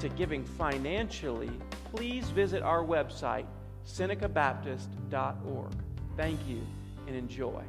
to 0.00 0.08
giving 0.10 0.44
financially, 0.44 1.50
please 1.94 2.28
visit 2.30 2.62
our 2.62 2.84
website, 2.84 3.46
senecabaptist.org. 3.86 5.72
Thank 6.16 6.40
you 6.46 6.60
and 7.06 7.16
enjoy. 7.16 7.62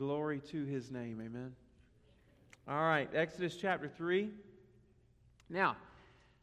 Glory 0.00 0.40
to 0.50 0.64
his 0.64 0.90
name. 0.90 1.20
Amen. 1.22 1.52
All 2.66 2.80
right, 2.80 3.06
Exodus 3.14 3.54
chapter 3.54 3.86
3. 3.86 4.30
Now, 5.50 5.76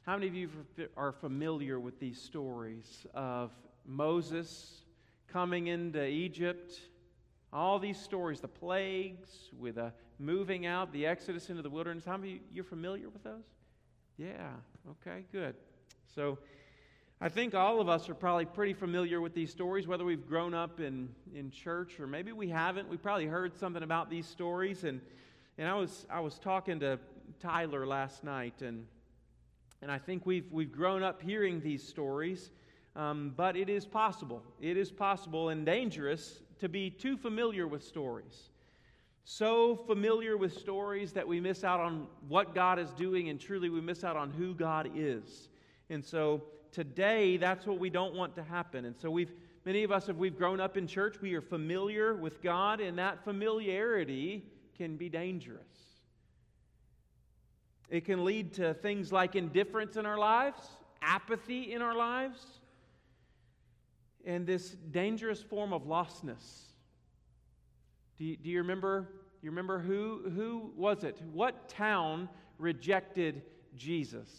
how 0.06 0.14
many 0.14 0.28
of 0.28 0.36
you 0.36 0.48
are 0.96 1.12
familiar 1.12 1.80
with 1.80 2.00
these 2.00 2.22
stories 2.22 3.08
of 3.16 3.50
Moses 3.84 4.84
coming 5.28 5.66
into 5.66 6.06
Egypt? 6.06 6.80
All 7.52 7.80
these 7.80 8.00
stories, 8.00 8.42
the 8.42 8.48
plagues, 8.48 9.50
with 9.58 9.80
a 9.80 9.92
moving 10.20 10.68
out, 10.68 10.94
the 10.94 11.08
exodus 11.08 11.50
into 11.50 11.64
the 11.64 11.70
wilderness. 11.72 12.06
How 12.06 12.18
many 12.18 12.36
of 12.36 12.42
you 12.54 12.62
are 12.62 12.64
familiar 12.64 13.10
with 13.10 13.24
those? 13.24 13.46
Yeah, 14.18 14.52
okay, 14.88 15.24
good. 15.32 15.56
So, 16.14 16.38
I 17.20 17.30
think 17.30 17.56
all 17.56 17.82
of 17.82 17.90
us 17.90 18.10
are 18.10 18.14
probably 18.14 18.46
pretty 18.46 18.74
familiar 18.74 19.20
with 19.20 19.34
these 19.34 19.50
stories, 19.50 19.88
whether 19.88 20.06
we've 20.06 20.28
grown 20.28 20.54
up 20.54 20.80
in, 20.80 21.10
in 21.34 21.50
church 21.50 22.00
or 22.00 22.06
maybe 22.06 22.32
we 22.32 22.48
haven't. 22.48 22.88
We 22.88 22.98
probably 22.98 23.26
heard 23.26 23.58
something 23.58 23.82
about 23.82 24.12
these 24.12 24.28
stories. 24.28 24.84
And, 24.84 25.02
and 25.58 25.68
I, 25.68 25.74
was, 25.74 26.06
I 26.12 26.20
was 26.20 26.38
talking 26.38 26.80
to 26.82 27.00
Tyler 27.40 27.88
last 27.88 28.24
night, 28.24 28.62
and, 28.62 28.86
and 29.82 29.92
I 29.92 29.98
think 29.98 30.28
we've, 30.28 30.46
we've 30.52 30.72
grown 30.72 31.02
up 31.02 31.20
hearing 31.20 31.60
these 31.60 31.82
stories. 31.82 32.52
Um, 32.96 33.34
but 33.36 33.56
it 33.56 33.68
is 33.68 33.84
possible, 33.84 34.44
it 34.62 34.78
is 34.78 34.92
possible 34.92 35.50
and 35.50 35.66
dangerous 35.66 36.44
to 36.60 36.70
be 36.70 36.92
too 36.92 37.18
familiar 37.18 37.68
with 37.68 37.84
stories. 37.84 38.50
So 39.24 39.76
familiar 39.76 40.38
with 40.38 40.56
stories 40.56 41.14
that 41.14 41.28
we 41.28 41.40
miss 41.40 41.64
out 41.64 41.80
on 41.80 42.06
what 42.28 42.54
God 42.54 42.78
is 42.78 42.92
doing, 42.92 43.30
and 43.30 43.40
truly 43.40 43.70
we 43.70 43.82
miss 43.82 44.04
out 44.04 44.18
on 44.18 44.30
who 44.30 44.54
God 44.54 44.92
is. 44.96 45.50
And 45.90 46.06
so 46.06 46.44
today, 46.78 47.38
that's 47.38 47.66
what 47.66 47.80
we 47.80 47.90
don't 47.90 48.14
want 48.14 48.36
to 48.36 48.44
happen. 48.44 48.86
And 48.86 48.96
so 48.96 49.10
we've 49.10 49.32
many 49.66 49.84
of 49.84 49.92
us, 49.92 50.10
if 50.10 50.16
we've 50.16 50.38
grown 50.38 50.60
up 50.60 50.78
in 50.78 50.86
church, 50.86 51.16
we 51.20 51.34
are 51.34 51.42
familiar 51.42 52.14
with 52.16 52.40
God, 52.44 52.80
and 52.82 53.00
that 53.00 53.24
familiarity 53.24 54.46
can 54.78 54.96
be 54.96 55.10
dangerous. 55.10 55.64
It 57.90 58.06
can 58.06 58.24
lead 58.24 58.54
to 58.54 58.76
things 58.76 59.12
like 59.12 59.36
indifference 59.36 59.98
in 59.98 60.06
our 60.06 60.20
lives, 60.20 60.68
apathy 61.02 61.74
in 61.74 61.82
our 61.82 61.96
lives, 61.96 62.46
and 64.24 64.46
this 64.46 64.70
dangerous 64.92 65.42
form 65.42 65.74
of 65.74 65.88
lostness. 65.88 66.68
Do 68.20 68.26
you, 68.26 68.38
do 68.38 68.50
you 68.52 68.60
remember? 68.60 69.10
You 69.42 69.50
remember 69.50 69.80
who 69.80 70.30
who 70.36 70.72
was 70.76 71.04
it? 71.04 71.20
What 71.34 71.70
town 71.70 72.30
rejected 72.60 73.42
Jesus? 73.76 74.30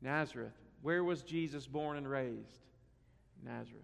Nazareth. 0.00 0.61
Where 0.82 1.04
was 1.04 1.22
Jesus 1.22 1.66
born 1.66 1.96
and 1.96 2.08
raised? 2.08 2.66
Nazareth. 3.44 3.82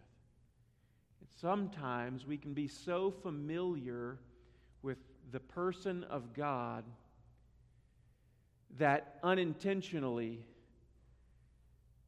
And 1.20 1.28
sometimes 1.40 2.26
we 2.26 2.36
can 2.36 2.54
be 2.54 2.68
so 2.68 3.10
familiar 3.10 4.18
with 4.82 4.98
the 5.30 5.40
person 5.40 6.04
of 6.04 6.32
God 6.34 6.84
that 8.78 9.18
unintentionally 9.22 10.44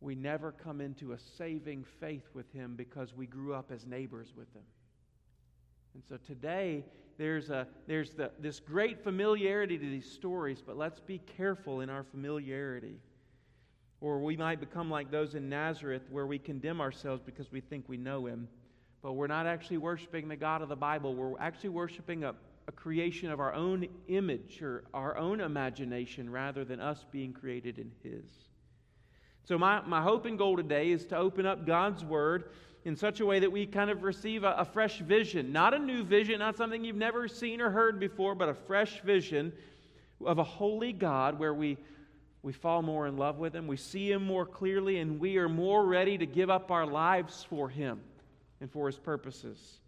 we 0.00 0.14
never 0.14 0.52
come 0.52 0.80
into 0.80 1.12
a 1.12 1.18
saving 1.18 1.84
faith 2.00 2.28
with 2.34 2.50
Him 2.52 2.74
because 2.76 3.14
we 3.14 3.26
grew 3.26 3.54
up 3.54 3.70
as 3.70 3.86
neighbors 3.86 4.32
with 4.36 4.52
Him. 4.54 4.62
And 5.94 6.02
so 6.08 6.16
today, 6.16 6.84
there's, 7.18 7.50
a, 7.50 7.66
there's 7.86 8.10
the, 8.10 8.30
this 8.38 8.60
great 8.60 9.04
familiarity 9.04 9.76
to 9.76 9.84
these 9.84 10.10
stories, 10.10 10.62
but 10.64 10.76
let's 10.76 11.00
be 11.00 11.18
careful 11.18 11.80
in 11.80 11.90
our 11.90 12.02
familiarity. 12.02 12.98
Or 14.00 14.18
we 14.18 14.36
might 14.36 14.60
become 14.60 14.90
like 14.90 15.10
those 15.10 15.34
in 15.34 15.48
Nazareth 15.48 16.02
where 16.10 16.26
we 16.26 16.38
condemn 16.38 16.80
ourselves 16.80 17.22
because 17.24 17.52
we 17.52 17.60
think 17.60 17.88
we 17.88 17.96
know 17.96 18.26
him. 18.26 18.48
But 19.02 19.12
we're 19.12 19.26
not 19.26 19.46
actually 19.46 19.78
worshiping 19.78 20.28
the 20.28 20.36
God 20.36 20.62
of 20.62 20.68
the 20.68 20.76
Bible. 20.76 21.14
We're 21.14 21.38
actually 21.38 21.70
worshiping 21.70 22.24
a, 22.24 22.34
a 22.68 22.72
creation 22.72 23.30
of 23.30 23.40
our 23.40 23.52
own 23.52 23.88
image 24.08 24.62
or 24.62 24.84
our 24.94 25.16
own 25.16 25.40
imagination 25.40 26.30
rather 26.30 26.64
than 26.64 26.80
us 26.80 27.04
being 27.10 27.32
created 27.32 27.78
in 27.78 27.90
his. 28.02 28.24
So, 29.44 29.58
my, 29.58 29.80
my 29.86 30.02
hope 30.02 30.26
and 30.26 30.38
goal 30.38 30.56
today 30.56 30.90
is 30.90 31.06
to 31.06 31.16
open 31.16 31.46
up 31.46 31.66
God's 31.66 32.04
Word 32.04 32.50
in 32.84 32.96
such 32.96 33.20
a 33.20 33.26
way 33.26 33.40
that 33.40 33.50
we 33.50 33.66
kind 33.66 33.90
of 33.90 34.02
receive 34.02 34.44
a, 34.44 34.52
a, 34.52 34.64
fresh 34.64 35.00
vision. 35.00 35.52
Not 35.52 35.74
a 35.74 35.78
new 35.78 36.02
vision, 36.02 36.38
not 36.38 36.56
something 36.56 36.84
you've 36.84 36.96
never 36.96 37.28
seen 37.28 37.60
or 37.60 37.70
heard 37.70 38.00
before, 38.00 38.34
but 38.34 38.48
a 38.48 38.54
fresh 38.54 39.02
vision 39.02 39.52
of 40.24 40.38
a 40.38 40.44
holy 40.44 40.92
God 40.92 41.38
where 41.38 41.52
we 41.52 41.76
we 42.42 42.52
fall 42.52 42.82
more 42.82 43.06
in 43.06 43.16
love 43.16 43.38
with 43.38 43.54
Him, 43.54 43.66
we 43.66 43.76
see 43.76 44.10
Him 44.10 44.24
more 44.24 44.46
clearly, 44.46 44.98
and 44.98 45.20
we 45.20 45.36
are 45.36 45.48
more 45.48 45.84
ready 45.84 46.16
to 46.18 46.26
give 46.26 46.50
up 46.50 46.70
our 46.70 46.86
lives 46.86 47.44
for 47.48 47.68
Him 47.68 48.00
and 48.60 48.70
for 48.70 48.86
His 48.86 48.98
purposes. 48.98 49.80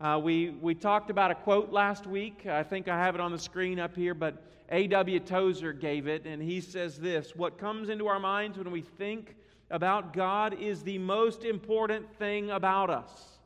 Uh, 0.00 0.20
we, 0.22 0.50
we 0.50 0.74
talked 0.74 1.10
about 1.10 1.30
a 1.30 1.34
quote 1.34 1.72
last 1.72 2.06
week. 2.06 2.46
I 2.46 2.62
think 2.62 2.88
I 2.88 2.98
have 2.98 3.14
it 3.14 3.20
on 3.20 3.32
the 3.32 3.38
screen 3.38 3.78
up 3.78 3.96
here, 3.96 4.14
but 4.14 4.42
A.W. 4.70 5.20
Tozer 5.20 5.72
gave 5.72 6.06
it, 6.06 6.26
and 6.26 6.42
he 6.42 6.60
says 6.60 6.98
this 6.98 7.34
What 7.34 7.58
comes 7.58 7.88
into 7.88 8.06
our 8.06 8.20
minds 8.20 8.58
when 8.58 8.70
we 8.70 8.82
think 8.82 9.36
about 9.70 10.12
God 10.12 10.60
is 10.60 10.82
the 10.82 10.98
most 10.98 11.44
important 11.44 12.12
thing 12.18 12.50
about 12.50 12.90
us. 12.90 13.38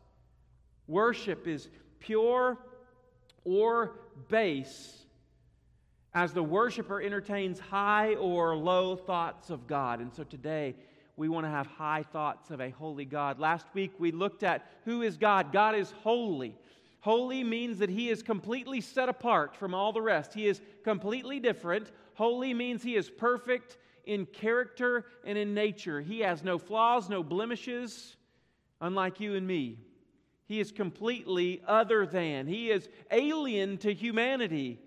Worship 0.86 1.46
is 1.46 1.68
pure 2.00 2.58
or 3.44 3.92
base 4.28 4.99
as 6.14 6.32
the 6.32 6.42
worshiper 6.42 7.00
entertains 7.00 7.58
high 7.58 8.14
or 8.14 8.56
low 8.56 8.96
thoughts 8.96 9.50
of 9.50 9.66
God. 9.66 10.00
And 10.00 10.12
so 10.12 10.24
today, 10.24 10.74
we 11.16 11.28
want 11.28 11.44
to 11.44 11.50
have 11.50 11.66
high 11.66 12.02
thoughts 12.02 12.50
of 12.50 12.60
a 12.60 12.70
holy 12.70 13.04
God. 13.04 13.38
Last 13.38 13.66
week, 13.74 13.92
we 13.98 14.10
looked 14.10 14.42
at 14.42 14.66
who 14.84 15.02
is 15.02 15.16
God. 15.16 15.52
God 15.52 15.74
is 15.74 15.92
holy. 16.02 16.54
Holy 17.00 17.44
means 17.44 17.78
that 17.78 17.90
He 17.90 18.10
is 18.10 18.22
completely 18.22 18.80
set 18.80 19.08
apart 19.08 19.54
from 19.54 19.74
all 19.74 19.92
the 19.92 20.02
rest, 20.02 20.34
He 20.34 20.46
is 20.46 20.60
completely 20.84 21.40
different. 21.40 21.90
Holy 22.14 22.52
means 22.52 22.82
He 22.82 22.96
is 22.96 23.08
perfect 23.08 23.78
in 24.04 24.26
character 24.26 25.06
and 25.24 25.38
in 25.38 25.54
nature. 25.54 26.00
He 26.00 26.20
has 26.20 26.42
no 26.42 26.58
flaws, 26.58 27.08
no 27.08 27.22
blemishes, 27.22 28.16
unlike 28.80 29.20
you 29.20 29.34
and 29.36 29.46
me. 29.46 29.78
He 30.46 30.58
is 30.58 30.72
completely 30.72 31.62
other 31.66 32.04
than. 32.04 32.46
He 32.46 32.70
is 32.70 32.88
alien 33.10 33.78
to 33.78 33.94
humanity. 33.94 34.80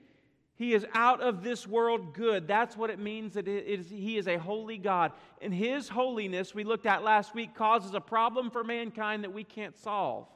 He 0.55 0.73
is 0.73 0.85
out 0.93 1.21
of 1.21 1.43
this 1.43 1.67
world 1.67 2.13
good. 2.13 2.47
That's 2.47 2.77
what 2.77 2.89
it 2.89 2.99
means 2.99 3.33
that 3.33 3.47
it 3.47 3.65
is, 3.65 3.89
He 3.89 4.17
is 4.17 4.27
a 4.27 4.37
holy 4.37 4.77
God. 4.77 5.11
And 5.41 5.53
His 5.53 5.89
holiness, 5.89 6.53
we 6.53 6.63
looked 6.63 6.85
at 6.85 7.03
last 7.03 7.33
week, 7.33 7.55
causes 7.55 7.93
a 7.93 8.01
problem 8.01 8.51
for 8.51 8.63
mankind 8.63 9.23
that 9.23 9.33
we 9.33 9.43
can't 9.43 9.77
solve. 9.77 10.27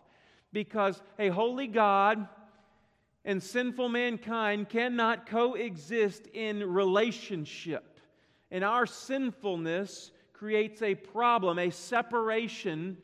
Because 0.51 1.01
a 1.19 1.29
holy 1.29 1.67
God 1.67 2.27
and 3.25 3.43
sinful 3.43 3.89
mankind 3.89 4.69
cannot 4.69 5.27
coexist 5.27 6.27
in 6.27 6.63
relationship. 6.63 7.99
And 8.49 8.63
our 8.63 8.85
sinfulness 8.85 10.11
creates 10.33 10.81
a 10.81 10.95
problem, 10.95 11.59
a 11.59 11.69
separation 11.69 12.97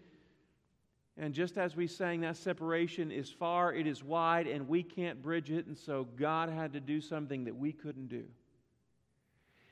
and 1.18 1.33
just 1.33 1.57
as 1.57 1.75
we 1.75 1.86
sang, 1.86 2.21
that 2.21 2.38
separation 2.38 3.12
is 3.12 3.30
far, 3.30 3.74
it 3.74 3.86
is 3.86 4.04
wide, 4.04 4.48
and 4.48 4.68
we 4.68 4.81
can't 4.81 5.21
bridge 5.21 5.51
it. 5.51 5.68
And 5.68 5.77
so 5.77 6.07
God 6.18 6.50
had 6.50 6.74
to 6.74 6.80
do 6.80 7.01
something 7.01 7.44
that 7.45 7.56
we 7.56 7.71
couldn't 7.71 8.10
do. 8.10 8.24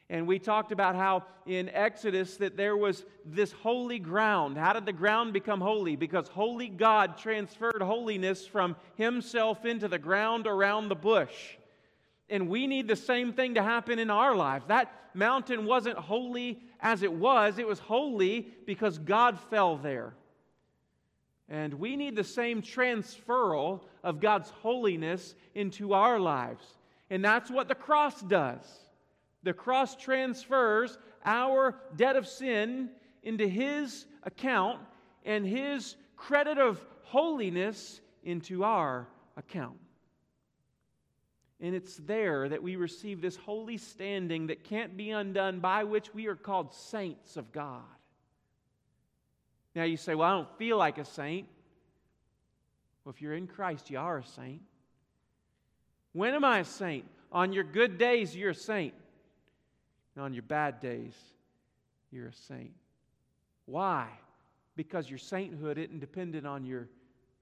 And 0.07 0.27
we 0.27 0.39
talked 0.39 0.71
about 0.71 0.95
how 0.95 1.23
in 1.47 1.69
Exodus 1.69 2.35
that 2.37 2.57
there 2.57 2.75
was 2.75 3.05
this 3.25 3.53
holy 3.53 3.97
ground. 3.97 4.57
How 4.57 4.73
did 4.73 4.85
the 4.85 4.93
ground 4.93 5.31
become 5.31 5.61
holy? 5.61 5.95
Because 5.95 6.27
holy 6.27 6.67
God 6.67 7.17
transferred 7.17 7.81
holiness 7.81 8.45
from 8.45 8.75
himself 8.95 9.65
into 9.65 9.87
the 9.87 9.97
ground 9.97 10.47
around 10.47 10.89
the 10.89 10.95
bush. 10.95 11.55
And 12.29 12.49
we 12.49 12.67
need 12.67 12.87
the 12.89 12.95
same 12.95 13.33
thing 13.33 13.55
to 13.55 13.63
happen 13.63 13.99
in 13.99 14.09
our 14.09 14.35
lives. 14.35 14.65
That 14.67 14.93
mountain 15.13 15.65
wasn't 15.65 15.97
holy 15.97 16.61
as 16.81 17.03
it 17.03 17.13
was, 17.13 17.57
it 17.57 17.67
was 17.67 17.79
holy 17.79 18.47
because 18.65 18.97
God 18.97 19.39
fell 19.49 19.77
there. 19.77 20.13
And 21.51 21.73
we 21.73 21.97
need 21.97 22.15
the 22.15 22.23
same 22.23 22.61
transferal 22.61 23.81
of 24.05 24.21
God's 24.21 24.49
holiness 24.49 25.35
into 25.53 25.93
our 25.93 26.17
lives. 26.17 26.63
And 27.09 27.23
that's 27.23 27.51
what 27.51 27.67
the 27.67 27.75
cross 27.75 28.21
does. 28.21 28.63
The 29.43 29.51
cross 29.51 29.97
transfers 29.97 30.97
our 31.25 31.75
debt 31.97 32.15
of 32.15 32.25
sin 32.25 32.89
into 33.21 33.45
His 33.45 34.05
account 34.23 34.79
and 35.25 35.45
His 35.45 35.97
credit 36.15 36.57
of 36.57 36.83
holiness 37.03 37.99
into 38.23 38.63
our 38.63 39.09
account. 39.35 39.77
And 41.59 41.75
it's 41.75 41.97
there 41.97 42.47
that 42.47 42.63
we 42.63 42.77
receive 42.77 43.19
this 43.19 43.35
holy 43.35 43.77
standing 43.77 44.47
that 44.47 44.63
can't 44.63 44.95
be 44.95 45.11
undone, 45.11 45.59
by 45.59 45.83
which 45.83 46.13
we 46.13 46.27
are 46.27 46.35
called 46.35 46.73
saints 46.73 47.35
of 47.35 47.51
God. 47.51 47.81
Now 49.75 49.83
you 49.83 49.97
say, 49.97 50.15
Well, 50.15 50.27
I 50.27 50.31
don't 50.33 50.57
feel 50.57 50.77
like 50.77 50.97
a 50.97 51.05
saint. 51.05 51.47
Well, 53.03 53.13
if 53.13 53.21
you're 53.21 53.33
in 53.33 53.47
Christ, 53.47 53.89
you 53.89 53.99
are 53.99 54.19
a 54.19 54.25
saint. 54.25 54.61
When 56.13 56.33
am 56.33 56.43
I 56.43 56.59
a 56.59 56.65
saint? 56.65 57.05
On 57.31 57.53
your 57.53 57.63
good 57.63 57.97
days, 57.97 58.35
you're 58.35 58.51
a 58.51 58.55
saint. 58.55 58.93
And 60.15 60.23
on 60.23 60.33
your 60.33 60.43
bad 60.43 60.79
days, 60.81 61.15
you're 62.11 62.27
a 62.27 62.33
saint. 62.33 62.73
Why? 63.65 64.07
Because 64.75 65.09
your 65.09 65.19
sainthood 65.19 65.77
isn't 65.77 65.99
dependent 65.99 66.45
on 66.45 66.65
your 66.65 66.89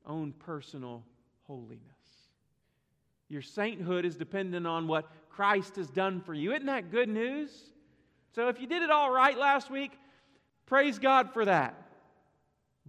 own 0.06 0.34
personal 0.34 1.04
holiness. 1.48 1.80
Your 3.28 3.42
sainthood 3.42 4.06
is 4.06 4.16
dependent 4.16 4.68
on 4.68 4.88
what 4.88 5.08
Christ 5.30 5.76
has 5.78 5.90
done 5.90 6.22
for 6.22 6.34
you. 6.34 6.54
Isn't 6.54 6.68
that 6.68 6.92
good 6.92 7.10
news? 7.10 7.52
So 8.36 8.48
if 8.50 8.60
you 8.60 8.68
did 8.68 8.84
it 8.84 8.92
all 8.92 9.12
right 9.12 9.38
last 9.38 9.72
week, 9.72 9.92
praise 10.66 11.00
God 11.00 11.32
for 11.34 11.46
that. 11.46 11.79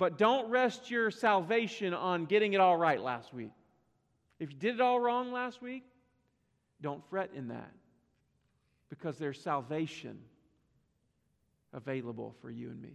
But 0.01 0.17
don't 0.17 0.49
rest 0.49 0.91
your 0.91 1.11
salvation 1.11 1.93
on 1.93 2.25
getting 2.25 2.55
it 2.55 2.61
all 2.61 2.79
right 2.79 2.99
last 2.99 3.35
week. 3.35 3.53
If 4.39 4.51
you 4.51 4.57
did 4.57 4.77
it 4.77 4.81
all 4.81 4.99
wrong 4.99 5.31
last 5.31 5.61
week, 5.61 5.85
don't 6.81 7.05
fret 7.11 7.33
in 7.37 7.49
that 7.49 7.71
because 8.89 9.19
there's 9.19 9.39
salvation 9.39 10.19
available 11.75 12.35
for 12.41 12.51
you 12.51 12.71
and 12.71 12.81
me. 12.81 12.95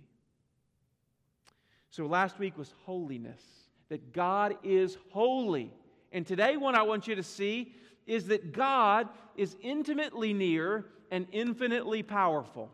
So 1.92 2.08
last 2.08 2.40
week 2.40 2.58
was 2.58 2.74
holiness, 2.86 3.42
that 3.90 4.12
God 4.12 4.58
is 4.64 4.98
holy. 5.12 5.72
And 6.12 6.26
today, 6.26 6.58
what 6.58 6.74
I 6.74 6.82
want 6.82 7.08
you 7.08 7.14
to 7.14 7.24
see 7.24 7.72
is 8.08 8.26
that 8.30 8.52
God 8.52 9.10
is 9.38 9.56
intimately 9.62 10.34
near 10.34 10.86
and 11.12 11.28
infinitely 11.32 12.02
powerful. 12.02 12.72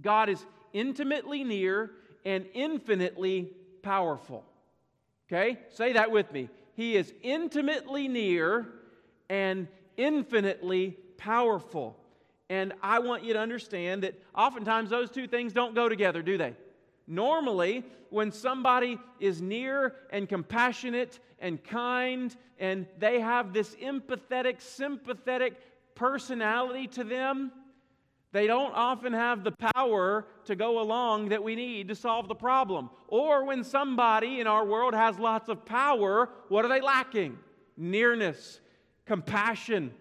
God 0.00 0.30
is 0.30 0.42
intimately 0.72 1.44
near 1.44 1.90
and 2.24 2.46
infinitely 2.54 3.50
powerful. 3.82 4.44
Okay? 5.30 5.58
Say 5.70 5.94
that 5.94 6.10
with 6.10 6.32
me. 6.32 6.48
He 6.74 6.96
is 6.96 7.12
intimately 7.22 8.08
near 8.08 8.66
and 9.28 9.68
infinitely 9.96 10.96
powerful. 11.16 11.96
And 12.48 12.72
I 12.82 12.98
want 12.98 13.24
you 13.24 13.32
to 13.32 13.38
understand 13.38 14.02
that 14.02 14.14
oftentimes 14.34 14.90
those 14.90 15.10
two 15.10 15.26
things 15.26 15.52
don't 15.52 15.74
go 15.74 15.88
together, 15.88 16.22
do 16.22 16.36
they? 16.36 16.54
Normally, 17.06 17.84
when 18.10 18.30
somebody 18.30 18.98
is 19.20 19.40
near 19.40 19.94
and 20.10 20.28
compassionate 20.28 21.18
and 21.38 21.62
kind, 21.62 22.34
and 22.58 22.86
they 22.98 23.20
have 23.20 23.52
this 23.52 23.74
empathetic, 23.76 24.60
sympathetic 24.60 25.54
personality 25.94 26.86
to 26.88 27.04
them, 27.04 27.50
they 28.32 28.46
don't 28.46 28.72
often 28.74 29.12
have 29.12 29.44
the 29.44 29.52
power 29.74 30.26
to 30.46 30.56
go 30.56 30.80
along 30.80 31.28
that 31.28 31.44
we 31.44 31.54
need 31.54 31.88
to 31.88 31.94
solve 31.94 32.28
the 32.28 32.34
problem. 32.34 32.88
Or 33.08 33.44
when 33.44 33.62
somebody 33.62 34.40
in 34.40 34.46
our 34.46 34.64
world 34.64 34.94
has 34.94 35.18
lots 35.18 35.50
of 35.50 35.66
power, 35.66 36.30
what 36.48 36.64
are 36.64 36.68
they 36.68 36.80
lacking? 36.80 37.38
Nearness, 37.76 38.60
compassion, 39.04 39.92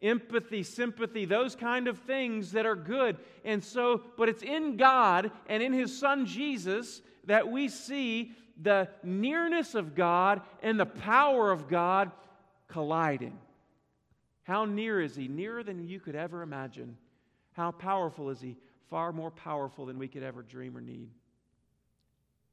empathy, 0.00 0.62
sympathy, 0.62 1.24
those 1.24 1.56
kind 1.56 1.88
of 1.88 1.98
things 1.98 2.52
that 2.52 2.64
are 2.64 2.76
good. 2.76 3.16
And 3.44 3.62
so, 3.62 4.02
but 4.16 4.28
it's 4.28 4.44
in 4.44 4.76
God 4.76 5.32
and 5.48 5.60
in 5.60 5.72
His 5.72 5.96
Son 5.96 6.26
Jesus 6.26 7.02
that 7.24 7.48
we 7.50 7.68
see 7.68 8.32
the 8.62 8.88
nearness 9.02 9.74
of 9.74 9.96
God 9.96 10.42
and 10.62 10.78
the 10.78 10.86
power 10.86 11.50
of 11.50 11.68
God 11.68 12.12
colliding. 12.68 13.36
How 14.44 14.64
near 14.64 15.00
is 15.00 15.16
He? 15.16 15.26
Nearer 15.26 15.64
than 15.64 15.88
you 15.88 15.98
could 15.98 16.14
ever 16.14 16.42
imagine. 16.42 16.96
How 17.60 17.72
powerful 17.72 18.30
is 18.30 18.40
He? 18.40 18.56
Far 18.88 19.12
more 19.12 19.30
powerful 19.30 19.84
than 19.84 19.98
we 19.98 20.08
could 20.08 20.22
ever 20.22 20.42
dream 20.42 20.74
or 20.74 20.80
need. 20.80 21.10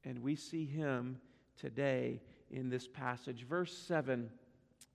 And 0.04 0.21
we 0.21 0.36
see 0.36 0.65
Him 0.65 1.21
today 1.57 2.19
in 2.51 2.69
this 2.69 2.89
passage. 2.89 3.45
Verse 3.48 3.74
7 3.74 4.30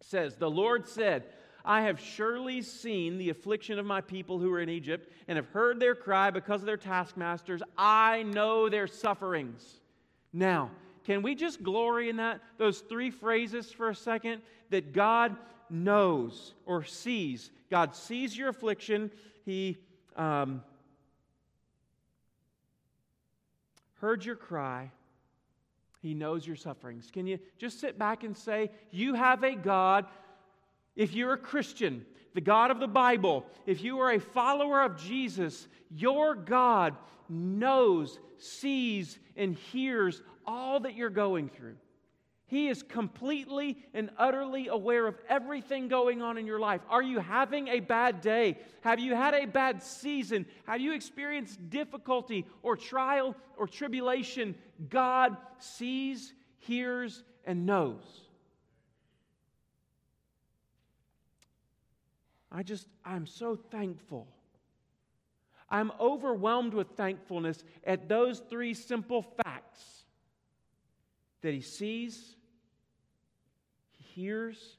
says, 0.03 0.37
The 0.37 0.50
Lord 0.50 0.87
said, 0.87 1.25
I 1.64 1.82
have 1.85 1.99
surely 1.99 2.61
seen 2.61 3.17
the 3.17 3.31
affliction 3.31 3.79
of 3.79 3.87
my 3.87 4.03
people 4.03 4.38
who 4.38 4.53
are 4.53 4.61
in 4.61 4.69
Egypt, 4.69 5.11
and 5.29 5.37
have 5.37 5.47
heard 5.47 5.81
their 5.81 5.94
cry 5.94 6.29
because 6.29 6.61
of 6.61 6.67
their 6.67 6.76
taskmasters. 6.76 7.62
I 7.79 8.23
know 8.25 8.69
their 8.69 8.88
sufferings. 8.88 9.81
Now, 10.31 10.73
can 11.05 11.23
we 11.23 11.35
just 11.35 11.62
glory 11.62 12.11
in 12.11 12.17
that? 12.17 12.43
Those 12.59 12.81
three 12.81 13.11
phrases 13.11 13.73
for 13.73 13.88
a 13.88 13.94
second 13.94 14.43
that 14.69 14.93
God 14.93 15.38
knows 15.70 16.53
or 16.67 16.85
sees. 16.85 17.50
God 17.70 17.97
sees 17.97 18.37
your 18.37 18.50
affliction. 18.50 19.11
He 19.47 19.79
um, 20.17 20.62
heard 23.94 24.25
your 24.25 24.37
cry. 24.37 24.91
He 26.00 26.14
knows 26.14 26.47
your 26.47 26.56
sufferings. 26.56 27.11
Can 27.12 27.26
you 27.26 27.38
just 27.59 27.79
sit 27.81 27.99
back 27.99 28.25
and 28.25 28.37
say, 28.37 28.70
You 28.91 29.14
have 29.14 29.44
a 29.44 29.55
God 29.55 30.06
if 30.97 31.14
you're 31.14 31.32
a 31.32 31.38
Christian, 31.38 32.05
the 32.35 32.41
God 32.41 32.70
of 32.70 32.81
the 32.81 32.88
Bible, 32.88 33.47
if 33.67 33.82
you 33.82 34.00
are 34.00 34.12
a 34.12 34.20
follower 34.20 34.82
of 34.82 35.00
Jesus, 35.00 35.69
your 35.91 36.35
God 36.35 36.97
knows, 37.29 38.19
sees, 38.38 39.19
and 39.37 39.55
hears 39.55 40.23
all 40.47 40.81
that 40.81 40.95
you're 40.95 41.11
going 41.11 41.49
through. 41.49 41.76
He 42.52 42.68
is 42.68 42.82
completely 42.82 43.78
and 43.94 44.11
utterly 44.18 44.68
aware 44.68 45.06
of 45.06 45.16
everything 45.26 45.88
going 45.88 46.21
on 46.21 46.37
in 46.37 46.44
your 46.44 46.61
life. 46.61 46.82
Are 46.90 47.00
you 47.00 47.18
having 47.18 47.68
a 47.68 47.80
bad 47.80 48.21
day? 48.21 48.59
Have 48.82 49.00
you 49.00 49.14
had 49.14 49.32
a 49.32 49.47
bad 49.47 49.82
season? 49.82 50.44
Have 50.66 50.78
you 50.78 50.92
experienced 50.92 51.71
difficulty 51.71 52.44
or 52.62 52.76
trial 52.76 53.35
or 53.56 53.66
tribulation? 53.66 54.54
God 54.90 55.35
sees, 55.61 56.35
hears, 56.59 57.23
and 57.47 57.64
knows. 57.64 58.04
I 62.50 62.64
just, 62.64 62.87
I'm 63.02 63.26
so 63.26 63.56
thankful. 63.56 64.28
I'm 65.71 65.90
overwhelmed 65.99 66.75
with 66.75 66.88
thankfulness 66.99 67.64
at 67.82 68.11
those 68.11 68.40
three 68.40 68.75
simple 68.75 69.23
facts 69.23 70.04
that 71.40 71.54
He 71.54 71.62
sees, 71.62 72.37
hears, 74.14 74.76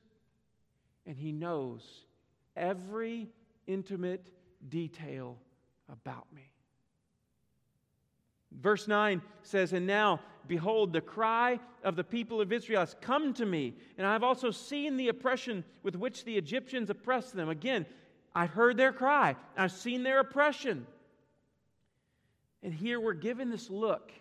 and 1.05 1.17
He 1.17 1.31
knows 1.31 2.05
every 2.55 3.29
intimate 3.67 4.29
detail 4.69 5.37
about 5.89 6.25
me. 6.33 6.53
Verse 8.61 8.87
9 8.87 9.21
says, 9.41 9.73
And 9.73 9.87
now, 9.87 10.19
behold, 10.47 10.93
the 10.93 11.01
cry 11.01 11.59
of 11.83 11.95
the 11.95 12.03
people 12.03 12.39
of 12.41 12.51
Israel 12.51 12.81
has 12.81 12.95
come 13.01 13.33
to 13.33 13.45
me, 13.45 13.73
and 13.97 14.05
I 14.05 14.13
have 14.13 14.23
also 14.23 14.51
seen 14.51 14.97
the 14.97 15.09
oppression 15.09 15.63
with 15.81 15.95
which 15.95 16.23
the 16.23 16.37
Egyptians 16.37 16.89
oppress 16.89 17.31
them. 17.31 17.49
Again, 17.49 17.85
I've 18.35 18.51
heard 18.51 18.77
their 18.77 18.93
cry, 18.93 19.35
I've 19.57 19.71
seen 19.71 20.03
their 20.03 20.19
oppression. 20.19 20.87
And 22.61 22.73
here 22.73 22.99
we're 22.99 23.13
given 23.13 23.49
this 23.49 23.69
look 23.69 24.11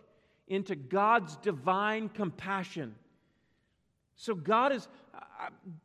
into 0.49 0.75
God's 0.75 1.37
divine 1.37 2.09
compassion. 2.09 2.95
So, 4.17 4.35
God 4.35 4.73
is, 4.73 4.89
Uh, 5.15 5.19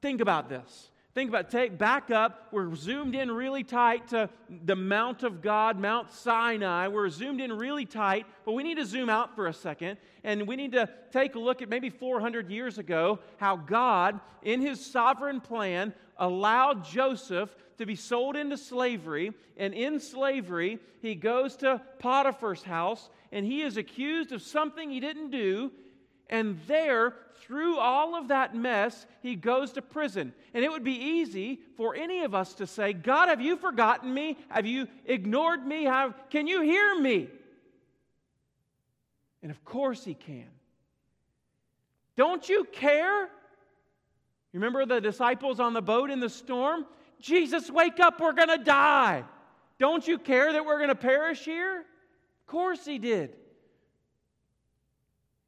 think 0.01 0.21
about 0.21 0.49
this. 0.49 0.91
Think 1.13 1.29
about. 1.29 1.49
Take 1.49 1.79
back 1.79 2.11
up. 2.11 2.49
We're 2.51 2.75
zoomed 2.75 3.15
in 3.15 3.31
really 3.31 3.63
tight 3.63 4.09
to 4.09 4.29
the 4.65 4.75
Mount 4.75 5.23
of 5.23 5.41
God, 5.41 5.79
Mount 5.79 6.11
Sinai. 6.11 6.89
We're 6.89 7.09
zoomed 7.09 7.41
in 7.41 7.51
really 7.51 7.85
tight, 7.85 8.27
but 8.45 8.51
we 8.51 8.61
need 8.61 8.77
to 8.77 8.85
zoom 8.85 9.09
out 9.09 9.35
for 9.35 9.47
a 9.47 9.53
second. 9.53 9.97
And 10.23 10.47
we 10.47 10.55
need 10.55 10.73
to 10.73 10.87
take 11.11 11.33
a 11.33 11.39
look 11.39 11.63
at 11.63 11.69
maybe 11.69 11.89
400 11.89 12.51
years 12.51 12.77
ago 12.77 13.17
how 13.37 13.55
God, 13.55 14.19
in 14.43 14.61
his 14.61 14.85
sovereign 14.85 15.41
plan, 15.41 15.91
allowed 16.17 16.85
Joseph 16.85 17.49
to 17.79 17.87
be 17.87 17.95
sold 17.95 18.35
into 18.35 18.55
slavery. 18.55 19.33
And 19.57 19.73
in 19.73 19.99
slavery, 19.99 20.77
he 21.01 21.15
goes 21.15 21.55
to 21.57 21.81
Potiphar's 21.97 22.61
house 22.61 23.09
and 23.31 23.43
he 23.43 23.61
is 23.61 23.77
accused 23.77 24.31
of 24.31 24.41
something 24.41 24.89
he 24.89 24.99
didn't 24.99 25.31
do. 25.31 25.71
And 26.29 26.59
there, 26.67 27.13
through 27.41 27.77
all 27.77 28.15
of 28.15 28.27
that 28.27 28.53
mess, 28.55 29.05
he 29.21 29.35
goes 29.35 29.71
to 29.73 29.81
prison. 29.81 30.33
And 30.53 30.63
it 30.63 30.71
would 30.71 30.83
be 30.83 30.95
easy 30.95 31.59
for 31.77 31.95
any 31.95 32.23
of 32.23 32.35
us 32.35 32.53
to 32.55 32.67
say, 32.67 32.93
God, 32.93 33.29
have 33.29 33.41
you 33.41 33.55
forgotten 33.55 34.13
me? 34.13 34.37
Have 34.49 34.65
you 34.65 34.87
ignored 35.05 35.65
me? 35.65 35.85
Have, 35.85 36.13
can 36.29 36.47
you 36.47 36.61
hear 36.61 36.99
me? 36.99 37.29
And 39.41 39.51
of 39.51 39.63
course 39.63 40.03
he 40.03 40.13
can. 40.13 40.49
Don't 42.17 42.49
you 42.49 42.65
care? 42.65 43.29
Remember 44.51 44.85
the 44.85 44.99
disciples 44.99 45.59
on 45.59 45.73
the 45.73 45.81
boat 45.81 46.09
in 46.09 46.19
the 46.19 46.29
storm? 46.29 46.85
Jesus, 47.19 47.69
wake 47.69 47.99
up, 47.99 48.19
we're 48.19 48.33
going 48.33 48.49
to 48.49 48.63
die. 48.63 49.23
Don't 49.79 50.07
you 50.07 50.17
care 50.17 50.51
that 50.53 50.65
we're 50.65 50.77
going 50.77 50.89
to 50.89 50.95
perish 50.95 51.45
here? 51.45 51.79
Of 51.79 52.47
course 52.47 52.85
he 52.85 52.97
did. 52.97 53.35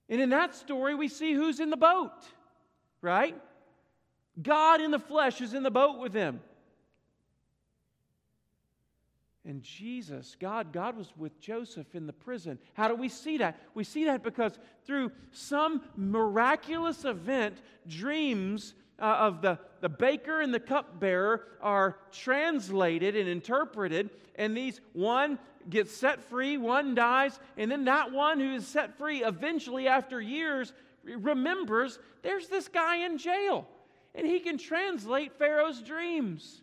And 0.10 0.20
in 0.20 0.30
that 0.32 0.56
story, 0.56 0.96
we 0.96 1.08
see 1.08 1.34
who's 1.34 1.60
in 1.60 1.70
the 1.70 1.78
boat, 1.78 2.12
right? 3.02 3.36
God 4.42 4.82
in 4.82 4.92
the 4.92 5.00
flesh 5.00 5.40
is 5.42 5.54
in 5.54 5.64
the 5.64 5.72
boat 5.72 6.00
with 6.00 6.14
him. 6.14 6.42
And 9.46 9.64
Jesus, 9.64 10.36
God, 10.40 10.74
God 10.74 10.98
was 10.98 11.12
with 11.16 11.40
Joseph 11.40 11.96
in 11.96 12.06
the 12.06 12.14
prison. 12.14 12.60
How 12.74 12.88
do 12.88 12.96
we 12.96 13.10
see 13.10 13.38
that? 13.38 13.60
We 13.74 13.84
see 13.84 14.06
that 14.06 14.22
because 14.22 14.60
through 14.86 15.12
some 15.32 15.82
miraculous 15.96 17.06
event, 17.06 17.58
dreams 17.88 18.74
uh, 19.00 19.06
of 19.06 19.42
the, 19.42 19.60
the 19.82 19.90
baker 19.90 20.42
and 20.42 20.54
the 20.54 20.60
cupbearer 20.60 21.44
are 21.62 21.98
translated 22.12 23.16
and 23.16 23.28
interpreted, 23.28 24.10
and 24.36 24.56
these 24.56 24.80
one 24.94 25.40
gets 25.70 25.96
set 25.96 26.24
free, 26.24 26.58
one 26.58 26.96
dies, 26.96 27.40
and 27.58 27.72
then 27.72 27.86
that 27.86 28.12
one 28.12 28.40
who 28.40 28.56
is 28.56 28.68
set 28.68 28.98
free 28.98 29.24
eventually, 29.24 29.88
after 29.88 30.20
years, 30.22 30.74
remembers 31.04 32.00
there's 32.22 32.48
this 32.48 32.68
guy 32.68 33.06
in 33.06 33.18
jail, 33.18 33.68
and 34.16 34.26
he 34.26 34.40
can 34.40 34.58
translate 34.58 35.38
Pharaoh's 35.38 35.82
dreams. 35.82 36.62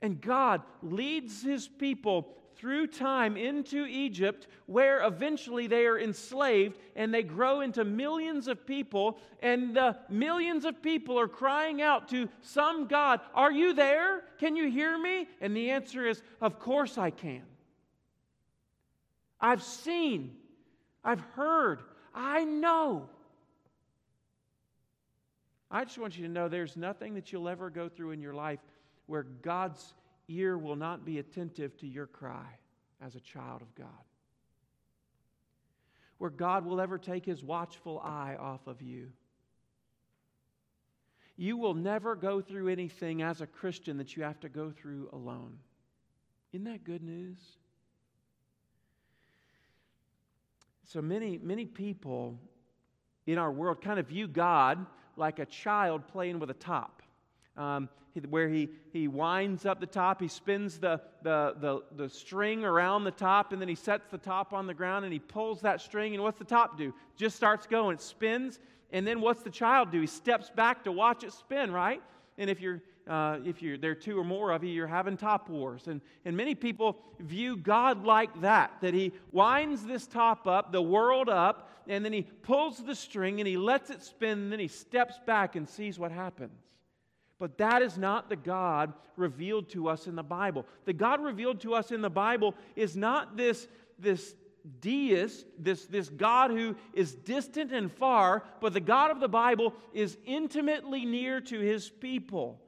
And 0.00 0.20
God 0.20 0.62
leads 0.82 1.42
his 1.42 1.66
people 1.66 2.28
through 2.58 2.88
time 2.88 3.36
into 3.36 3.86
Egypt, 3.86 4.48
where 4.66 5.06
eventually 5.06 5.68
they 5.68 5.86
are 5.86 5.98
enslaved 5.98 6.78
and 6.96 7.14
they 7.14 7.22
grow 7.22 7.60
into 7.60 7.84
millions 7.84 8.48
of 8.48 8.66
people. 8.66 9.18
And 9.40 9.74
the 9.74 9.96
millions 10.08 10.64
of 10.64 10.82
people 10.82 11.18
are 11.18 11.28
crying 11.28 11.80
out 11.80 12.08
to 12.08 12.28
some 12.42 12.86
God, 12.86 13.20
Are 13.34 13.52
you 13.52 13.72
there? 13.72 14.22
Can 14.38 14.56
you 14.56 14.68
hear 14.70 14.98
me? 14.98 15.28
And 15.40 15.56
the 15.56 15.70
answer 15.70 16.06
is, 16.06 16.22
Of 16.40 16.58
course 16.58 16.98
I 16.98 17.10
can. 17.10 17.42
I've 19.40 19.62
seen, 19.62 20.34
I've 21.04 21.20
heard, 21.36 21.80
I 22.12 22.44
know. 22.44 23.08
I 25.70 25.84
just 25.84 25.98
want 25.98 26.18
you 26.18 26.26
to 26.26 26.32
know 26.32 26.48
there's 26.48 26.76
nothing 26.76 27.14
that 27.14 27.30
you'll 27.30 27.48
ever 27.48 27.70
go 27.70 27.88
through 27.88 28.12
in 28.12 28.20
your 28.20 28.34
life 28.34 28.58
where 29.06 29.22
God's 29.22 29.94
ear 30.28 30.56
will 30.56 30.76
not 30.76 31.04
be 31.04 31.18
attentive 31.18 31.76
to 31.78 31.86
your 31.86 32.06
cry 32.06 32.58
as 33.04 33.14
a 33.14 33.20
child 33.20 33.62
of 33.62 33.74
God. 33.74 33.86
Where 36.18 36.30
God 36.30 36.64
will 36.64 36.80
ever 36.80 36.98
take 36.98 37.24
his 37.24 37.42
watchful 37.42 38.00
eye 38.00 38.36
off 38.38 38.66
of 38.66 38.82
you. 38.82 39.08
You 41.36 41.56
will 41.56 41.74
never 41.74 42.16
go 42.16 42.40
through 42.40 42.68
anything 42.68 43.22
as 43.22 43.40
a 43.40 43.46
Christian 43.46 43.98
that 43.98 44.16
you 44.16 44.24
have 44.24 44.40
to 44.40 44.48
go 44.48 44.72
through 44.72 45.08
alone. 45.12 45.58
Isn't 46.52 46.64
that 46.64 46.82
good 46.82 47.02
news? 47.02 47.38
So 50.84 51.00
many, 51.00 51.38
many 51.38 51.66
people 51.66 52.38
in 53.26 53.38
our 53.38 53.52
world 53.52 53.80
kind 53.82 54.00
of 54.00 54.08
view 54.08 54.26
God 54.26 54.84
like 55.16 55.38
a 55.38 55.46
child 55.46 56.08
playing 56.08 56.40
with 56.40 56.50
a 56.50 56.54
top 56.54 56.97
um, 57.58 57.88
where 58.30 58.48
he, 58.48 58.70
he 58.92 59.06
winds 59.06 59.66
up 59.66 59.80
the 59.80 59.86
top, 59.86 60.20
he 60.20 60.28
spins 60.28 60.78
the, 60.78 61.00
the, 61.22 61.54
the, 61.60 61.82
the 61.96 62.08
string 62.08 62.64
around 62.64 63.04
the 63.04 63.10
top, 63.10 63.52
and 63.52 63.60
then 63.60 63.68
he 63.68 63.74
sets 63.74 64.08
the 64.10 64.18
top 64.18 64.52
on 64.52 64.66
the 64.66 64.74
ground 64.74 65.04
and 65.04 65.12
he 65.12 65.18
pulls 65.18 65.60
that 65.60 65.80
string. 65.80 66.14
And 66.14 66.22
what's 66.22 66.38
the 66.38 66.44
top 66.44 66.76
do? 66.76 66.92
Just 67.16 67.36
starts 67.36 67.66
going. 67.66 67.94
It 67.94 68.00
spins, 68.00 68.58
and 68.90 69.06
then 69.06 69.20
what's 69.20 69.42
the 69.42 69.50
child 69.50 69.92
do? 69.92 70.00
He 70.00 70.06
steps 70.06 70.50
back 70.50 70.84
to 70.84 70.92
watch 70.92 71.22
it 71.22 71.32
spin, 71.32 71.70
right? 71.70 72.02
And 72.38 72.48
if 72.48 72.60
you're 72.60 72.80
uh, 73.08 73.38
if 73.46 73.62
you're 73.62 73.78
there 73.78 73.92
are 73.92 73.94
two 73.94 74.18
or 74.18 74.24
more 74.24 74.50
of 74.50 74.62
you, 74.62 74.70
you're 74.70 74.86
having 74.86 75.16
top 75.16 75.48
wars. 75.48 75.88
And, 75.88 76.02
and 76.26 76.36
many 76.36 76.54
people 76.54 76.98
view 77.20 77.56
God 77.56 78.04
like 78.04 78.42
that, 78.42 78.72
that 78.82 78.92
he 78.92 79.12
winds 79.32 79.86
this 79.86 80.06
top 80.06 80.46
up, 80.46 80.72
the 80.72 80.82
world 80.82 81.30
up, 81.30 81.70
and 81.86 82.04
then 82.04 82.12
he 82.12 82.22
pulls 82.22 82.84
the 82.84 82.94
string 82.94 83.40
and 83.40 83.48
he 83.48 83.56
lets 83.56 83.88
it 83.88 84.02
spin, 84.02 84.38
and 84.38 84.52
then 84.52 84.60
he 84.60 84.68
steps 84.68 85.18
back 85.24 85.56
and 85.56 85.66
sees 85.66 85.98
what 85.98 86.12
happens. 86.12 86.67
But 87.38 87.58
that 87.58 87.82
is 87.82 87.96
not 87.96 88.28
the 88.28 88.36
God 88.36 88.92
revealed 89.16 89.68
to 89.70 89.88
us 89.88 90.06
in 90.06 90.16
the 90.16 90.22
Bible. 90.22 90.66
The 90.84 90.92
God 90.92 91.22
revealed 91.22 91.60
to 91.60 91.74
us 91.74 91.92
in 91.92 92.02
the 92.02 92.10
Bible 92.10 92.54
is 92.74 92.96
not 92.96 93.36
this, 93.36 93.68
this 93.98 94.34
deist, 94.80 95.46
this, 95.58 95.86
this 95.86 96.08
God 96.08 96.50
who 96.50 96.74
is 96.92 97.14
distant 97.14 97.72
and 97.72 97.92
far, 97.92 98.42
but 98.60 98.72
the 98.72 98.80
God 98.80 99.10
of 99.10 99.20
the 99.20 99.28
Bible 99.28 99.74
is 99.92 100.18
intimately 100.26 101.04
near 101.04 101.40
to 101.42 101.60
his 101.60 101.88
people. 101.88 102.60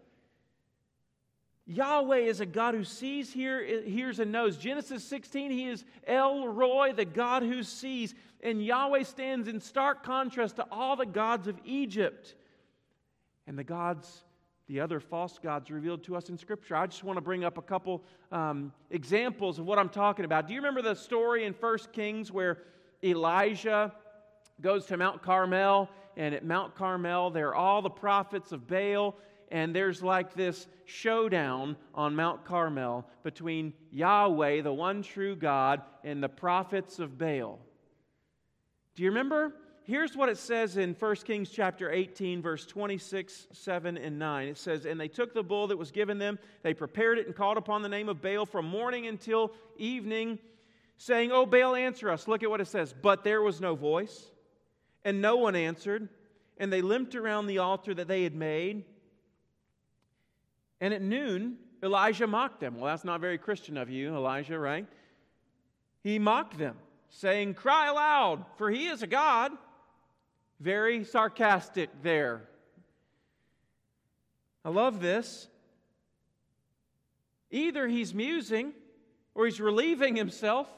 Yahweh 1.66 2.18
is 2.18 2.40
a 2.40 2.46
God 2.46 2.74
who 2.74 2.84
sees, 2.84 3.32
hear, 3.32 3.64
hears, 3.82 4.18
and 4.18 4.32
knows. 4.32 4.56
Genesis 4.56 5.04
16, 5.04 5.50
he 5.52 5.68
is 5.68 5.84
El 6.06 6.48
Roi, 6.48 6.92
the 6.92 7.04
God 7.04 7.42
who 7.42 7.62
sees. 7.62 8.14
And 8.42 8.64
Yahweh 8.64 9.04
stands 9.04 9.46
in 9.46 9.60
stark 9.60 10.02
contrast 10.02 10.56
to 10.56 10.66
all 10.70 10.96
the 10.96 11.06
gods 11.06 11.46
of 11.46 11.60
Egypt 11.64 12.34
and 13.46 13.56
the 13.56 13.64
gods 13.64 14.22
the 14.70 14.78
other 14.78 15.00
false 15.00 15.36
gods 15.36 15.68
revealed 15.68 16.04
to 16.04 16.14
us 16.14 16.28
in 16.28 16.38
Scripture. 16.38 16.76
I 16.76 16.86
just 16.86 17.02
want 17.02 17.16
to 17.16 17.20
bring 17.20 17.42
up 17.42 17.58
a 17.58 17.62
couple 17.62 18.04
um, 18.30 18.72
examples 18.90 19.58
of 19.58 19.66
what 19.66 19.80
I'm 19.80 19.88
talking 19.88 20.24
about. 20.24 20.46
Do 20.46 20.54
you 20.54 20.60
remember 20.60 20.80
the 20.80 20.94
story 20.94 21.44
in 21.44 21.54
1 21.54 21.78
Kings 21.92 22.30
where 22.30 22.58
Elijah 23.02 23.92
goes 24.60 24.86
to 24.86 24.96
Mount 24.96 25.22
Carmel, 25.22 25.90
and 26.16 26.36
at 26.36 26.44
Mount 26.44 26.76
Carmel, 26.76 27.30
there 27.30 27.48
are 27.48 27.54
all 27.56 27.82
the 27.82 27.90
prophets 27.90 28.52
of 28.52 28.68
Baal, 28.68 29.16
and 29.50 29.74
there's 29.74 30.04
like 30.04 30.34
this 30.34 30.68
showdown 30.84 31.76
on 31.92 32.14
Mount 32.14 32.44
Carmel 32.44 33.04
between 33.24 33.72
Yahweh, 33.90 34.62
the 34.62 34.72
one 34.72 35.02
true 35.02 35.34
God, 35.34 35.82
and 36.04 36.22
the 36.22 36.28
prophets 36.28 37.00
of 37.00 37.18
Baal. 37.18 37.58
Do 38.94 39.02
you 39.02 39.08
remember? 39.08 39.52
Here's 39.84 40.16
what 40.16 40.28
it 40.28 40.38
says 40.38 40.76
in 40.76 40.94
1 40.94 41.16
Kings 41.16 41.50
chapter 41.50 41.90
18, 41.90 42.42
verse 42.42 42.66
26, 42.66 43.48
7, 43.52 43.96
and 43.96 44.18
9. 44.18 44.48
It 44.48 44.58
says, 44.58 44.86
And 44.86 45.00
they 45.00 45.08
took 45.08 45.34
the 45.34 45.42
bull 45.42 45.66
that 45.68 45.76
was 45.76 45.90
given 45.90 46.18
them, 46.18 46.38
they 46.62 46.74
prepared 46.74 47.18
it 47.18 47.26
and 47.26 47.34
called 47.34 47.56
upon 47.56 47.82
the 47.82 47.88
name 47.88 48.08
of 48.08 48.22
Baal 48.22 48.46
from 48.46 48.66
morning 48.66 49.06
until 49.06 49.52
evening, 49.76 50.38
saying, 50.96 51.32
Oh, 51.32 51.46
Baal, 51.46 51.74
answer 51.74 52.10
us. 52.10 52.28
Look 52.28 52.42
at 52.42 52.50
what 52.50 52.60
it 52.60 52.68
says. 52.68 52.94
But 53.00 53.24
there 53.24 53.42
was 53.42 53.60
no 53.60 53.74
voice, 53.74 54.30
and 55.04 55.20
no 55.20 55.36
one 55.36 55.56
answered. 55.56 56.08
And 56.58 56.72
they 56.72 56.82
limped 56.82 57.14
around 57.14 57.46
the 57.46 57.58
altar 57.58 57.94
that 57.94 58.06
they 58.06 58.22
had 58.22 58.34
made. 58.34 58.84
And 60.80 60.92
at 60.92 61.00
noon, 61.00 61.56
Elijah 61.82 62.26
mocked 62.26 62.60
them. 62.60 62.76
Well, 62.76 62.86
that's 62.86 63.04
not 63.04 63.20
very 63.20 63.38
Christian 63.38 63.76
of 63.76 63.88
you, 63.88 64.14
Elijah, 64.14 64.58
right? 64.58 64.86
He 66.02 66.18
mocked 66.18 66.58
them, 66.58 66.76
saying, 67.08 67.54
Cry 67.54 67.88
aloud, 67.88 68.44
for 68.56 68.70
he 68.70 68.88
is 68.88 69.02
a 69.02 69.06
God. 69.06 69.52
Very 70.60 71.04
sarcastic 71.04 71.90
there. 72.02 72.42
I 74.64 74.68
love 74.68 75.00
this. 75.00 75.48
Either 77.50 77.88
he's 77.88 78.14
musing, 78.14 78.72
or 79.34 79.46
he's 79.46 79.60
relieving 79.60 80.14
himself, 80.14 80.68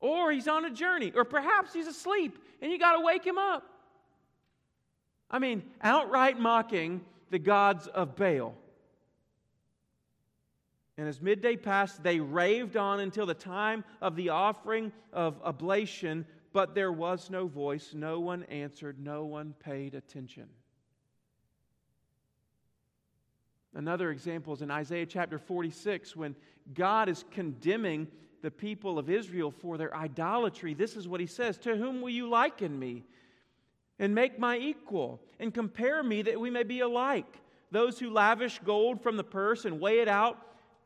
or 0.00 0.32
he's 0.32 0.48
on 0.48 0.64
a 0.64 0.70
journey, 0.70 1.12
or 1.14 1.24
perhaps 1.24 1.72
he's 1.72 1.86
asleep 1.86 2.38
and 2.60 2.72
you 2.72 2.78
got 2.78 2.96
to 2.96 3.04
wake 3.04 3.24
him 3.24 3.36
up. 3.36 3.62
I 5.30 5.38
mean, 5.38 5.62
outright 5.82 6.38
mocking 6.38 7.02
the 7.30 7.38
gods 7.38 7.86
of 7.88 8.16
Baal. 8.16 8.54
And 10.96 11.08
as 11.08 11.20
midday 11.20 11.56
passed, 11.56 12.02
they 12.02 12.20
raved 12.20 12.76
on 12.76 13.00
until 13.00 13.26
the 13.26 13.34
time 13.34 13.84
of 14.00 14.16
the 14.16 14.30
offering 14.30 14.92
of 15.12 15.36
oblation, 15.42 16.24
but 16.54 16.72
there 16.72 16.92
was 16.92 17.30
no 17.30 17.48
voice, 17.48 17.90
no 17.94 18.20
one 18.20 18.44
answered, 18.44 18.96
no 18.98 19.24
one 19.24 19.54
paid 19.58 19.92
attention. 19.92 20.46
Another 23.74 24.12
example 24.12 24.54
is 24.54 24.62
in 24.62 24.70
Isaiah 24.70 25.04
chapter 25.04 25.36
46 25.36 26.14
when 26.14 26.36
God 26.72 27.08
is 27.08 27.24
condemning 27.32 28.06
the 28.40 28.52
people 28.52 29.00
of 29.00 29.10
Israel 29.10 29.50
for 29.50 29.76
their 29.76 29.94
idolatry. 29.96 30.74
This 30.74 30.96
is 30.96 31.08
what 31.08 31.18
he 31.18 31.26
says 31.26 31.58
To 31.58 31.74
whom 31.74 32.00
will 32.00 32.10
you 32.10 32.28
liken 32.28 32.78
me? 32.78 33.02
And 33.98 34.14
make 34.14 34.38
my 34.38 34.56
equal, 34.56 35.20
and 35.40 35.52
compare 35.52 36.04
me 36.04 36.22
that 36.22 36.40
we 36.40 36.50
may 36.50 36.62
be 36.62 36.80
alike. 36.80 37.40
those 37.72 37.98
who 37.98 38.10
lavish 38.10 38.60
gold 38.64 39.02
from 39.02 39.16
the 39.16 39.24
purse 39.24 39.64
and 39.64 39.80
weigh 39.80 39.98
it 39.98 40.08
out, 40.08 40.38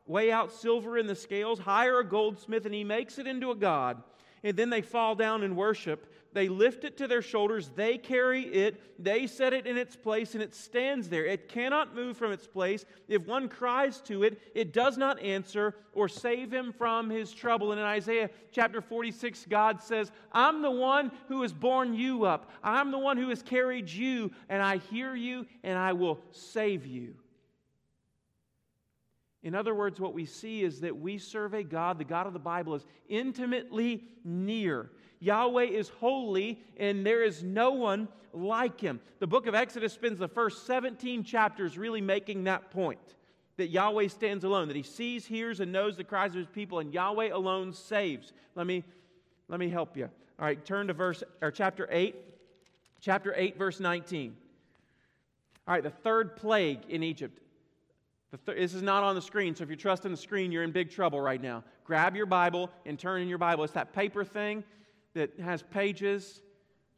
weigh 0.07 0.31
out 0.31 0.51
silver 0.51 0.97
in 0.97 1.05
the 1.05 1.15
scales, 1.15 1.59
hire 1.59 1.99
a 1.99 2.03
goldsmith 2.03 2.65
and 2.65 2.73
he 2.73 2.83
makes 2.83 3.19
it 3.19 3.27
into 3.27 3.51
a 3.51 3.55
god. 3.55 4.01
And 4.43 4.55
then 4.55 4.69
they 4.69 4.81
fall 4.81 5.15
down 5.15 5.43
and 5.43 5.55
worship. 5.55 6.05
They 6.31 6.47
lift 6.47 6.83
it 6.83 6.97
to 6.97 7.07
their 7.07 7.23
shoulders, 7.23 7.71
they 7.75 7.97
carry 7.97 8.43
it, 8.43 8.79
they 8.99 9.25
set 9.25 9.51
it 9.51 9.65
in 9.65 9.77
its 9.77 9.95
place, 9.95 10.35
and 10.35 10.43
it 10.43 10.53
stands 10.53 11.09
there. 11.09 11.25
It 11.25 11.49
cannot 11.49 11.95
move 11.95 12.17
from 12.17 12.31
its 12.31 12.45
place. 12.45 12.85
If 13.07 13.25
one 13.25 13.49
cries 13.49 13.99
to 14.01 14.23
it, 14.23 14.39
it 14.53 14.71
does 14.71 14.95
not 14.95 15.19
answer 15.21 15.75
or 15.93 16.07
save 16.07 16.53
him 16.53 16.71
from 16.71 17.09
his 17.09 17.31
trouble. 17.31 17.71
And 17.71 17.81
in 17.81 17.85
Isaiah 17.85 18.29
chapter 18.51 18.79
46, 18.79 19.47
God 19.49 19.81
says, 19.81 20.11
I'm 20.31 20.61
the 20.61 20.69
one 20.69 21.11
who 21.29 21.41
has 21.41 21.51
borne 21.51 21.95
you 21.95 22.25
up, 22.25 22.51
I'm 22.63 22.91
the 22.91 22.99
one 22.99 23.17
who 23.17 23.29
has 23.29 23.41
carried 23.41 23.89
you, 23.89 24.31
and 24.49 24.61
I 24.61 24.77
hear 24.77 25.15
you, 25.15 25.47
and 25.63 25.79
I 25.79 25.93
will 25.93 26.19
save 26.31 26.85
you. 26.85 27.15
In 29.43 29.55
other 29.55 29.73
words, 29.73 29.99
what 29.99 30.13
we 30.13 30.25
see 30.25 30.63
is 30.63 30.81
that 30.81 30.97
we 30.97 31.17
serve 31.17 31.53
a 31.53 31.63
God, 31.63 31.97
the 31.97 32.03
God 32.03 32.27
of 32.27 32.33
the 32.33 32.39
Bible 32.39 32.75
is 32.75 32.85
intimately 33.07 34.03
near. 34.25 34.91
Yahweh 35.19 35.65
is 35.65 35.89
holy, 35.89 36.61
and 36.77 37.05
there 37.05 37.23
is 37.23 37.41
no 37.43 37.71
one 37.71 38.07
like 38.33 38.79
him. 38.79 38.99
The 39.19 39.27
book 39.27 39.47
of 39.47 39.55
Exodus 39.55 39.93
spends 39.93 40.19
the 40.19 40.27
first 40.27 40.65
17 40.65 41.23
chapters 41.23 41.77
really 41.77 42.01
making 42.01 42.43
that 42.45 42.69
point 42.71 42.99
that 43.59 43.67
Yahweh 43.67 44.07
stands 44.07 44.45
alone, 44.45 44.67
that 44.69 44.77
he 44.77 44.83
sees, 44.83 45.25
hears, 45.25 45.59
and 45.59 45.71
knows 45.71 45.97
the 45.97 46.03
cries 46.03 46.31
of 46.31 46.37
his 46.37 46.47
people, 46.47 46.79
and 46.79 46.93
Yahweh 46.93 47.29
alone 47.33 47.73
saves. 47.73 48.31
Let 48.55 48.65
me, 48.65 48.85
let 49.49 49.59
me 49.59 49.69
help 49.69 49.97
you. 49.97 50.05
All 50.39 50.45
right, 50.45 50.63
turn 50.63 50.87
to 50.87 50.93
verse 50.93 51.23
or 51.41 51.51
chapter 51.51 51.87
8, 51.91 52.15
chapter 53.01 53.33
8, 53.35 53.57
verse 53.57 53.81
19. 53.81 54.35
All 55.67 55.73
right, 55.73 55.83
the 55.83 55.89
third 55.89 56.37
plague 56.37 56.79
in 56.87 57.03
Egypt. 57.03 57.41
Th- 58.31 58.57
this 58.57 58.73
is 58.73 58.81
not 58.81 59.03
on 59.03 59.15
the 59.15 59.21
screen, 59.21 59.55
so 59.55 59.63
if 59.63 59.69
you're 59.69 59.75
trusting 59.75 60.11
the 60.11 60.17
screen, 60.17 60.51
you're 60.51 60.63
in 60.63 60.71
big 60.71 60.91
trouble 60.91 61.19
right 61.19 61.41
now. 61.41 61.63
Grab 61.83 62.15
your 62.15 62.27
Bible 62.27 62.69
and 62.85 62.97
turn 62.99 63.21
in 63.21 63.27
your 63.27 63.37
Bible. 63.37 63.63
It's 63.63 63.73
that 63.73 63.93
paper 63.93 64.23
thing 64.23 64.63
that 65.15 65.39
has 65.39 65.63
pages. 65.63 66.41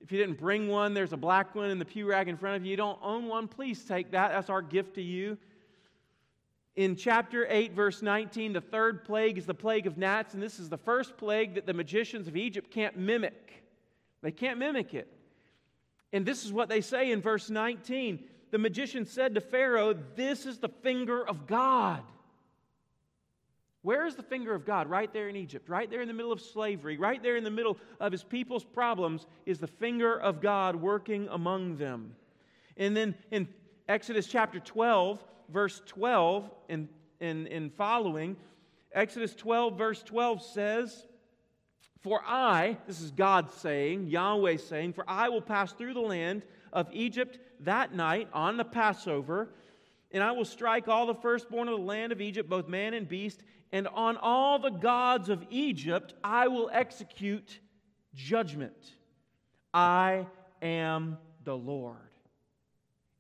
If 0.02 0.12
you 0.12 0.18
didn't 0.18 0.40
bring 0.40 0.68
one, 0.68 0.94
there's 0.94 1.14
a 1.14 1.18
black 1.18 1.56
one 1.56 1.70
in 1.70 1.80
the 1.80 1.86
pew 1.86 2.06
rack 2.08 2.28
in 2.28 2.36
front 2.36 2.58
of 2.58 2.66
you. 2.66 2.72
You 2.72 2.78
don't 2.78 3.00
own 3.02 3.28
one, 3.28 3.48
please 3.48 3.84
take 3.86 4.12
that. 4.12 4.32
That's 4.32 4.50
our 4.50 4.62
gift 4.62 4.96
to 4.96 5.02
you. 5.02 5.38
In 6.76 6.96
chapter 6.96 7.46
8, 7.50 7.74
verse 7.74 8.02
19, 8.02 8.54
the 8.54 8.62
third 8.62 9.04
plague 9.04 9.38
is 9.38 9.46
the 9.46 9.54
plague 9.54 9.88
of 9.88 9.98
gnats, 9.98 10.34
and 10.34 10.42
this 10.42 10.60
is 10.60 10.70
the 10.70 10.78
first 10.78 11.18
plague 11.18 11.56
that 11.56 11.66
the 11.66 11.74
magicians 11.74 12.28
of 12.28 12.36
Egypt 12.36 12.72
can't 12.72 12.98
mimic. 12.98 13.64
They 14.22 14.32
can't 14.32 14.58
mimic 14.58 14.94
it. 14.94 15.08
And 16.14 16.26
this 16.26 16.46
is 16.46 16.52
what 16.52 16.70
they 16.70 16.82
say 16.82 17.12
in 17.12 17.22
verse 17.22 17.50
19. 17.50 18.24
The 18.52 18.58
magician 18.58 19.06
said 19.06 19.36
to 19.36 19.42
Pharaoh, 19.42 19.96
This 20.16 20.46
is 20.46 20.60
the 20.60 20.70
finger 20.70 21.26
of 21.28 21.48
God. 21.48 22.04
Where 23.82 24.06
is 24.06 24.16
the 24.16 24.24
finger 24.24 24.54
of 24.54 24.66
God? 24.66 24.90
Right 24.90 25.12
there 25.12 25.28
in 25.28 25.36
Egypt, 25.36 25.68
right 25.68 25.90
there 25.90 26.02
in 26.02 26.08
the 26.08 26.14
middle 26.14 26.32
of 26.32 26.40
slavery, 26.40 26.98
right 26.98 27.24
there 27.24 27.36
in 27.36 27.44
the 27.44 27.50
middle 27.50 27.78
of 28.00 28.12
his 28.12 28.24
people's 28.24 28.64
problems, 28.64 29.26
is 29.46 29.60
the 29.60 29.68
finger 29.68 30.20
of 30.20 30.42
God 30.42 30.76
working 30.76 31.28
among 31.32 31.78
them. 31.78 32.14
And 32.78 32.96
then 32.96 33.16
in 33.32 33.48
Exodus 33.90 34.28
chapter 34.28 34.60
12, 34.60 35.24
verse 35.50 35.82
12 35.88 36.50
and, 36.70 36.88
and 37.20 37.74
following, 37.74 38.36
Exodus 38.94 39.34
12, 39.34 39.78
verse 39.78 40.04
12 40.04 40.44
says, 40.44 41.08
For 42.02 42.22
I, 42.24 42.78
this 42.86 43.02
is 43.02 43.12
God 43.12 43.52
saying, 43.52 44.10
Yahweh 44.10 44.58
saying, 44.58 44.94
For 44.94 45.06
I 45.08 45.30
will 45.30 45.42
pass 45.42 45.72
through 45.72 45.96
the 45.96 46.02
land 46.02 46.44
of 46.72 46.88
Egypt 46.92 47.40
that 47.64 47.94
night 47.94 48.28
on 48.34 48.58
the 48.58 48.66
Passover, 48.66 49.50
and 50.12 50.24
I 50.24 50.32
will 50.32 50.46
strike 50.46 50.88
all 50.88 51.08
the 51.08 51.16
firstborn 51.16 51.68
of 51.68 51.80
the 51.80 51.86
land 51.86 52.12
of 52.12 52.22
Egypt, 52.22 52.50
both 52.50 52.68
man 52.68 52.94
and 52.94 53.08
beast, 53.08 53.42
and 53.72 53.88
on 53.88 54.18
all 54.18 54.60
the 54.60 54.70
gods 54.70 55.30
of 55.30 55.46
Egypt 55.50 56.14
I 56.24 56.48
will 56.48 56.70
execute 56.74 57.60
judgment. 58.14 58.94
I 59.74 60.28
am 60.62 61.18
the 61.44 61.56
Lord. 61.56 61.98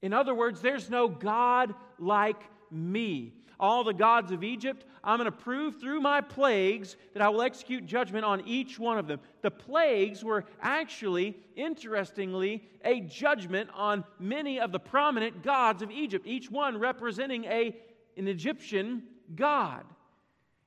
In 0.01 0.13
other 0.13 0.35
words, 0.35 0.61
there's 0.61 0.89
no 0.89 1.07
God 1.07 1.73
like 1.99 2.41
me. 2.71 3.33
All 3.59 3.83
the 3.83 3.93
gods 3.93 4.31
of 4.31 4.43
Egypt, 4.43 4.85
I'm 5.03 5.17
going 5.17 5.25
to 5.25 5.31
prove 5.31 5.79
through 5.79 5.99
my 5.99 6.21
plagues 6.21 6.95
that 7.13 7.21
I 7.21 7.29
will 7.29 7.41
execute 7.41 7.85
judgment 7.85 8.23
on 8.23 8.47
each 8.47 8.77
one 8.77 8.97
of 8.97 9.07
them. 9.07 9.19
The 9.41 9.51
plagues 9.51 10.23
were 10.23 10.45
actually, 10.61 11.37
interestingly, 11.55 12.63
a 12.85 13.01
judgment 13.01 13.69
on 13.73 14.03
many 14.19 14.59
of 14.59 14.71
the 14.71 14.79
prominent 14.79 15.43
gods 15.43 15.81
of 15.81 15.89
Egypt, 15.89 16.27
each 16.27 16.51
one 16.51 16.77
representing 16.77 17.45
a, 17.45 17.75
an 18.15 18.27
Egyptian 18.27 19.03
god. 19.35 19.85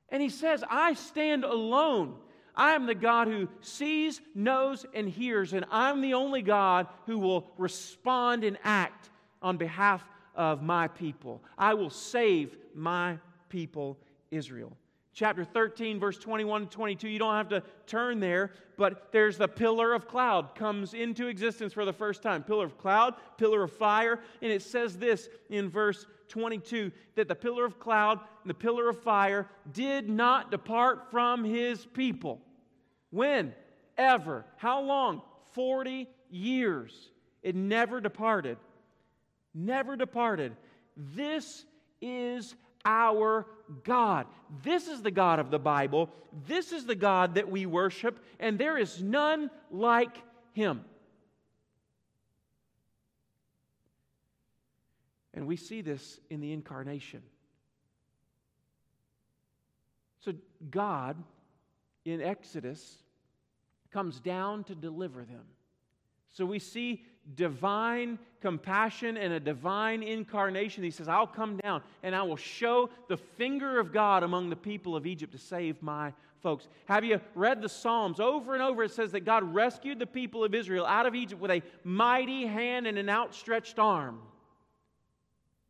And 0.08 0.20
he 0.20 0.28
says, 0.28 0.64
I 0.68 0.94
stand 0.94 1.44
alone. 1.44 2.16
I 2.56 2.74
am 2.74 2.86
the 2.86 2.94
God 2.94 3.28
who 3.28 3.48
sees, 3.60 4.20
knows, 4.34 4.86
and 4.94 5.08
hears, 5.08 5.52
and 5.52 5.64
I'm 5.70 6.00
the 6.00 6.14
only 6.14 6.42
God 6.42 6.86
who 7.06 7.18
will 7.18 7.50
respond 7.58 8.44
and 8.44 8.58
act 8.62 9.10
on 9.42 9.56
behalf 9.56 10.04
of 10.34 10.62
my 10.62 10.88
people. 10.88 11.42
I 11.58 11.74
will 11.74 11.90
save 11.90 12.56
my 12.74 13.18
people, 13.48 13.98
Israel. 14.34 14.76
Chapter 15.12 15.44
13, 15.44 16.00
verse 16.00 16.18
21 16.18 16.62
and 16.62 16.70
22, 16.70 17.08
you 17.08 17.20
don't 17.20 17.34
have 17.34 17.48
to 17.50 17.62
turn 17.86 18.18
there, 18.18 18.50
but 18.76 19.12
there's 19.12 19.38
the 19.38 19.46
pillar 19.46 19.92
of 19.92 20.08
cloud 20.08 20.56
comes 20.56 20.92
into 20.92 21.28
existence 21.28 21.72
for 21.72 21.84
the 21.84 21.92
first 21.92 22.20
time. 22.20 22.42
Pillar 22.42 22.64
of 22.64 22.76
cloud, 22.76 23.14
pillar 23.38 23.62
of 23.62 23.72
fire, 23.72 24.18
and 24.42 24.50
it 24.50 24.60
says 24.60 24.98
this 24.98 25.28
in 25.50 25.70
verse 25.70 26.06
22 26.28 26.90
that 27.14 27.28
the 27.28 27.34
pillar 27.34 27.64
of 27.64 27.78
cloud 27.78 28.18
and 28.42 28.50
the 28.50 28.54
pillar 28.54 28.88
of 28.88 29.00
fire 29.00 29.48
did 29.72 30.08
not 30.08 30.50
depart 30.50 31.12
from 31.12 31.44
his 31.44 31.86
people. 31.86 32.40
When? 33.10 33.54
Ever. 33.96 34.44
How 34.56 34.80
long? 34.80 35.22
40 35.52 36.08
years. 36.28 37.10
It 37.44 37.54
never 37.54 38.00
departed. 38.00 38.58
Never 39.54 39.94
departed. 39.94 40.56
This 40.96 41.64
is 42.00 42.56
our 42.84 43.46
God. 43.82 44.26
This 44.62 44.88
is 44.88 45.02
the 45.02 45.10
God 45.10 45.38
of 45.38 45.50
the 45.50 45.58
Bible. 45.58 46.10
This 46.46 46.72
is 46.72 46.84
the 46.84 46.94
God 46.94 47.36
that 47.36 47.50
we 47.50 47.66
worship, 47.66 48.18
and 48.38 48.58
there 48.58 48.76
is 48.76 49.02
none 49.02 49.50
like 49.70 50.16
him. 50.52 50.84
And 55.32 55.46
we 55.46 55.56
see 55.56 55.82
this 55.82 56.20
in 56.30 56.40
the 56.40 56.52
incarnation. 56.52 57.22
So, 60.20 60.32
God 60.70 61.16
in 62.04 62.20
Exodus 62.22 62.98
comes 63.92 64.20
down 64.20 64.64
to 64.64 64.74
deliver 64.74 65.24
them. 65.24 65.44
So, 66.30 66.46
we 66.46 66.58
see 66.58 67.04
divine 67.36 68.18
compassion 68.40 69.16
and 69.16 69.32
a 69.32 69.40
divine 69.40 70.02
incarnation. 70.02 70.84
He 70.84 70.90
says, 70.90 71.08
I'll 71.08 71.26
come 71.26 71.56
down 71.56 71.82
and 72.02 72.14
I 72.14 72.22
will 72.22 72.36
show 72.36 72.90
the 73.08 73.16
finger 73.16 73.80
of 73.80 73.92
God 73.92 74.22
among 74.22 74.50
the 74.50 74.56
people 74.56 74.94
of 74.96 75.06
Egypt 75.06 75.32
to 75.32 75.38
save 75.38 75.82
my 75.82 76.12
folks. 76.42 76.68
Have 76.84 77.04
you 77.04 77.20
read 77.34 77.62
the 77.62 77.68
Psalms? 77.68 78.20
Over 78.20 78.52
and 78.52 78.62
over 78.62 78.84
it 78.84 78.90
says 78.90 79.12
that 79.12 79.24
God 79.24 79.54
rescued 79.54 79.98
the 79.98 80.06
people 80.06 80.44
of 80.44 80.54
Israel 80.54 80.84
out 80.84 81.06
of 81.06 81.14
Egypt 81.14 81.40
with 81.40 81.50
a 81.50 81.62
mighty 81.84 82.46
hand 82.46 82.86
and 82.86 82.98
an 82.98 83.08
outstretched 83.08 83.78
arm. 83.78 84.20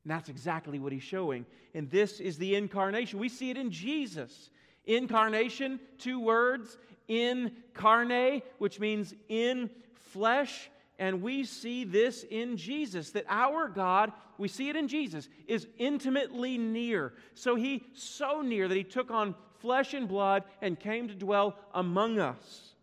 And 0.03 0.11
that's 0.11 0.29
exactly 0.29 0.81
what 0.81 0.93
he's 0.93 1.03
showing. 1.03 1.47
And 1.75 1.89
this 1.91 2.21
is 2.21 2.37
the 2.39 2.57
incarnation. 2.57 3.19
We 3.19 3.29
see 3.29 3.51
it 3.51 3.57
in 3.57 3.71
Jesus. 3.71 4.51
Incarnation, 4.85 5.81
two 5.99 6.21
words, 6.21 6.77
incarnate, 7.09 8.45
which 8.59 8.81
means 8.81 9.15
in 9.29 9.71
flesh. 10.13 10.71
And 10.99 11.23
we 11.23 11.45
see 11.45 11.85
this 11.85 12.25
in 12.29 12.57
Jesus 12.57 13.11
that 13.11 13.25
our 13.29 13.69
God, 13.69 14.13
we 14.39 14.49
see 14.49 14.69
it 14.69 14.77
in 14.77 14.89
Jesus, 14.89 15.29
is 15.47 15.67
intimately 15.79 16.57
near. 16.57 17.13
So 17.35 17.57
he 17.57 17.83
so 17.95 18.43
near 18.43 18.69
that 18.69 18.77
he 18.77 18.85
took 18.85 19.11
on 19.11 19.35
flesh 19.59 19.95
and 19.95 20.07
blood 20.07 20.45
and 20.63 20.79
came 20.79 21.09
to 21.09 21.15
dwell 21.15 21.57
among 21.73 22.21
us. 22.21 22.75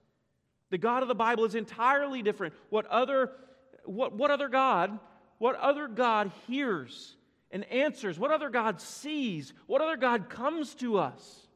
The 0.71 0.78
God 0.78 1.04
of 1.04 1.08
the 1.08 1.15
Bible 1.15 1.45
is 1.45 1.56
entirely 1.56 2.21
different. 2.21 2.54
What 2.69 2.86
other 2.88 3.32
what, 3.86 4.13
what 4.13 4.30
other 4.30 4.50
God 4.50 5.00
what 5.38 5.56
other 5.56 5.88
God 5.88 6.32
hears 6.45 7.15
and 7.50 7.65
answers? 7.65 8.19
What 8.19 8.30
other 8.30 8.52
God 8.52 8.80
sees? 8.80 9.54
What 9.65 9.82
other 9.82 9.97
God 9.97 10.30
comes 10.30 10.76
to 10.76 11.00
us? 11.00 11.47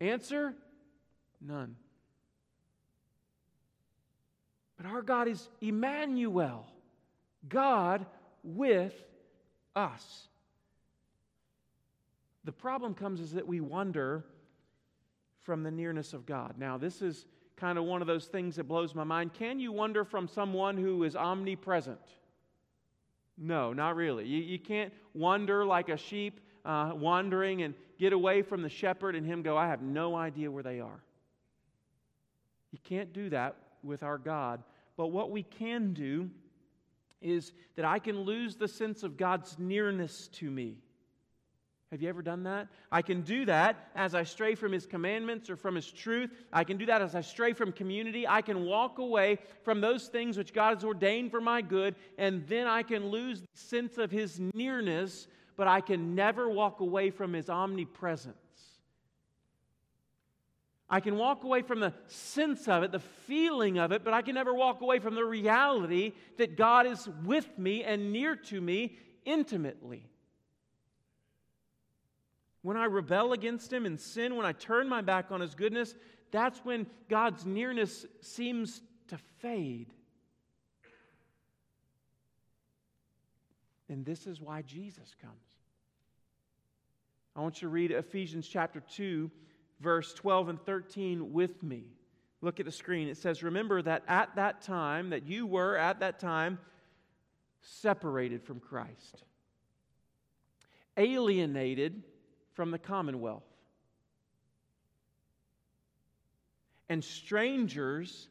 Answer 0.00 0.54
none. 1.40 1.76
But 4.80 4.90
our 4.90 5.02
God 5.02 5.28
is 5.28 5.50
Emmanuel, 5.60 6.66
God 7.50 8.06
with 8.42 8.94
us. 9.76 10.28
The 12.44 12.52
problem 12.52 12.94
comes 12.94 13.20
is 13.20 13.32
that 13.32 13.46
we 13.46 13.60
wonder 13.60 14.24
from 15.42 15.62
the 15.64 15.70
nearness 15.70 16.14
of 16.14 16.24
God. 16.24 16.54
Now, 16.56 16.78
this 16.78 17.02
is 17.02 17.26
kind 17.56 17.76
of 17.76 17.84
one 17.84 18.00
of 18.00 18.06
those 18.06 18.24
things 18.24 18.56
that 18.56 18.64
blows 18.64 18.94
my 18.94 19.04
mind. 19.04 19.34
Can 19.34 19.60
you 19.60 19.70
wonder 19.70 20.02
from 20.02 20.26
someone 20.26 20.78
who 20.78 21.04
is 21.04 21.14
omnipresent? 21.14 22.00
No, 23.36 23.74
not 23.74 23.96
really. 23.96 24.24
You, 24.24 24.38
you 24.38 24.58
can't 24.58 24.94
wander 25.12 25.62
like 25.62 25.90
a 25.90 25.98
sheep 25.98 26.40
uh, 26.64 26.92
wandering 26.94 27.60
and 27.60 27.74
get 27.98 28.14
away 28.14 28.40
from 28.40 28.62
the 28.62 28.70
shepherd 28.70 29.14
and 29.14 29.26
him 29.26 29.42
go, 29.42 29.58
I 29.58 29.66
have 29.66 29.82
no 29.82 30.16
idea 30.16 30.50
where 30.50 30.62
they 30.62 30.80
are. 30.80 31.02
You 32.72 32.78
can't 32.82 33.12
do 33.12 33.28
that 33.28 33.56
with 33.82 34.02
our 34.02 34.16
God. 34.16 34.62
But 35.00 35.12
what 35.12 35.30
we 35.30 35.44
can 35.44 35.94
do 35.94 36.28
is 37.22 37.54
that 37.76 37.86
I 37.86 37.98
can 37.98 38.20
lose 38.20 38.56
the 38.56 38.68
sense 38.68 39.02
of 39.02 39.16
God's 39.16 39.58
nearness 39.58 40.28
to 40.34 40.50
me. 40.50 40.76
Have 41.90 42.02
you 42.02 42.10
ever 42.10 42.20
done 42.20 42.42
that? 42.42 42.68
I 42.92 43.00
can 43.00 43.22
do 43.22 43.46
that 43.46 43.88
as 43.96 44.14
I 44.14 44.24
stray 44.24 44.54
from 44.54 44.72
His 44.72 44.84
commandments 44.84 45.48
or 45.48 45.56
from 45.56 45.74
His 45.74 45.90
truth. 45.90 46.30
I 46.52 46.64
can 46.64 46.76
do 46.76 46.84
that 46.84 47.00
as 47.00 47.14
I 47.14 47.22
stray 47.22 47.54
from 47.54 47.72
community. 47.72 48.28
I 48.28 48.42
can 48.42 48.66
walk 48.66 48.98
away 48.98 49.38
from 49.62 49.80
those 49.80 50.08
things 50.08 50.36
which 50.36 50.52
God 50.52 50.74
has 50.74 50.84
ordained 50.84 51.30
for 51.30 51.40
my 51.40 51.62
good, 51.62 51.94
and 52.18 52.46
then 52.46 52.66
I 52.66 52.82
can 52.82 53.08
lose 53.08 53.40
the 53.40 53.46
sense 53.54 53.96
of 53.96 54.10
His 54.10 54.38
nearness, 54.52 55.28
but 55.56 55.66
I 55.66 55.80
can 55.80 56.14
never 56.14 56.50
walk 56.50 56.80
away 56.80 57.08
from 57.08 57.32
His 57.32 57.48
omnipresence. 57.48 58.49
I 60.92 60.98
can 60.98 61.16
walk 61.16 61.44
away 61.44 61.62
from 61.62 61.78
the 61.78 61.94
sense 62.08 62.66
of 62.66 62.82
it, 62.82 62.90
the 62.90 62.98
feeling 62.98 63.78
of 63.78 63.92
it, 63.92 64.02
but 64.02 64.12
I 64.12 64.22
can 64.22 64.34
never 64.34 64.52
walk 64.52 64.80
away 64.80 64.98
from 64.98 65.14
the 65.14 65.24
reality 65.24 66.12
that 66.36 66.56
God 66.56 66.84
is 66.84 67.08
with 67.24 67.56
me 67.56 67.84
and 67.84 68.12
near 68.12 68.34
to 68.34 68.60
me 68.60 68.96
intimately. 69.24 70.04
When 72.62 72.76
I 72.76 72.86
rebel 72.86 73.32
against 73.32 73.72
Him 73.72 73.86
and 73.86 74.00
sin, 74.00 74.34
when 74.34 74.44
I 74.44 74.52
turn 74.52 74.88
my 74.88 75.00
back 75.00 75.30
on 75.30 75.40
His 75.40 75.54
goodness, 75.54 75.94
that's 76.32 76.58
when 76.64 76.86
God's 77.08 77.46
nearness 77.46 78.04
seems 78.20 78.82
to 79.08 79.18
fade. 79.38 79.94
And 83.88 84.04
this 84.04 84.26
is 84.26 84.40
why 84.40 84.62
Jesus 84.62 85.14
comes. 85.20 85.34
I 87.36 87.40
want 87.40 87.62
you 87.62 87.68
to 87.68 87.72
read 87.72 87.92
Ephesians 87.92 88.46
chapter 88.48 88.80
2, 88.80 89.30
verse 89.80 90.12
12 90.14 90.48
and 90.50 90.60
13 90.64 91.32
with 91.32 91.62
me. 91.62 91.84
Look 92.42 92.60
at 92.60 92.66
the 92.66 92.72
screen. 92.72 93.08
It 93.08 93.16
says, 93.16 93.42
Remember 93.42 93.82
that 93.82 94.02
at 94.08 94.34
that 94.36 94.62
time, 94.62 95.10
that 95.10 95.26
you 95.26 95.46
were 95.46 95.76
at 95.76 96.00
that 96.00 96.18
time 96.18 96.58
separated 97.62 98.42
from 98.42 98.60
Christ, 98.60 99.24
alienated 100.96 102.02
from 102.54 102.70
the 102.70 102.78
commonwealth. 102.78 103.44
And 106.88 107.04
strangers 107.04 108.28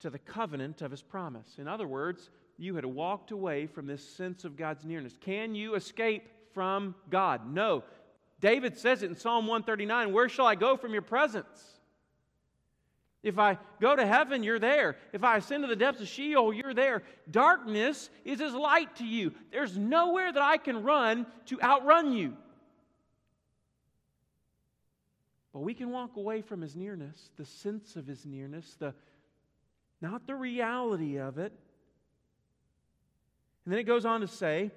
to 0.00 0.10
the 0.10 0.18
covenant 0.18 0.82
of 0.82 0.90
his 0.90 1.02
promise. 1.02 1.54
In 1.58 1.66
other 1.66 1.86
words, 1.86 2.28
you 2.58 2.74
had 2.74 2.84
walked 2.84 3.30
away 3.30 3.66
from 3.66 3.86
this 3.86 4.06
sense 4.06 4.44
of 4.44 4.56
God's 4.56 4.84
nearness. 4.84 5.16
Can 5.20 5.54
you 5.54 5.74
escape 5.74 6.28
from 6.52 6.94
God? 7.08 7.52
No. 7.52 7.84
David 8.42 8.76
says 8.76 9.02
it 9.02 9.08
in 9.08 9.16
Psalm 9.16 9.46
139 9.46 10.12
Where 10.12 10.28
shall 10.28 10.46
I 10.46 10.56
go 10.56 10.76
from 10.76 10.92
your 10.92 11.00
presence? 11.00 11.46
If 13.22 13.38
I 13.38 13.56
go 13.80 13.94
to 13.94 14.04
heaven, 14.04 14.42
you're 14.42 14.58
there. 14.58 14.96
If 15.12 15.22
I 15.22 15.36
ascend 15.36 15.62
to 15.62 15.68
the 15.68 15.76
depths 15.76 16.00
of 16.02 16.08
Sheol, 16.08 16.52
you're 16.52 16.74
there. 16.74 17.04
Darkness 17.30 18.10
is 18.24 18.40
as 18.40 18.52
light 18.52 18.96
to 18.96 19.06
you. 19.06 19.32
There's 19.52 19.78
nowhere 19.78 20.32
that 20.32 20.42
I 20.42 20.56
can 20.56 20.82
run 20.82 21.24
to 21.46 21.62
outrun 21.62 22.12
you. 22.12 22.36
But 25.52 25.60
we 25.60 25.72
can 25.72 25.90
walk 25.90 26.16
away 26.16 26.42
from 26.42 26.62
his 26.62 26.74
nearness, 26.74 27.30
the 27.36 27.44
sense 27.44 27.94
of 27.94 28.08
his 28.08 28.26
nearness, 28.26 28.74
the 28.80 28.92
not 30.00 30.26
the 30.26 30.34
reality 30.34 31.18
of 31.18 31.38
it. 31.38 31.52
And 33.64 33.72
then 33.72 33.78
it 33.78 33.84
goes 33.84 34.04
on 34.04 34.22
to 34.22 34.26
say, 34.26 34.72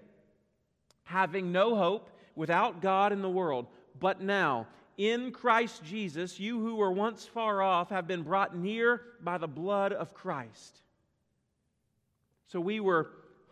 having 1.06 1.52
no 1.52 1.76
hope 1.76 2.12
without 2.36 2.82
God 2.82 3.12
in 3.12 3.22
the 3.22 3.30
world, 3.30 3.68
but 4.00 4.22
now 4.22 4.68
in 4.98 5.32
Christ 5.32 5.84
Jesus, 5.84 6.40
you 6.40 6.60
who 6.60 6.76
were 6.76 6.92
once 6.92 7.26
far 7.26 7.62
off 7.62 7.90
have 7.90 8.08
been 8.08 8.24
brought 8.24 8.56
near 8.56 9.02
by 9.22 9.38
the 9.38 9.48
blood 9.48 9.92
of 9.92 10.14
Christ. 10.14 10.82
So 12.48 12.60
we 12.60 12.80
were 12.80 13.10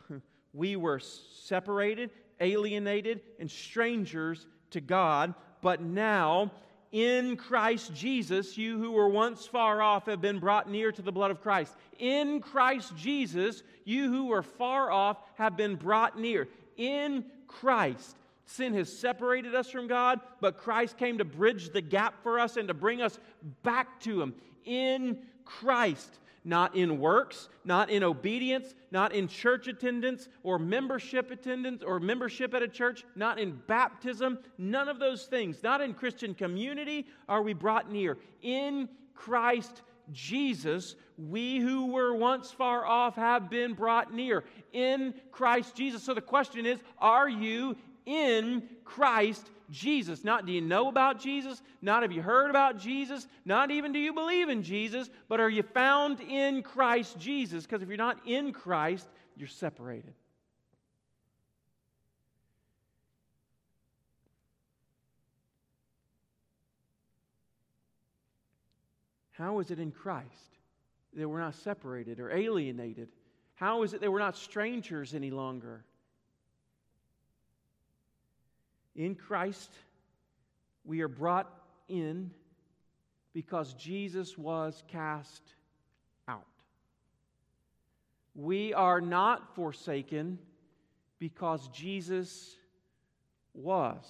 we 0.54 0.76
were 0.76 1.00
separated, 1.00 2.12
alienated, 2.40 3.22
and 3.40 3.50
strangers 3.50 4.46
to 4.72 4.80
God, 4.80 5.34
but 5.62 5.82
now 5.82 6.52
in 6.94 7.36
Christ 7.38 7.94
Jesus, 7.96 8.56
you 8.56 8.78
who 8.78 8.92
were 8.92 9.10
once 9.10 9.48
far 9.48 9.82
off 9.82 10.06
have 10.06 10.22
been 10.22 10.40
brought 10.40 10.70
near 10.70 10.92
to 10.92 11.02
the 11.02 11.12
blood 11.12 11.32
of 11.32 11.42
Christ. 11.42 11.76
In 11.98 12.40
Christ 12.40 12.96
Jesus, 12.96 13.64
you 13.84 14.12
who 14.12 14.28
were 14.28 14.44
far 14.44 14.92
off 14.92 15.18
have 15.36 15.58
been 15.58 15.76
brought 15.76 16.20
near. 16.20 16.48
In 16.78 17.26
Christ. 17.48 18.16
Sin 18.46 18.74
has 18.74 18.96
separated 18.96 19.56
us 19.56 19.70
from 19.70 19.88
God, 19.88 20.20
but 20.42 20.58
Christ 20.58 20.98
came 20.98 21.18
to 21.18 21.26
bridge 21.26 21.70
the 21.70 21.82
gap 21.82 22.22
for 22.24 22.40
us 22.40 22.58
and 22.58 22.68
to 22.68 22.74
bring 22.74 23.02
us 23.02 23.18
back 23.64 24.00
to 24.02 24.22
Him. 24.22 24.34
In 24.66 25.20
Christ 25.46 26.20
not 26.46 26.76
in 26.76 27.00
works, 27.00 27.50
not 27.64 27.90
in 27.90 28.04
obedience, 28.04 28.76
not 28.92 29.14
in 29.14 29.28
church 29.28 29.68
attendance 29.68 30.28
or 30.44 30.60
membership 30.60 31.32
attendance 31.32 31.84
or 31.84 32.00
membership 32.00 32.54
at 32.54 32.62
a 32.62 32.68
church, 32.68 33.06
not 33.16 33.40
in 33.40 33.60
baptism, 33.68 34.38
none 34.58 34.90
of 34.90 35.00
those 35.00 35.26
things, 35.26 35.64
not 35.64 35.82
in 35.82 35.94
Christian 35.94 36.34
community 36.34 37.08
are 37.30 37.42
we 37.42 37.54
brought 37.54 37.92
near. 37.92 38.18
In 38.42 38.90
Christ 39.14 39.82
Jesus, 40.12 40.96
we 41.18 41.60
who 41.60 41.88
were 41.88 42.14
once 42.14 42.52
far 42.52 42.86
off 42.86 43.16
have 43.16 43.50
been 43.50 43.74
brought 43.74 44.14
near. 44.14 44.44
In 44.74 45.14
Christ 45.32 45.76
Jesus. 45.76 46.04
So 46.04 46.14
the 46.14 46.22
question 46.22 46.66
is 46.66 46.80
are 47.00 47.30
you 47.30 47.78
in 48.06 48.64
Christ 48.84 49.50
Jesus. 49.70 50.24
Not 50.24 50.46
do 50.46 50.52
you 50.52 50.62
know 50.62 50.88
about 50.88 51.20
Jesus, 51.20 51.62
not 51.82 52.04
have 52.04 52.12
you 52.12 52.22
heard 52.22 52.50
about 52.50 52.78
Jesus, 52.78 53.28
not 53.46 53.72
even 53.72 53.92
do 53.92 54.00
you 54.00 54.14
believe 54.14 54.50
in 54.50 54.64
Jesus, 54.64 55.10
but 55.28 55.40
are 55.40 55.50
you 55.50 55.64
found 55.64 56.22
in 56.22 56.62
Christ 56.62 57.20
Jesus? 57.20 57.66
Because 57.66 57.82
if 57.82 57.88
you're 57.88 57.98
not 57.98 58.20
in 58.26 58.54
Christ, 58.54 59.08
you're 59.36 59.48
separated. 59.48 60.14
How 69.32 69.60
is 69.60 69.72
it 69.72 69.80
in 69.80 69.92
Christ 69.92 70.58
that 71.16 71.28
we're 71.28 71.40
not 71.40 71.56
separated 71.56 72.20
or 72.20 72.32
alienated? 72.32 73.10
How 73.56 73.84
is 73.84 73.94
it 73.94 74.02
that 74.02 74.12
we're 74.12 74.20
not 74.20 74.38
strangers 74.38 75.16
any 75.16 75.32
longer? 75.32 75.84
In 78.96 79.16
Christ, 79.16 79.72
we 80.86 81.02
are 81.02 81.08
brought 81.08 81.52
in 81.88 82.32
because 83.34 83.74
Jesus 83.74 84.38
was 84.38 84.84
cast 84.88 85.42
out. 86.28 86.46
We 88.36 88.74
are 88.74 89.02
not 89.02 89.56
forsaken 89.56 90.38
because 91.20 91.68
Jesus 91.70 92.56
was 93.54 94.06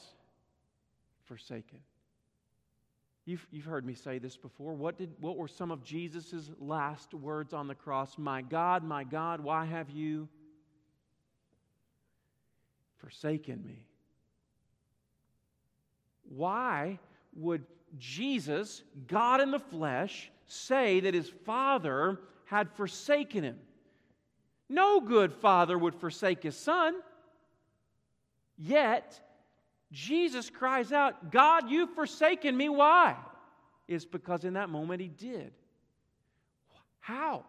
forsaken. 1.26 1.80
You've, 3.26 3.48
you've 3.52 3.66
heard 3.66 3.86
me 3.86 3.94
say 3.94 4.20
this 4.20 4.36
before. 4.36 4.74
What, 4.74 4.98
did, 4.98 5.12
what 5.20 5.38
were 5.38 5.48
some 5.48 5.72
of 5.72 5.82
Jesus' 5.82 6.52
last 6.60 7.14
words 7.14 7.54
on 7.54 7.68
the 7.68 7.76
cross? 7.76 8.18
My 8.18 8.42
God, 8.42 8.84
my 8.84 9.06
God, 9.06 9.40
why 9.40 9.66
have 9.66 9.90
you 9.90 10.28
forsaken 12.98 13.64
me? 13.66 13.88
Why 16.36 17.00
would 17.36 17.64
Jesus, 17.98 18.84
God 19.08 19.42
in 19.42 19.52
the 19.52 19.60
flesh, 19.60 20.32
say 20.48 21.00
that 21.02 21.14
his 21.14 21.30
Father 21.46 22.20
had 22.46 22.72
forsaken 22.72 23.44
him? 23.44 23.60
No 24.70 25.02
good 25.02 25.34
father 25.34 25.78
would 25.78 25.94
forsake 25.94 26.42
his 26.42 26.58
son. 26.58 26.96
Yet, 28.58 29.20
Jesus 29.92 30.50
cries 30.50 30.92
out, 30.92 31.32
God, 31.32 31.70
you've 31.70 31.94
forsaken 31.94 32.56
me. 32.58 32.70
Why? 32.70 33.16
It's 33.88 34.06
because 34.06 34.46
in 34.46 34.54
that 34.54 34.70
moment 34.70 35.02
he 35.02 35.10
did. 35.10 35.52
How? 37.00 37.46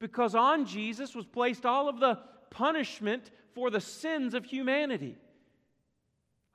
Because 0.00 0.34
on 0.34 0.64
Jesus 0.64 1.14
was 1.14 1.26
placed 1.26 1.66
all 1.66 1.88
of 1.88 2.00
the 2.00 2.18
punishment 2.50 3.30
for 3.54 3.70
the 3.70 3.80
sins 3.80 4.34
of 4.34 4.44
humanity 4.44 5.16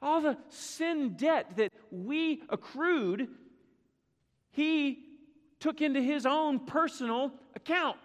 all 0.03 0.21
the 0.21 0.37
sin 0.49 1.15
debt 1.15 1.55
that 1.57 1.71
we 1.91 2.43
accrued, 2.49 3.29
he 4.51 4.99
took 5.59 5.81
into 5.81 6.01
his 6.01 6.25
own 6.25 6.59
personal 6.59 7.31
account. 7.55 7.97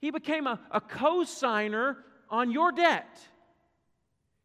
He 0.00 0.10
became 0.10 0.46
a, 0.46 0.60
a 0.70 0.80
co 0.80 1.24
signer 1.24 1.98
on 2.28 2.50
your 2.50 2.72
debt. 2.72 3.18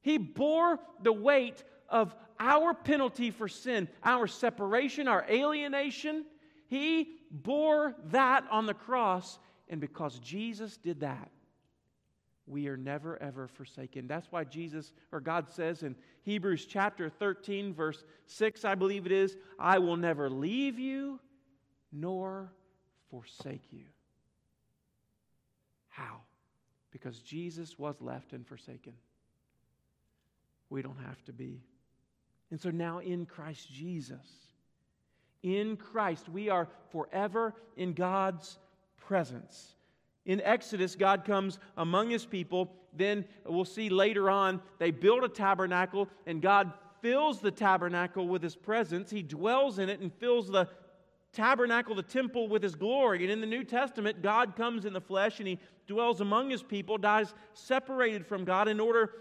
He 0.01 0.17
bore 0.17 0.79
the 1.01 1.13
weight 1.13 1.63
of 1.89 2.15
our 2.39 2.73
penalty 2.73 3.31
for 3.31 3.47
sin, 3.47 3.87
our 4.03 4.27
separation, 4.27 5.07
our 5.07 5.25
alienation. 5.29 6.25
He 6.67 7.09
bore 7.29 7.95
that 8.05 8.45
on 8.49 8.65
the 8.65 8.73
cross 8.73 9.37
and 9.71 9.79
because 9.79 10.19
Jesus 10.19 10.77
did 10.77 10.99
that, 10.99 11.31
we 12.47 12.67
are 12.67 12.77
never 12.77 13.21
ever 13.21 13.47
forsaken. 13.47 14.07
That's 14.07 14.31
why 14.31 14.43
Jesus 14.43 14.93
or 15.11 15.19
God 15.19 15.49
says 15.49 15.83
in 15.83 15.95
Hebrews 16.23 16.65
chapter 16.65 17.09
13, 17.09 17.73
verse 17.73 18.03
6, 18.25 18.65
I 18.65 18.75
believe 18.75 19.05
it 19.05 19.11
is, 19.11 19.37
I 19.59 19.79
will 19.79 19.97
never 19.97 20.29
leave 20.29 20.79
you 20.79 21.19
nor 21.91 22.51
forsake 23.09 23.71
you. 23.71 23.85
How? 25.89 26.21
Because 26.91 27.19
Jesus 27.19 27.77
was 27.77 27.95
left 28.01 28.33
and 28.33 28.45
forsaken. 28.45 28.93
We 30.69 30.81
don't 30.81 30.99
have 31.05 31.23
to 31.25 31.33
be. 31.33 31.61
And 32.49 32.59
so 32.59 32.69
now 32.69 32.99
in 32.99 33.25
Christ 33.25 33.69
Jesus, 33.71 34.25
in 35.43 35.75
Christ, 35.77 36.29
we 36.29 36.49
are 36.49 36.67
forever 36.91 37.55
in 37.75 37.93
God's 37.93 38.57
presence. 38.97 39.75
In 40.25 40.41
Exodus, 40.41 40.95
God 40.95 41.25
comes 41.25 41.59
among 41.77 42.09
his 42.09 42.25
people. 42.25 42.71
Then 42.93 43.25
we'll 43.45 43.65
see 43.65 43.89
later 43.89 44.29
on, 44.29 44.61
they 44.77 44.91
build 44.91 45.23
a 45.23 45.29
tabernacle, 45.29 46.09
and 46.25 46.41
God 46.41 46.73
fills 47.01 47.39
the 47.39 47.51
tabernacle 47.51 48.27
with 48.27 48.43
his 48.43 48.55
presence. 48.55 49.09
He 49.09 49.23
dwells 49.23 49.79
in 49.79 49.89
it 49.89 49.99
and 49.99 50.13
fills 50.13 50.49
the 50.49 50.67
tabernacle, 51.33 51.95
the 51.95 52.03
temple, 52.03 52.47
with 52.47 52.61
his 52.61 52.75
glory. 52.75 53.23
And 53.23 53.31
in 53.31 53.41
the 53.41 53.47
New 53.47 53.63
Testament, 53.63 54.21
God 54.21 54.55
comes 54.55 54.85
in 54.85 54.93
the 54.93 55.01
flesh 55.01 55.39
and 55.39 55.47
he 55.47 55.59
dwells 55.87 56.21
among 56.21 56.49
his 56.49 56.61
people, 56.61 56.97
dies 56.97 57.33
separated 57.53 58.25
from 58.25 58.45
God 58.45 58.67
in 58.67 58.79
order 58.79 59.11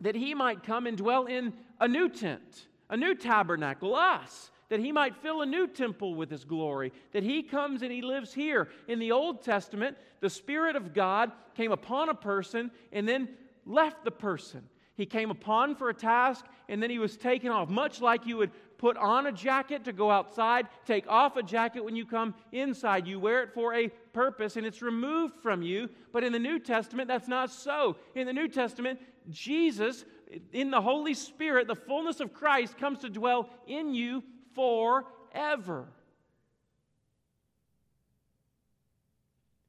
that 0.00 0.16
he 0.16 0.34
might 0.34 0.64
come 0.64 0.86
and 0.86 0.96
dwell 0.96 1.26
in 1.26 1.52
a 1.78 1.86
new 1.86 2.08
tent, 2.08 2.66
a 2.90 2.96
new 2.96 3.14
tabernacle, 3.14 3.94
us 3.94 4.50
that 4.72 4.80
he 4.80 4.90
might 4.90 5.14
fill 5.14 5.42
a 5.42 5.46
new 5.46 5.66
temple 5.66 6.14
with 6.14 6.30
his 6.30 6.46
glory, 6.46 6.94
that 7.12 7.22
he 7.22 7.42
comes 7.42 7.82
and 7.82 7.92
he 7.92 8.00
lives 8.00 8.32
here. 8.32 8.70
In 8.88 8.98
the 8.98 9.12
Old 9.12 9.42
Testament, 9.42 9.98
the 10.20 10.30
Spirit 10.30 10.76
of 10.76 10.94
God 10.94 11.30
came 11.54 11.72
upon 11.72 12.08
a 12.08 12.14
person 12.14 12.70
and 12.90 13.06
then 13.06 13.28
left 13.66 14.02
the 14.02 14.10
person. 14.10 14.62
He 14.94 15.04
came 15.04 15.30
upon 15.30 15.76
for 15.76 15.90
a 15.90 15.94
task 15.94 16.46
and 16.70 16.82
then 16.82 16.88
he 16.88 16.98
was 16.98 17.18
taken 17.18 17.50
off, 17.50 17.68
much 17.68 18.00
like 18.00 18.24
you 18.24 18.38
would 18.38 18.50
put 18.78 18.96
on 18.96 19.26
a 19.26 19.32
jacket 19.32 19.84
to 19.84 19.92
go 19.92 20.10
outside, 20.10 20.68
take 20.86 21.06
off 21.06 21.36
a 21.36 21.42
jacket 21.42 21.84
when 21.84 21.94
you 21.94 22.06
come 22.06 22.34
inside. 22.52 23.06
You 23.06 23.20
wear 23.20 23.42
it 23.42 23.52
for 23.52 23.74
a 23.74 23.88
purpose 24.14 24.56
and 24.56 24.64
it's 24.64 24.80
removed 24.80 25.34
from 25.42 25.60
you. 25.60 25.90
But 26.14 26.24
in 26.24 26.32
the 26.32 26.38
New 26.38 26.58
Testament, 26.58 27.08
that's 27.08 27.28
not 27.28 27.50
so. 27.50 27.96
In 28.14 28.26
the 28.26 28.32
New 28.32 28.48
Testament, 28.48 29.00
Jesus, 29.28 30.06
in 30.50 30.70
the 30.70 30.80
Holy 30.80 31.12
Spirit, 31.12 31.68
the 31.68 31.76
fullness 31.76 32.20
of 32.20 32.32
Christ 32.32 32.78
comes 32.78 33.00
to 33.00 33.10
dwell 33.10 33.50
in 33.66 33.92
you 33.92 34.22
forever. 34.54 35.86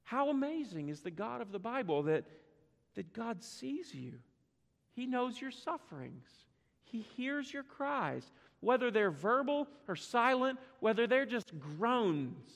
How 0.04 0.30
amazing 0.30 0.89
is 0.89 1.02
the 1.02 1.12
God 1.12 1.41
of 1.41 1.52
the 1.52 1.60
Bible 1.60 2.04
that, 2.04 2.26
that 2.96 3.13
God 3.13 3.43
sees 3.43 3.93
you? 3.96 4.13
He 4.93 5.06
knows 5.06 5.41
your 5.41 5.52
sufferings, 5.52 6.30
He 6.84 7.02
hears 7.02 7.52
your 7.52 7.63
cries, 7.63 8.32
whether 8.60 8.91
they're 8.91 9.12
verbal 9.12 9.67
or 9.88 9.96
silent, 9.96 10.60
whether 10.80 11.08
they're 11.08 11.26
just 11.26 11.52
groans. 11.60 12.48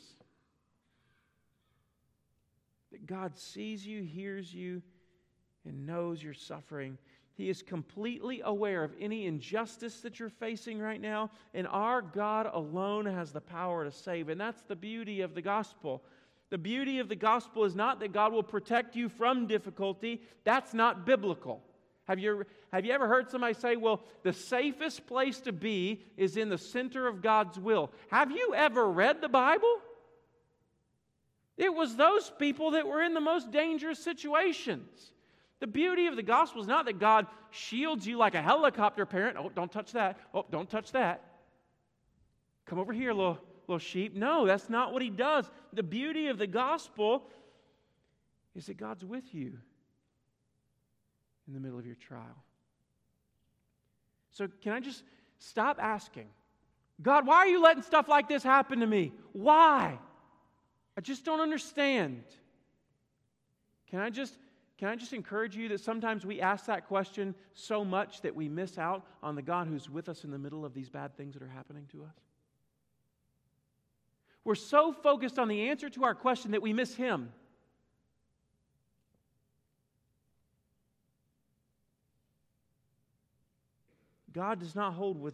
That 2.92 3.06
God 3.06 3.38
sees 3.38 3.86
you, 3.86 4.04
hears 4.04 4.54
you, 4.54 4.82
and 5.66 5.86
knows 5.86 6.24
your 6.24 6.34
suffering. 6.34 6.98
He 7.38 7.50
is 7.50 7.62
completely 7.62 8.42
aware 8.44 8.84
of 8.84 8.96
any 9.00 9.28
injustice 9.28 10.02
that 10.02 10.20
you're 10.20 10.28
facing 10.28 10.80
right 10.80 11.00
now, 11.00 11.30
and 11.54 11.68
our 11.68 12.02
God 12.02 12.50
alone 12.52 13.06
has 13.06 13.32
the 13.32 13.40
power 13.40 13.86
to 13.86 13.92
save. 13.92 14.30
And 14.30 14.42
that's 14.42 14.64
the 14.64 14.76
beauty 14.76 15.22
of 15.22 15.36
the 15.36 15.42
gospel. 15.44 16.04
The 16.50 16.58
beauty 16.58 16.98
of 16.98 17.10
the 17.10 17.16
gospel 17.16 17.64
is 17.64 17.76
not 17.76 18.00
that 18.00 18.12
God 18.12 18.34
will 18.34 18.42
protect 18.42 18.96
you 18.96 19.08
from 19.08 19.46
difficulty, 19.46 20.24
that's 20.46 20.74
not 20.74 21.06
biblical. 21.06 21.62
Have 22.06 22.18
you, 22.18 22.44
have 22.72 22.86
you 22.86 22.92
ever 22.94 23.08
heard 23.08 23.30
somebody 23.30 23.54
say, 23.54 23.76
well, 23.76 24.04
the 24.24 24.34
safest 24.34 25.06
place 25.06 25.40
to 25.42 25.52
be 25.52 26.02
is 26.16 26.38
in 26.38 26.50
the 26.50 26.58
center 26.58 27.06
of 27.06 27.22
God's 27.22 27.60
will? 27.60 27.92
Have 28.10 28.32
you 28.32 28.56
ever 28.56 28.90
read 28.90 29.22
the 29.22 29.30
Bible? 29.30 29.78
It 31.56 31.72
was 31.72 31.96
those 31.96 32.32
people 32.40 32.72
that 32.72 32.88
were 32.88 33.04
in 33.04 33.14
the 33.14 33.20
most 33.20 33.52
dangerous 33.52 34.00
situations. 34.00 35.12
The 35.60 35.68
beauty 35.68 36.08
of 36.08 36.16
the 36.16 36.24
gospel 36.24 36.62
is 36.62 36.68
not 36.68 36.86
that 36.86 37.00
God 37.00 37.26
shields 37.50 38.06
you 38.06 38.18
like 38.18 38.36
a 38.36 38.42
helicopter 38.42 39.06
parent. 39.06 39.38
Oh, 39.40 39.50
don't 39.54 39.72
touch 39.72 39.94
that. 39.94 40.20
Oh, 40.34 40.46
don't 40.52 40.70
touch 40.70 40.92
that. 40.92 41.24
Come 42.66 42.80
over 42.80 42.94
here, 42.94 43.14
little, 43.14 43.40
little 43.68 43.80
sheep. 43.80 44.14
No, 44.16 44.46
that's 44.46 44.70
not 44.70 44.94
what 44.94 45.02
he 45.02 45.10
does. 45.10 45.50
The 45.74 45.84
beauty 45.84 46.28
of 46.28 46.38
the 46.38 46.48
gospel 46.48 47.24
is 48.56 48.68
that 48.68 48.78
God's 48.78 49.04
with 49.04 49.34
you 49.34 49.54
in 51.48 51.54
the 51.54 51.60
middle 51.60 51.80
of 51.80 51.86
your 51.86 51.96
trial. 51.96 52.44
So, 54.32 54.48
can 54.62 54.74
I 54.74 54.80
just 54.80 55.04
stop 55.40 55.78
asking, 55.82 56.28
God, 57.02 57.26
why 57.26 57.38
are 57.38 57.48
you 57.48 57.62
letting 57.62 57.84
stuff 57.84 58.08
like 58.08 58.28
this 58.28 58.44
happen 58.44 58.82
to 58.82 58.88
me? 58.88 59.14
Why? 59.32 59.98
I 60.96 61.02
just 61.02 61.26
don't 61.26 61.40
understand. 61.40 62.24
Can 63.90 64.00
I 64.00 64.10
just 64.10 64.36
can 64.78 64.90
I 64.90 64.96
just 64.96 65.14
encourage 65.14 65.56
you 65.56 65.68
that 65.70 65.82
sometimes 65.82 66.26
we 66.26 66.40
ask 66.40 66.68
that 66.68 66.88
question 66.88 67.34
so 67.56 67.84
much 67.84 68.22
that 68.22 68.36
we 68.36 68.48
miss 68.48 68.78
out 68.78 69.06
on 69.24 69.36
the 69.36 69.42
God 69.42 69.68
who's 69.68 69.90
with 69.90 70.08
us 70.08 70.24
in 70.24 70.30
the 70.30 70.38
middle 70.38 70.64
of 70.64 70.74
these 70.76 70.90
bad 70.90 71.18
things 71.18 71.34
that 71.34 71.42
are 71.42 71.48
happening 71.48 71.88
to 71.92 72.04
us? 72.04 72.16
We're 74.44 74.56
so 74.56 74.94
focused 74.94 75.40
on 75.40 75.48
the 75.48 75.70
answer 75.70 75.90
to 75.90 76.04
our 76.04 76.14
question 76.14 76.52
that 76.52 76.62
we 76.62 76.74
miss 76.74 76.96
Him. 76.96 77.34
God 84.32 84.60
does 84.60 84.76
not 84.76 84.94
hold 84.94 85.20
with, 85.20 85.34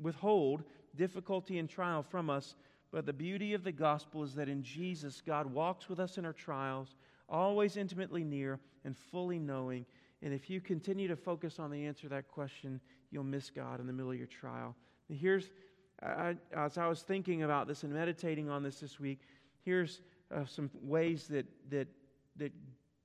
withhold 0.00 0.64
difficulty 0.96 1.58
and 1.58 1.68
trial 1.68 2.02
from 2.02 2.28
us, 2.28 2.56
but 2.90 3.06
the 3.06 3.12
beauty 3.12 3.54
of 3.54 3.62
the 3.62 3.70
gospel 3.70 4.24
is 4.24 4.34
that 4.34 4.48
in 4.48 4.64
Jesus, 4.64 5.22
God 5.24 5.46
walks 5.46 5.88
with 5.88 6.00
us 6.00 6.18
in 6.18 6.24
our 6.26 6.32
trials 6.32 6.96
always 7.30 7.76
intimately 7.76 8.24
near 8.24 8.58
and 8.84 8.96
fully 8.96 9.38
knowing. 9.38 9.86
And 10.22 10.34
if 10.34 10.50
you 10.50 10.60
continue 10.60 11.08
to 11.08 11.16
focus 11.16 11.58
on 11.58 11.70
the 11.70 11.86
answer 11.86 12.02
to 12.02 12.08
that 12.10 12.28
question, 12.28 12.80
you'll 13.10 13.24
miss 13.24 13.50
God 13.50 13.80
in 13.80 13.86
the 13.86 13.92
middle 13.92 14.10
of 14.10 14.18
your 14.18 14.26
trial. 14.26 14.74
And 15.08 15.18
here's, 15.18 15.50
I, 16.02 16.36
as 16.54 16.78
I 16.78 16.86
was 16.86 17.02
thinking 17.02 17.42
about 17.42 17.66
this 17.66 17.82
and 17.82 17.92
meditating 17.92 18.48
on 18.48 18.62
this 18.62 18.80
this 18.80 19.00
week, 19.00 19.20
here's 19.64 20.02
uh, 20.34 20.44
some 20.44 20.70
ways 20.82 21.26
that, 21.28 21.46
that, 21.70 21.88
that 22.36 22.52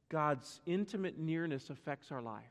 God's 0.10 0.62
intimate 0.66 1.18
nearness 1.18 1.70
affects 1.70 2.12
our 2.12 2.22
life. 2.22 2.44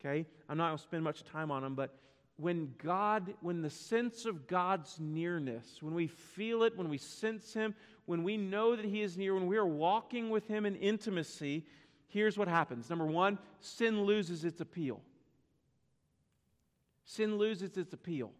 Okay? 0.00 0.26
I'm 0.48 0.56
not 0.58 0.68
going 0.68 0.78
to 0.78 0.82
spend 0.82 1.04
much 1.04 1.24
time 1.24 1.50
on 1.50 1.62
them, 1.62 1.74
but 1.74 1.94
when 2.36 2.74
God, 2.82 3.34
when 3.40 3.62
the 3.62 3.70
sense 3.70 4.24
of 4.24 4.46
God's 4.46 4.98
nearness, 4.98 5.78
when 5.80 5.94
we 5.94 6.08
feel 6.08 6.64
it, 6.64 6.76
when 6.76 6.88
we 6.88 6.98
sense 6.98 7.54
Him, 7.54 7.74
when 8.06 8.24
we 8.24 8.36
know 8.36 8.74
that 8.74 8.84
He 8.84 9.02
is 9.02 9.16
near, 9.16 9.34
when 9.34 9.46
we 9.46 9.56
are 9.56 9.66
walking 9.66 10.30
with 10.30 10.48
Him 10.48 10.66
in 10.66 10.74
intimacy, 10.76 11.64
here's 12.08 12.36
what 12.36 12.48
happens. 12.48 12.90
Number 12.90 13.06
one, 13.06 13.38
sin 13.60 14.04
loses 14.04 14.44
its 14.44 14.60
appeal. 14.60 15.00
Sin 17.04 17.38
loses 17.38 17.76
its 17.76 17.92
appeal. 17.92 18.32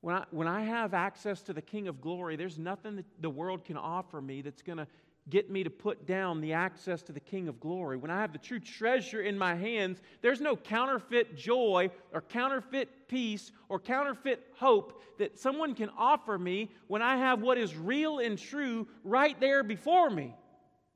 When 0.00 0.14
I, 0.14 0.24
when 0.30 0.46
I 0.46 0.62
have 0.62 0.94
access 0.94 1.42
to 1.42 1.52
the 1.52 1.62
King 1.62 1.88
of 1.88 2.00
glory, 2.00 2.36
there's 2.36 2.58
nothing 2.58 2.96
that 2.96 3.06
the 3.20 3.30
world 3.30 3.64
can 3.64 3.76
offer 3.76 4.20
me 4.20 4.42
that's 4.42 4.62
going 4.62 4.78
to 4.78 4.86
get 5.30 5.50
me 5.50 5.62
to 5.62 5.70
put 5.70 6.06
down 6.06 6.40
the 6.40 6.52
access 6.52 7.02
to 7.02 7.12
the 7.12 7.20
King 7.20 7.48
of 7.48 7.60
glory. 7.60 7.96
When 7.96 8.10
I 8.10 8.20
have 8.20 8.32
the 8.32 8.38
true 8.38 8.60
treasure 8.60 9.20
in 9.20 9.36
my 9.36 9.54
hands, 9.54 10.00
there's 10.22 10.40
no 10.40 10.56
counterfeit 10.56 11.36
joy 11.36 11.90
or 12.12 12.22
counterfeit 12.22 13.08
peace 13.08 13.52
or 13.68 13.78
counterfeit 13.78 14.46
hope 14.56 15.02
that 15.18 15.38
someone 15.38 15.74
can 15.74 15.90
offer 15.98 16.38
me 16.38 16.70
when 16.86 17.02
I 17.02 17.16
have 17.16 17.40
what 17.40 17.58
is 17.58 17.76
real 17.76 18.18
and 18.18 18.38
true 18.38 18.86
right 19.04 19.38
there 19.40 19.62
before 19.62 20.10
me. 20.10 20.34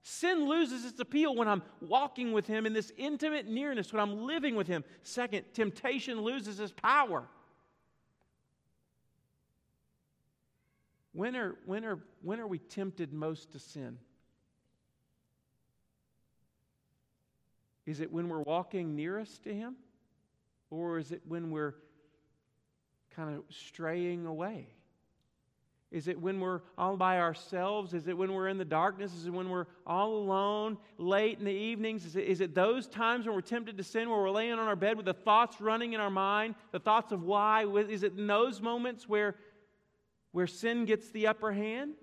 Sin 0.03 0.49
loses 0.49 0.85
its 0.85 0.99
appeal 0.99 1.35
when 1.35 1.47
I'm 1.47 1.63
walking 1.81 2.33
with 2.33 2.47
Him 2.47 2.67
in 2.67 2.73
this 2.73 2.91
intimate 2.97 3.47
nearness, 3.47 3.93
when 3.93 4.01
I'm 4.01 4.27
living 4.27 4.57
with 4.57 4.67
Him. 4.67 4.83
Second, 5.03 5.45
temptation 5.55 6.23
loses 6.23 6.59
its 6.59 6.73
power. 6.73 7.25
When 11.13 11.37
are, 11.37 11.57
when, 11.67 11.85
are, 11.85 11.99
when 12.23 12.41
are 12.41 12.47
we 12.47 12.59
tempted 12.59 13.13
most 13.13 13.53
to 13.53 13.59
sin? 13.59 13.99
Is 17.87 18.01
it 18.01 18.13
when 18.13 18.29
we're 18.29 18.43
walking 18.43 18.95
nearest 18.95 19.45
to 19.45 19.55
Him? 19.55 19.77
Or 20.71 20.99
is 20.99 21.13
it 21.13 21.23
when 21.27 21.51
we're 21.51 21.75
kind 23.15 23.37
of 23.37 23.43
straying 23.51 24.27
away? 24.27 24.69
Is 25.91 26.09
it 26.09 26.19
when 26.19 26.41
we're 26.41 26.61
all 26.79 26.97
by 26.97 27.19
ourselves? 27.19 27.93
Is 27.93 28.09
it 28.09 28.17
when 28.17 28.33
we're 28.33 28.49
in 28.49 28.57
the 28.57 28.65
darkness? 28.65 29.13
Is 29.13 29.27
it 29.27 29.31
when 29.31 29.51
we're 29.51 29.67
all 29.87 30.15
alone 30.15 30.79
late 30.97 31.39
in 31.39 31.45
the 31.45 31.53
evenings? 31.53 32.07
Is 32.07 32.17
it, 32.17 32.25
is 32.25 32.41
it 32.41 32.55
those 32.55 32.89
times 32.89 33.27
when 33.27 33.35
we're 33.35 33.43
tempted 33.43 33.77
to 33.77 33.85
sin, 33.85 34.09
where 34.09 34.19
we're 34.19 34.31
laying 34.31 34.53
on 34.53 34.61
our 34.61 34.77
bed 34.77 34.97
with 34.97 35.05
the 35.05 35.13
thoughts 35.13 35.61
running 35.61 35.93
in 35.93 36.01
our 36.01 36.11
mind, 36.11 36.55
the 36.71 36.81
thoughts 36.81 37.13
of 37.13 37.23
why? 37.25 37.67
Is 37.67 38.03
it 38.03 38.17
in 38.17 38.27
those 38.27 38.63
moments 38.63 39.07
where 39.07 39.37
where 40.33 40.47
sin 40.47 40.87
gets 40.87 41.11
the 41.11 41.29
upper 41.29 41.53
hand. 41.53 41.95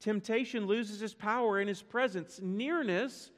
Temptation 0.00 0.66
loses 0.66 1.02
its 1.02 1.14
power 1.14 1.60
in 1.60 1.68
his 1.68 1.82
presence. 1.82 2.40
Nearness, 2.42 3.30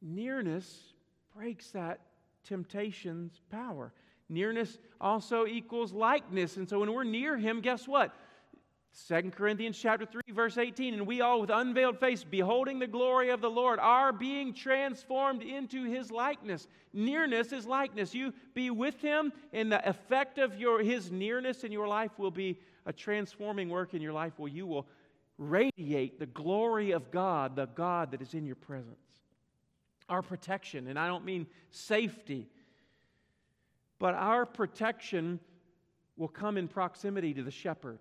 nearness 0.00 0.94
breaks 1.36 1.70
that 1.72 2.00
temptation's 2.44 3.40
power. 3.50 3.92
Nearness 4.30 4.78
also 5.00 5.46
equals 5.46 5.92
likeness. 5.92 6.56
And 6.56 6.68
so 6.68 6.80
when 6.80 6.92
we're 6.92 7.04
near 7.04 7.36
him, 7.36 7.60
guess 7.60 7.86
what? 7.86 8.14
2 9.08 9.30
Corinthians 9.30 9.78
chapter 9.78 10.04
3 10.04 10.20
verse 10.32 10.58
18 10.58 10.94
and 10.94 11.06
we 11.06 11.20
all 11.20 11.40
with 11.40 11.50
unveiled 11.50 12.00
face 12.00 12.24
beholding 12.24 12.80
the 12.80 12.88
glory 12.88 13.30
of 13.30 13.40
the 13.40 13.48
Lord 13.48 13.78
are 13.78 14.12
being 14.12 14.52
transformed 14.52 15.42
into 15.42 15.84
his 15.84 16.10
likeness. 16.10 16.66
Nearness 16.92 17.52
is 17.52 17.66
likeness. 17.66 18.14
You 18.14 18.34
be 18.52 18.70
with 18.70 19.00
him 19.00 19.32
and 19.52 19.70
the 19.70 19.88
effect 19.88 20.38
of 20.38 20.58
your 20.58 20.82
his 20.82 21.10
nearness 21.12 21.62
in 21.62 21.70
your 21.70 21.86
life 21.86 22.18
will 22.18 22.32
be 22.32 22.58
a 22.86 22.92
transforming 22.92 23.68
work 23.68 23.94
in 23.94 24.02
your 24.02 24.12
life 24.12 24.32
where 24.36 24.50
you 24.50 24.66
will 24.66 24.86
radiate 25.38 26.18
the 26.18 26.26
glory 26.26 26.90
of 26.90 27.10
God, 27.10 27.56
the 27.56 27.66
God 27.66 28.10
that 28.12 28.20
is 28.20 28.34
in 28.34 28.46
your 28.46 28.56
presence. 28.56 28.96
Our 30.08 30.22
protection, 30.22 30.88
and 30.88 30.98
I 30.98 31.06
don't 31.06 31.24
mean 31.24 31.46
safety, 31.70 32.48
but 33.98 34.14
our 34.14 34.44
protection 34.44 35.40
will 36.16 36.28
come 36.28 36.56
in 36.56 36.68
proximity 36.68 37.32
to 37.34 37.42
the 37.42 37.50
shepherd. 37.50 38.00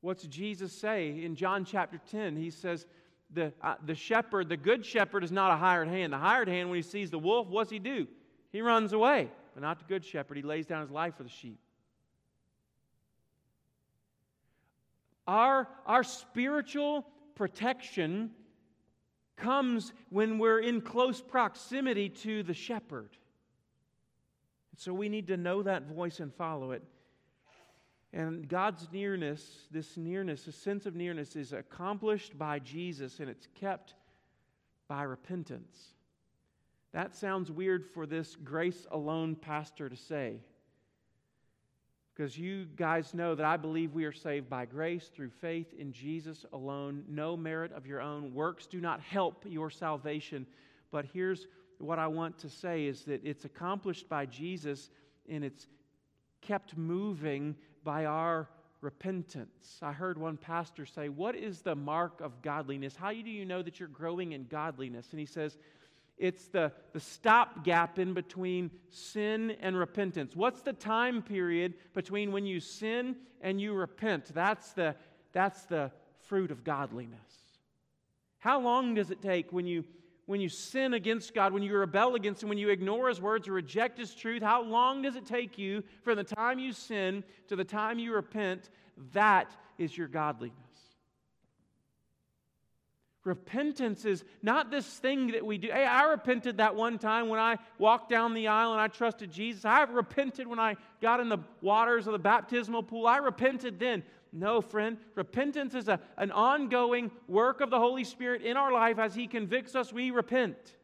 What's 0.00 0.24
Jesus 0.24 0.72
say 0.72 1.24
in 1.24 1.36
John 1.36 1.64
chapter 1.64 2.00
10? 2.10 2.36
He 2.36 2.50
says, 2.50 2.86
the, 3.32 3.52
uh, 3.62 3.74
the 3.84 3.94
shepherd, 3.94 4.48
the 4.48 4.56
good 4.56 4.84
shepherd, 4.84 5.24
is 5.24 5.32
not 5.32 5.50
a 5.50 5.56
hired 5.56 5.88
hand. 5.88 6.12
The 6.12 6.18
hired 6.18 6.48
hand, 6.48 6.68
when 6.68 6.76
he 6.76 6.82
sees 6.82 7.10
the 7.10 7.18
wolf, 7.18 7.48
what's 7.48 7.70
he 7.70 7.78
do? 7.78 8.06
He 8.52 8.60
runs 8.60 8.92
away. 8.92 9.30
But 9.54 9.62
not 9.62 9.78
the 9.78 9.84
good 9.86 10.04
shepherd. 10.04 10.36
He 10.36 10.42
lays 10.42 10.66
down 10.66 10.82
his 10.82 10.90
life 10.90 11.16
for 11.16 11.22
the 11.22 11.28
sheep. 11.28 11.58
Our, 15.26 15.68
our 15.86 16.04
spiritual 16.04 17.06
protection 17.34 18.30
comes 19.36 19.92
when 20.10 20.38
we're 20.38 20.60
in 20.60 20.80
close 20.80 21.20
proximity 21.20 22.08
to 22.08 22.42
the 22.42 22.54
shepherd. 22.54 23.16
So 24.76 24.92
we 24.92 25.08
need 25.08 25.26
to 25.28 25.36
know 25.36 25.62
that 25.62 25.88
voice 25.88 26.20
and 26.20 26.32
follow 26.34 26.72
it. 26.72 26.82
And 28.12 28.48
God's 28.48 28.88
nearness, 28.92 29.66
this 29.70 29.96
nearness, 29.96 30.44
this 30.44 30.56
sense 30.56 30.86
of 30.86 30.94
nearness, 30.94 31.36
is 31.36 31.52
accomplished 31.52 32.38
by 32.38 32.58
Jesus 32.60 33.20
and 33.20 33.28
it's 33.28 33.48
kept 33.54 33.94
by 34.88 35.02
repentance. 35.02 35.94
That 36.92 37.14
sounds 37.14 37.50
weird 37.50 37.84
for 37.84 38.06
this 38.06 38.36
grace 38.36 38.86
alone 38.90 39.36
pastor 39.36 39.88
to 39.88 39.96
say. 39.96 40.40
Because 42.16 42.38
you 42.38 42.64
guys 42.76 43.12
know 43.12 43.34
that 43.34 43.44
I 43.44 43.58
believe 43.58 43.92
we 43.92 44.06
are 44.06 44.12
saved 44.12 44.48
by 44.48 44.64
grace 44.64 45.10
through 45.14 45.28
faith 45.28 45.74
in 45.78 45.92
Jesus 45.92 46.46
alone, 46.54 47.04
no 47.08 47.36
merit 47.36 47.72
of 47.72 47.86
your 47.86 48.00
own. 48.00 48.32
Works 48.32 48.66
do 48.66 48.80
not 48.80 49.00
help 49.02 49.44
your 49.46 49.68
salvation. 49.68 50.46
But 50.90 51.04
here's 51.12 51.46
what 51.78 51.98
I 51.98 52.06
want 52.06 52.38
to 52.38 52.48
say 52.48 52.86
is 52.86 53.04
that 53.04 53.22
it's 53.22 53.44
accomplished 53.44 54.08
by 54.08 54.24
Jesus 54.24 54.88
and 55.28 55.44
it's 55.44 55.66
kept 56.40 56.74
moving 56.74 57.54
by 57.84 58.06
our 58.06 58.48
repentance. 58.80 59.78
I 59.82 59.92
heard 59.92 60.16
one 60.16 60.38
pastor 60.38 60.86
say, 60.86 61.10
What 61.10 61.34
is 61.34 61.60
the 61.60 61.74
mark 61.74 62.22
of 62.22 62.40
godliness? 62.40 62.96
How 62.96 63.10
do 63.10 63.18
you 63.18 63.44
know 63.44 63.60
that 63.60 63.78
you're 63.78 63.90
growing 63.90 64.32
in 64.32 64.44
godliness? 64.44 65.08
And 65.10 65.20
he 65.20 65.26
says, 65.26 65.58
it's 66.18 66.48
the, 66.48 66.72
the 66.92 67.00
stopgap 67.00 67.98
in 67.98 68.14
between 68.14 68.70
sin 68.90 69.56
and 69.60 69.76
repentance. 69.76 70.34
What's 70.34 70.62
the 70.62 70.72
time 70.72 71.22
period 71.22 71.74
between 71.92 72.32
when 72.32 72.46
you 72.46 72.58
sin 72.60 73.16
and 73.42 73.60
you 73.60 73.74
repent? 73.74 74.32
That's 74.34 74.72
the, 74.72 74.96
that's 75.32 75.64
the 75.64 75.90
fruit 76.26 76.50
of 76.50 76.64
godliness. 76.64 77.18
How 78.38 78.60
long 78.60 78.94
does 78.94 79.10
it 79.10 79.20
take 79.20 79.52
when 79.52 79.66
you, 79.66 79.84
when 80.24 80.40
you 80.40 80.48
sin 80.48 80.94
against 80.94 81.34
God, 81.34 81.52
when 81.52 81.62
you 81.62 81.76
rebel 81.76 82.14
against 82.14 82.42
Him, 82.42 82.48
when 82.48 82.58
you 82.58 82.70
ignore 82.70 83.08
His 83.08 83.20
words 83.20 83.46
or 83.46 83.52
reject 83.52 83.98
His 83.98 84.14
truth? 84.14 84.42
How 84.42 84.62
long 84.62 85.02
does 85.02 85.16
it 85.16 85.26
take 85.26 85.58
you 85.58 85.82
from 86.02 86.16
the 86.16 86.24
time 86.24 86.58
you 86.58 86.72
sin 86.72 87.24
to 87.48 87.56
the 87.56 87.64
time 87.64 87.98
you 87.98 88.14
repent? 88.14 88.70
That 89.12 89.54
is 89.76 89.96
your 89.96 90.08
godliness. 90.08 90.65
Repentance 93.26 94.04
is 94.04 94.22
not 94.40 94.70
this 94.70 94.86
thing 94.86 95.32
that 95.32 95.44
we 95.44 95.58
do. 95.58 95.66
Hey, 95.66 95.84
I 95.84 96.04
repented 96.04 96.58
that 96.58 96.76
one 96.76 96.96
time 96.96 97.28
when 97.28 97.40
I 97.40 97.58
walked 97.76 98.08
down 98.08 98.34
the 98.34 98.46
aisle 98.46 98.70
and 98.70 98.80
I 98.80 98.86
trusted 98.86 99.32
Jesus. 99.32 99.64
I 99.64 99.82
repented 99.82 100.46
when 100.46 100.60
I 100.60 100.76
got 101.02 101.18
in 101.18 101.28
the 101.28 101.40
waters 101.60 102.06
of 102.06 102.12
the 102.12 102.20
baptismal 102.20 102.84
pool. 102.84 103.04
I 103.04 103.16
repented 103.16 103.80
then. 103.80 104.04
No, 104.32 104.60
friend. 104.60 104.96
Repentance 105.16 105.74
is 105.74 105.88
a, 105.88 105.98
an 106.16 106.30
ongoing 106.30 107.10
work 107.26 107.60
of 107.60 107.68
the 107.68 107.80
Holy 107.80 108.04
Spirit 108.04 108.42
in 108.42 108.56
our 108.56 108.72
life 108.72 109.00
as 109.00 109.12
He 109.16 109.26
convicts 109.26 109.74
us, 109.74 109.92
we 109.92 110.12
repent. 110.12 110.76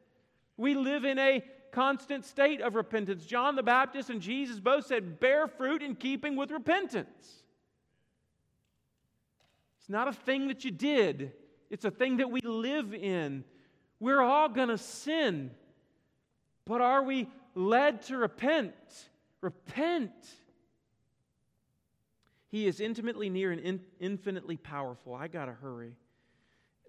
We 0.57 0.75
live 0.75 1.05
in 1.05 1.21
a 1.21 1.45
constant 1.71 2.25
state 2.25 2.61
of 2.61 2.75
repentance. 2.75 3.25
John 3.25 3.55
the 3.55 3.63
Baptist 3.63 4.11
and 4.11 4.21
Jesus 4.21 4.59
both 4.59 4.87
said, 4.87 5.21
bear 5.21 5.47
fruit 5.47 5.81
in 5.81 5.95
keeping 5.95 6.35
with 6.35 6.51
repentance. 6.51 7.45
It's 9.79 9.89
not 9.89 10.09
a 10.09 10.13
thing 10.13 10.49
that 10.49 10.65
you 10.65 10.73
did, 10.73 11.33
it's 11.73 11.87
a 11.87 11.91
thing 11.91 12.19
that 12.19 12.31
we 12.31 12.43
live 12.43 12.93
in. 12.93 13.45
We're 13.99 14.21
all 14.21 14.51
going 14.51 14.69
to 14.69 14.77
sin. 14.77 15.51
But 16.67 16.83
are 16.83 17.03
we 17.03 17.29
led 17.55 18.03
to 18.03 18.19
repent? 18.19 18.75
Repent. 19.41 20.13
He 22.51 22.67
is 22.67 22.79
intimately 22.79 23.31
near 23.31 23.51
and 23.53 23.61
in, 23.63 23.81
infinitely 23.99 24.59
powerful. 24.59 25.15
I 25.15 25.29
got 25.29 25.47
to 25.47 25.53
hurry. 25.53 25.97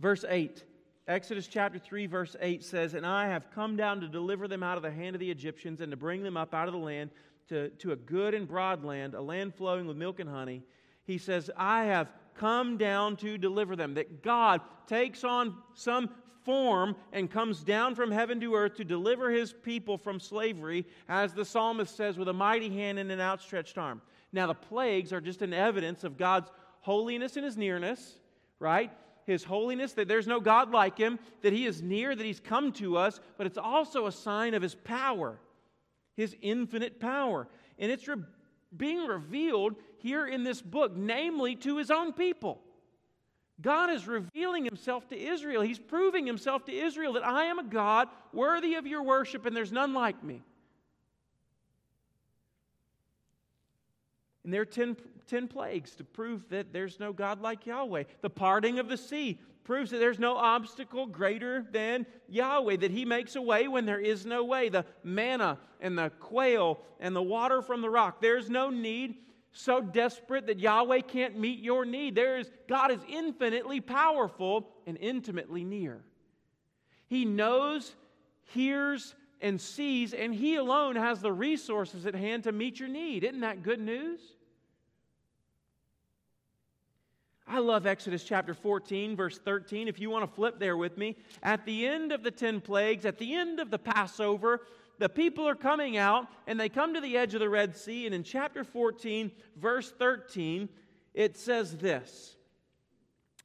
Verse 0.01 0.25
8, 0.27 0.61
Exodus 1.07 1.47
chapter 1.47 1.79
3, 1.79 2.05
verse 2.07 2.35
8 2.41 2.61
says, 2.61 2.93
And 2.93 3.05
I 3.05 3.29
have 3.29 3.51
come 3.51 3.77
down 3.77 4.01
to 4.01 4.09
deliver 4.09 4.49
them 4.49 4.63
out 4.63 4.75
of 4.75 4.83
the 4.83 4.91
hand 4.91 5.15
of 5.15 5.21
the 5.21 5.31
Egyptians 5.31 5.79
and 5.79 5.91
to 5.91 5.97
bring 5.97 6.23
them 6.23 6.35
up 6.35 6.53
out 6.53 6.67
of 6.67 6.73
the 6.73 6.79
land 6.79 7.09
to, 7.47 7.69
to 7.69 7.93
a 7.93 7.95
good 7.95 8.33
and 8.33 8.45
broad 8.45 8.83
land, 8.83 9.13
a 9.13 9.21
land 9.21 9.55
flowing 9.55 9.87
with 9.87 9.95
milk 9.95 10.19
and 10.19 10.29
honey. 10.29 10.61
He 11.05 11.17
says, 11.17 11.49
I 11.55 11.85
have 11.85 12.09
come 12.35 12.77
down 12.77 13.15
to 13.17 13.37
deliver 13.37 13.75
them. 13.75 13.93
That 13.95 14.23
God 14.23 14.61
takes 14.87 15.23
on 15.23 15.57
some 15.73 16.09
form 16.43 16.95
and 17.11 17.31
comes 17.31 17.63
down 17.63 17.95
from 17.95 18.11
heaven 18.11 18.39
to 18.41 18.55
earth 18.55 18.75
to 18.75 18.83
deliver 18.83 19.29
his 19.29 19.53
people 19.53 19.97
from 19.97 20.19
slavery, 20.19 20.85
as 21.07 21.33
the 21.33 21.45
psalmist 21.45 21.95
says, 21.95 22.17
with 22.17 22.27
a 22.27 22.33
mighty 22.33 22.69
hand 22.69 22.99
and 22.99 23.11
an 23.11 23.21
outstretched 23.21 23.77
arm. 23.77 24.01
Now, 24.31 24.47
the 24.47 24.53
plagues 24.53 25.13
are 25.13 25.21
just 25.21 25.41
an 25.41 25.53
evidence 25.53 26.03
of 26.03 26.17
God's 26.17 26.51
holiness 26.81 27.37
and 27.37 27.45
his 27.45 27.55
nearness, 27.55 28.19
right? 28.59 28.91
His 29.25 29.43
holiness, 29.43 29.93
that 29.93 30.07
there's 30.07 30.27
no 30.27 30.39
God 30.39 30.71
like 30.71 30.97
him, 30.97 31.19
that 31.43 31.53
he 31.53 31.65
is 31.65 31.81
near, 31.81 32.15
that 32.15 32.25
he's 32.25 32.39
come 32.39 32.71
to 32.73 32.97
us, 32.97 33.19
but 33.37 33.47
it's 33.47 33.57
also 33.57 34.07
a 34.07 34.11
sign 34.11 34.53
of 34.53 34.61
his 34.61 34.75
power, 34.75 35.39
his 36.17 36.35
infinite 36.41 36.99
power. 36.99 37.47
And 37.79 37.91
it's 37.91 38.07
re- 38.07 38.23
being 38.75 39.05
revealed 39.07 39.75
here 40.03 40.27
in 40.27 40.43
this 40.43 40.61
book, 40.61 40.95
namely 40.95 41.55
to 41.55 41.77
his 41.77 41.89
own 41.89 42.11
people. 42.11 42.61
God 43.61 43.89
is 43.89 44.05
revealing 44.05 44.65
himself 44.65 45.07
to 45.09 45.17
Israel. 45.17 45.61
He's 45.61 45.79
proving 45.79 46.27
himself 46.27 46.65
to 46.65 46.73
Israel 46.73 47.13
that 47.13 47.25
I 47.25 47.45
am 47.45 47.57
a 47.57 47.63
God 47.63 48.09
worthy 48.33 48.75
of 48.75 48.85
your 48.85 49.01
worship 49.01 49.45
and 49.45 49.55
there's 49.55 49.71
none 49.71 49.93
like 49.93 50.21
me. 50.21 50.41
And 54.43 54.53
there 54.53 54.61
are 54.61 54.65
ten, 54.65 54.97
ten 55.25 55.47
plagues 55.47 55.95
to 55.95 56.03
prove 56.03 56.49
that 56.49 56.73
there's 56.73 56.99
no 56.99 57.13
God 57.13 57.41
like 57.41 57.65
Yahweh. 57.65 58.03
The 58.21 58.29
parting 58.29 58.79
of 58.79 58.89
the 58.89 58.97
sea 58.97 59.39
proves 59.63 59.91
that 59.91 59.99
there's 59.99 60.19
no 60.19 60.35
obstacle 60.35 61.05
greater 61.05 61.65
than 61.71 62.05
Yahweh, 62.27 62.75
that 62.77 62.91
He 62.91 63.05
makes 63.05 63.37
a 63.37 63.41
way 63.41 63.69
when 63.69 63.85
there 63.85 64.01
is 64.01 64.25
no 64.25 64.43
way. 64.43 64.67
The 64.67 64.83
manna 65.01 65.57
and 65.79 65.97
the 65.97 66.09
quail 66.19 66.81
and 66.99 67.15
the 67.15 67.21
water 67.21 67.61
from 67.61 67.79
the 67.79 67.89
rock, 67.89 68.19
there's 68.19 68.49
no 68.49 68.69
need 68.69 69.15
so 69.53 69.79
desperate 69.81 70.47
that 70.47 70.59
Yahweh 70.59 71.01
can't 71.01 71.37
meet 71.37 71.59
your 71.59 71.85
need. 71.85 72.15
There 72.15 72.37
is, 72.37 72.49
God 72.67 72.91
is 72.91 72.99
infinitely 73.07 73.79
powerful 73.79 74.69
and 74.85 74.97
intimately 74.97 75.63
near. 75.63 76.01
He 77.07 77.23
knows, 77.23 77.95
hears, 78.45 79.13
and 79.39 79.61
sees, 79.61 80.13
and 80.13 80.33
He 80.33 80.55
alone 80.55 80.95
has 80.95 81.21
the 81.21 81.31
resources 81.31 82.05
at 82.05 82.15
hand 82.15 82.45
to 82.45 82.51
meet 82.51 82.79
your 82.79 82.89
need. 82.89 83.23
Isn't 83.23 83.41
that 83.41 83.61
good 83.61 83.79
news? 83.79 84.19
I 87.45 87.59
love 87.59 87.85
Exodus 87.85 88.23
chapter 88.23 88.53
14, 88.53 89.15
verse 89.15 89.37
13. 89.37 89.87
If 89.87 89.99
you 89.99 90.09
want 90.09 90.27
to 90.27 90.33
flip 90.33 90.59
there 90.59 90.77
with 90.77 90.97
me, 90.97 91.17
at 91.41 91.65
the 91.65 91.85
end 91.85 92.11
of 92.11 92.23
the 92.23 92.31
10 92.31 92.61
plagues, 92.61 93.05
at 93.05 93.17
the 93.17 93.35
end 93.35 93.59
of 93.59 93.69
the 93.69 93.79
Passover, 93.79 94.61
the 94.99 95.09
people 95.09 95.47
are 95.47 95.55
coming 95.55 95.97
out 95.97 96.27
and 96.47 96.59
they 96.59 96.69
come 96.69 96.93
to 96.93 97.01
the 97.01 97.17
edge 97.17 97.33
of 97.33 97.41
the 97.41 97.49
Red 97.49 97.75
Sea. 97.75 98.05
And 98.05 98.15
in 98.15 98.23
chapter 98.23 98.63
14, 98.63 99.31
verse 99.57 99.91
13, 99.91 100.69
it 101.13 101.37
says 101.37 101.77
this 101.77 102.35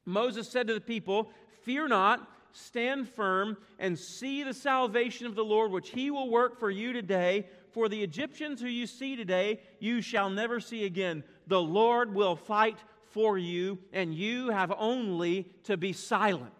Moses 0.05 0.47
said 0.47 0.67
to 0.67 0.73
the 0.73 0.81
people, 0.81 1.31
Fear 1.63 1.89
not, 1.89 2.27
stand 2.51 3.07
firm 3.09 3.57
and 3.77 3.99
see 3.99 4.43
the 4.43 4.53
salvation 4.53 5.27
of 5.27 5.35
the 5.35 5.43
Lord, 5.43 5.71
which 5.71 5.89
he 5.89 6.09
will 6.09 6.29
work 6.29 6.59
for 6.59 6.71
you 6.71 6.93
today. 6.93 7.47
For 7.71 7.87
the 7.87 8.01
Egyptians 8.01 8.61
who 8.61 8.67
you 8.67 8.87
see 8.87 9.15
today, 9.15 9.59
you 9.79 10.01
shall 10.01 10.29
never 10.29 10.59
see 10.59 10.85
again. 10.85 11.23
The 11.45 11.61
Lord 11.61 12.15
will 12.15 12.35
fight 12.35 12.77
for 13.11 13.37
you, 13.37 13.79
and 13.91 14.13
you 14.13 14.49
have 14.49 14.73
only 14.77 15.49
to 15.63 15.77
be 15.77 15.93
silent. 15.93 16.53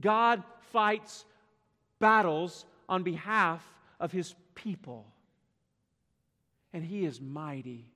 God 0.00 0.42
fights 0.72 1.24
battles 1.98 2.66
on 2.88 3.02
behalf 3.02 3.64
of 4.00 4.12
his 4.12 4.34
people, 4.54 5.06
and 6.72 6.84
he 6.84 7.04
is 7.04 7.20
mighty. 7.20 7.90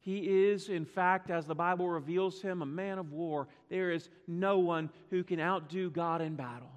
He 0.00 0.48
is, 0.48 0.68
in 0.68 0.84
fact, 0.84 1.30
as 1.30 1.46
the 1.46 1.54
Bible 1.54 1.88
reveals 1.88 2.40
him, 2.40 2.62
a 2.62 2.66
man 2.66 2.98
of 2.98 3.12
war. 3.12 3.48
There 3.68 3.90
is 3.90 4.08
no 4.26 4.58
one 4.58 4.90
who 5.10 5.22
can 5.22 5.40
outdo 5.40 5.90
God 5.90 6.20
in 6.22 6.34
battle. 6.34 6.70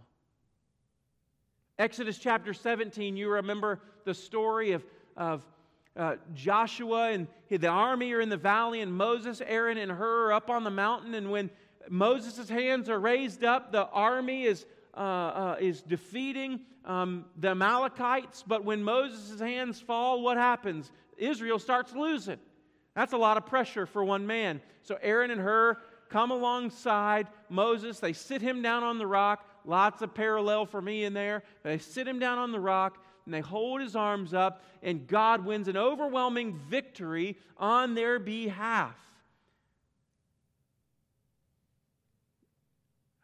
Exodus 1.80 2.18
chapter 2.18 2.54
17, 2.54 3.16
you 3.16 3.30
remember 3.30 3.80
the 4.06 4.14
story 4.14 4.74
of, 4.74 4.84
of 5.16 5.46
uh, 5.96 6.16
Joshua 6.34 7.12
and 7.12 7.28
the 7.50 7.68
army 7.68 8.14
are 8.14 8.22
in 8.22 8.30
the 8.30 8.38
valley, 8.38 8.82
and 8.82 8.94
Moses, 8.94 9.42
Aaron, 9.46 9.78
and 9.78 9.92
Hur 9.92 10.28
are 10.28 10.34
up 10.34 10.50
on 10.50 10.64
the 10.64 10.70
mountain. 10.70 11.16
And 11.16 11.32
when 11.32 11.50
Moses' 11.90 12.50
hands 12.50 12.90
are 12.90 13.00
raised 13.00 13.44
up, 13.44 13.72
the 13.72 13.88
army 13.88 14.44
is, 14.44 14.66
uh, 14.96 15.00
uh, 15.00 15.56
is 15.60 15.82
defeating 15.82 16.62
um, 16.86 17.26
the 17.38 17.50
Amalekites. 17.50 18.44
But 18.48 18.64
when 18.64 18.84
Moses' 18.84 19.40
hands 19.40 19.82
fall, 19.82 20.22
what 20.22 20.38
happens? 20.38 20.92
Israel 21.18 21.60
starts 21.60 21.94
losing. 21.94 22.40
That's 22.96 23.14
a 23.14 23.18
lot 23.18 23.38
of 23.38 23.46
pressure 23.46 23.86
for 23.86 24.04
one 24.04 24.26
man. 24.26 24.62
So 24.84 24.98
Aaron 25.02 25.32
and 25.32 25.42
Hur 25.42 25.78
come 26.10 26.32
alongside 26.32 27.28
Moses. 27.50 28.00
They 28.00 28.14
sit 28.14 28.42
him 28.42 28.62
down 28.62 28.84
on 28.84 28.98
the 28.98 29.08
rock. 29.08 29.46
Lots 29.66 30.02
of 30.02 30.14
parallel 30.14 30.66
for 30.66 30.82
me 30.82 31.04
in 31.04 31.14
there. 31.14 31.44
They 31.64 31.78
sit 31.78 32.08
him 32.08 32.20
down 32.20 32.38
on 32.38 32.52
the 32.52 32.60
rock 32.60 32.98
and 33.26 33.34
they 33.34 33.42
hold 33.42 33.82
his 33.82 33.96
arms 33.96 34.34
up, 34.34 34.64
and 34.82 35.08
God 35.08 35.46
wins 35.46 35.68
an 35.68 35.78
overwhelming 35.78 36.54
victory 36.54 37.38
on 37.58 37.96
their 37.96 38.20
behalf. 38.20 38.96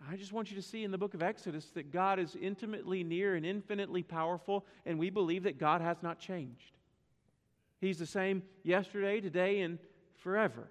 I 0.10 0.16
just 0.16 0.32
want 0.32 0.50
you 0.50 0.56
to 0.56 0.62
see 0.62 0.86
in 0.86 0.92
the 0.92 0.98
book 0.98 1.14
of 1.14 1.22
Exodus 1.22 1.66
that 1.74 1.92
God 1.92 2.18
is 2.18 2.38
intimately 2.40 3.04
near 3.04 3.36
and 3.36 3.46
infinitely 3.46 4.04
powerful, 4.04 4.66
and 4.86 4.98
we 4.98 5.10
believe 5.10 5.44
that 5.44 5.58
God 5.58 5.82
has 5.82 5.98
not 6.02 6.20
changed. 6.20 6.78
He's 7.82 8.00
the 8.00 8.06
same 8.06 8.44
yesterday, 8.64 9.20
today, 9.20 9.60
and 9.62 9.80
forever. 10.16 10.70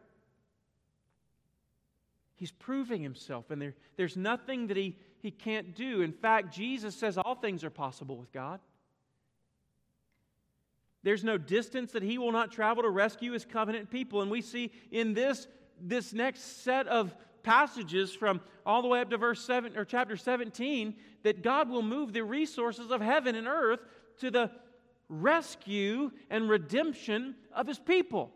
He's 2.34 2.50
proving 2.50 3.02
himself, 3.02 3.50
and 3.50 3.60
there, 3.60 3.74
there's 3.96 4.16
nothing 4.16 4.68
that 4.68 4.76
he, 4.76 4.96
he 5.20 5.30
can't 5.30 5.74
do. 5.74 6.00
In 6.00 6.12
fact, 6.12 6.54
Jesus 6.54 6.94
says 6.94 7.18
all 7.18 7.34
things 7.34 7.62
are 7.62 7.70
possible 7.70 8.16
with 8.16 8.32
God. 8.32 8.60
There's 11.02 11.24
no 11.24 11.38
distance 11.38 11.92
that 11.92 12.02
he 12.02 12.18
will 12.18 12.32
not 12.32 12.50
travel 12.50 12.82
to 12.82 12.90
rescue 12.90 13.32
his 13.32 13.44
covenant 13.44 13.90
people. 13.90 14.22
And 14.22 14.30
we 14.30 14.42
see 14.42 14.72
in 14.90 15.14
this, 15.14 15.46
this 15.80 16.12
next 16.12 16.62
set 16.62 16.88
of 16.88 17.14
passages 17.42 18.12
from 18.12 18.40
all 18.64 18.82
the 18.82 18.88
way 18.88 19.00
up 19.00 19.10
to 19.10 19.16
verse 19.16 19.44
7 19.44 19.76
or 19.76 19.84
chapter 19.84 20.16
17 20.16 20.94
that 21.22 21.42
God 21.42 21.68
will 21.68 21.82
move 21.82 22.12
the 22.12 22.24
resources 22.24 22.90
of 22.90 23.00
heaven 23.00 23.36
and 23.36 23.46
earth 23.46 23.80
to 24.18 24.30
the 24.30 24.50
rescue 25.08 26.10
and 26.28 26.48
redemption 26.48 27.36
of 27.54 27.66
his 27.66 27.78
people. 27.78 28.32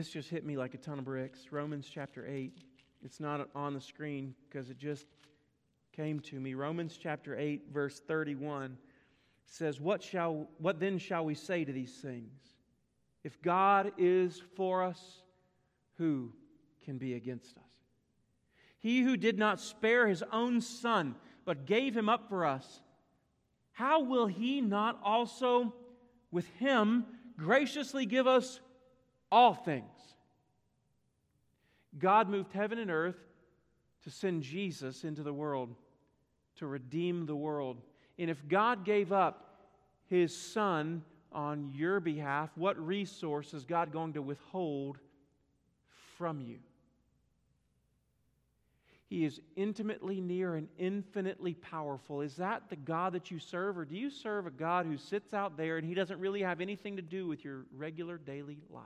This 0.00 0.08
just 0.08 0.30
hit 0.30 0.46
me 0.46 0.56
like 0.56 0.72
a 0.72 0.78
ton 0.78 0.98
of 0.98 1.04
bricks. 1.04 1.48
Romans 1.50 1.86
chapter 1.92 2.26
8. 2.26 2.56
It's 3.04 3.20
not 3.20 3.50
on 3.54 3.74
the 3.74 3.82
screen 3.82 4.34
because 4.48 4.70
it 4.70 4.78
just 4.78 5.04
came 5.94 6.20
to 6.20 6.40
me. 6.40 6.54
Romans 6.54 6.98
chapter 6.98 7.38
8, 7.38 7.64
verse 7.70 8.00
31 8.00 8.78
says, 9.44 9.78
What, 9.78 10.02
shall, 10.02 10.48
what 10.56 10.80
then 10.80 10.96
shall 10.96 11.26
we 11.26 11.34
say 11.34 11.66
to 11.66 11.72
these 11.72 11.92
things? 11.92 12.32
If 13.24 13.42
God 13.42 13.92
is 13.98 14.42
for 14.56 14.82
us, 14.82 15.20
who 15.98 16.32
can 16.82 16.96
be 16.96 17.12
against 17.12 17.58
us? 17.58 17.64
He 18.78 19.02
who 19.02 19.18
did 19.18 19.38
not 19.38 19.60
spare 19.60 20.08
his 20.08 20.24
own 20.32 20.62
son, 20.62 21.14
but 21.44 21.66
gave 21.66 21.94
him 21.94 22.08
up 22.08 22.30
for 22.30 22.46
us, 22.46 22.80
how 23.72 24.00
will 24.00 24.28
he 24.28 24.62
not 24.62 24.98
also 25.04 25.74
with 26.30 26.46
him 26.54 27.04
graciously 27.36 28.06
give 28.06 28.26
us 28.26 28.60
all 29.30 29.54
things? 29.54 29.84
God 31.98 32.28
moved 32.28 32.52
heaven 32.52 32.78
and 32.78 32.90
earth 32.90 33.18
to 34.04 34.10
send 34.10 34.42
Jesus 34.42 35.04
into 35.04 35.22
the 35.22 35.32
world, 35.32 35.74
to 36.56 36.66
redeem 36.66 37.26
the 37.26 37.36
world. 37.36 37.80
And 38.18 38.30
if 38.30 38.46
God 38.48 38.84
gave 38.84 39.12
up 39.12 39.58
his 40.06 40.36
son 40.36 41.02
on 41.32 41.70
your 41.74 42.00
behalf, 42.00 42.50
what 42.54 42.78
resource 42.84 43.54
is 43.54 43.64
God 43.64 43.92
going 43.92 44.14
to 44.14 44.22
withhold 44.22 44.98
from 46.16 46.40
you? 46.40 46.58
He 49.10 49.24
is 49.24 49.40
intimately 49.56 50.20
near 50.20 50.54
and 50.54 50.68
infinitely 50.78 51.54
powerful. 51.54 52.20
Is 52.20 52.36
that 52.36 52.70
the 52.70 52.76
God 52.76 53.14
that 53.14 53.28
you 53.28 53.40
serve, 53.40 53.76
or 53.76 53.84
do 53.84 53.96
you 53.96 54.08
serve 54.08 54.46
a 54.46 54.52
God 54.52 54.86
who 54.86 54.96
sits 54.96 55.34
out 55.34 55.56
there 55.56 55.78
and 55.78 55.86
he 55.86 55.94
doesn't 55.94 56.20
really 56.20 56.42
have 56.42 56.60
anything 56.60 56.94
to 56.94 57.02
do 57.02 57.26
with 57.26 57.44
your 57.44 57.66
regular 57.76 58.18
daily 58.18 58.58
life? 58.70 58.84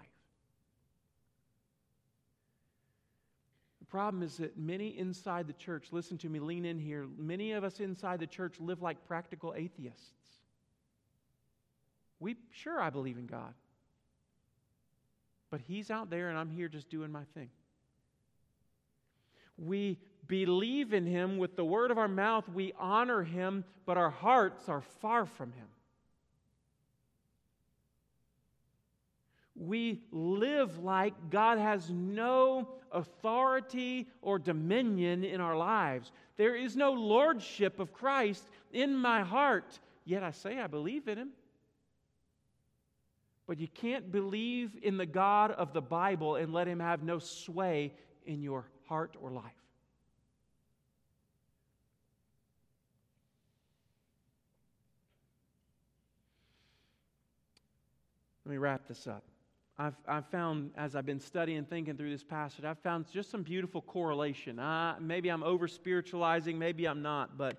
The 3.80 3.83
problem 3.94 4.24
is 4.24 4.38
that 4.38 4.58
many 4.58 4.88
inside 4.98 5.46
the 5.46 5.52
church, 5.52 5.86
listen 5.92 6.18
to 6.18 6.28
me, 6.28 6.40
lean 6.40 6.64
in 6.64 6.80
here, 6.80 7.06
many 7.16 7.52
of 7.52 7.62
us 7.62 7.78
inside 7.78 8.18
the 8.18 8.26
church 8.26 8.56
live 8.58 8.82
like 8.82 9.06
practical 9.06 9.54
atheists. 9.56 10.10
We 12.18 12.34
sure 12.50 12.80
I 12.80 12.90
believe 12.90 13.18
in 13.18 13.26
God. 13.26 13.54
But 15.48 15.60
he's 15.60 15.92
out 15.92 16.10
there 16.10 16.28
and 16.28 16.36
I'm 16.36 16.50
here 16.50 16.66
just 16.66 16.90
doing 16.90 17.12
my 17.12 17.22
thing. 17.34 17.50
We 19.56 20.00
believe 20.26 20.92
in 20.92 21.06
him 21.06 21.38
with 21.38 21.54
the 21.54 21.64
word 21.64 21.92
of 21.92 21.98
our 21.98 22.08
mouth, 22.08 22.48
we 22.48 22.72
honor 22.76 23.22
him, 23.22 23.64
but 23.86 23.96
our 23.96 24.10
hearts 24.10 24.68
are 24.68 24.80
far 24.80 25.24
from 25.24 25.52
him. 25.52 25.68
We 29.66 30.00
live 30.10 30.78
like 30.78 31.14
God 31.30 31.58
has 31.58 31.90
no 31.90 32.68
authority 32.92 34.08
or 34.22 34.38
dominion 34.38 35.24
in 35.24 35.40
our 35.40 35.56
lives. 35.56 36.12
There 36.36 36.54
is 36.54 36.76
no 36.76 36.92
lordship 36.92 37.78
of 37.78 37.92
Christ 37.92 38.48
in 38.72 38.94
my 38.94 39.22
heart, 39.22 39.78
yet 40.04 40.22
I 40.22 40.30
say 40.30 40.58
I 40.58 40.66
believe 40.66 41.08
in 41.08 41.18
him. 41.18 41.30
But 43.46 43.58
you 43.58 43.68
can't 43.68 44.10
believe 44.10 44.76
in 44.82 44.96
the 44.96 45.06
God 45.06 45.50
of 45.50 45.72
the 45.72 45.82
Bible 45.82 46.36
and 46.36 46.52
let 46.52 46.66
him 46.66 46.80
have 46.80 47.02
no 47.02 47.18
sway 47.18 47.92
in 48.24 48.42
your 48.42 48.66
heart 48.86 49.16
or 49.20 49.30
life. 49.30 49.52
Let 58.44 58.52
me 58.52 58.58
wrap 58.58 58.86
this 58.86 59.06
up. 59.06 59.24
I've, 59.76 59.96
I've 60.06 60.26
found, 60.26 60.70
as 60.76 60.94
I've 60.94 61.06
been 61.06 61.18
studying 61.18 61.64
thinking 61.64 61.96
through 61.96 62.10
this 62.10 62.22
passage, 62.22 62.64
I've 62.64 62.78
found 62.78 63.06
just 63.10 63.30
some 63.30 63.42
beautiful 63.42 63.82
correlation. 63.82 64.60
Uh, 64.60 64.96
maybe 65.00 65.28
I'm 65.30 65.42
over 65.42 65.66
spiritualizing, 65.66 66.58
maybe 66.58 66.86
I'm 66.86 67.02
not, 67.02 67.36
but, 67.36 67.58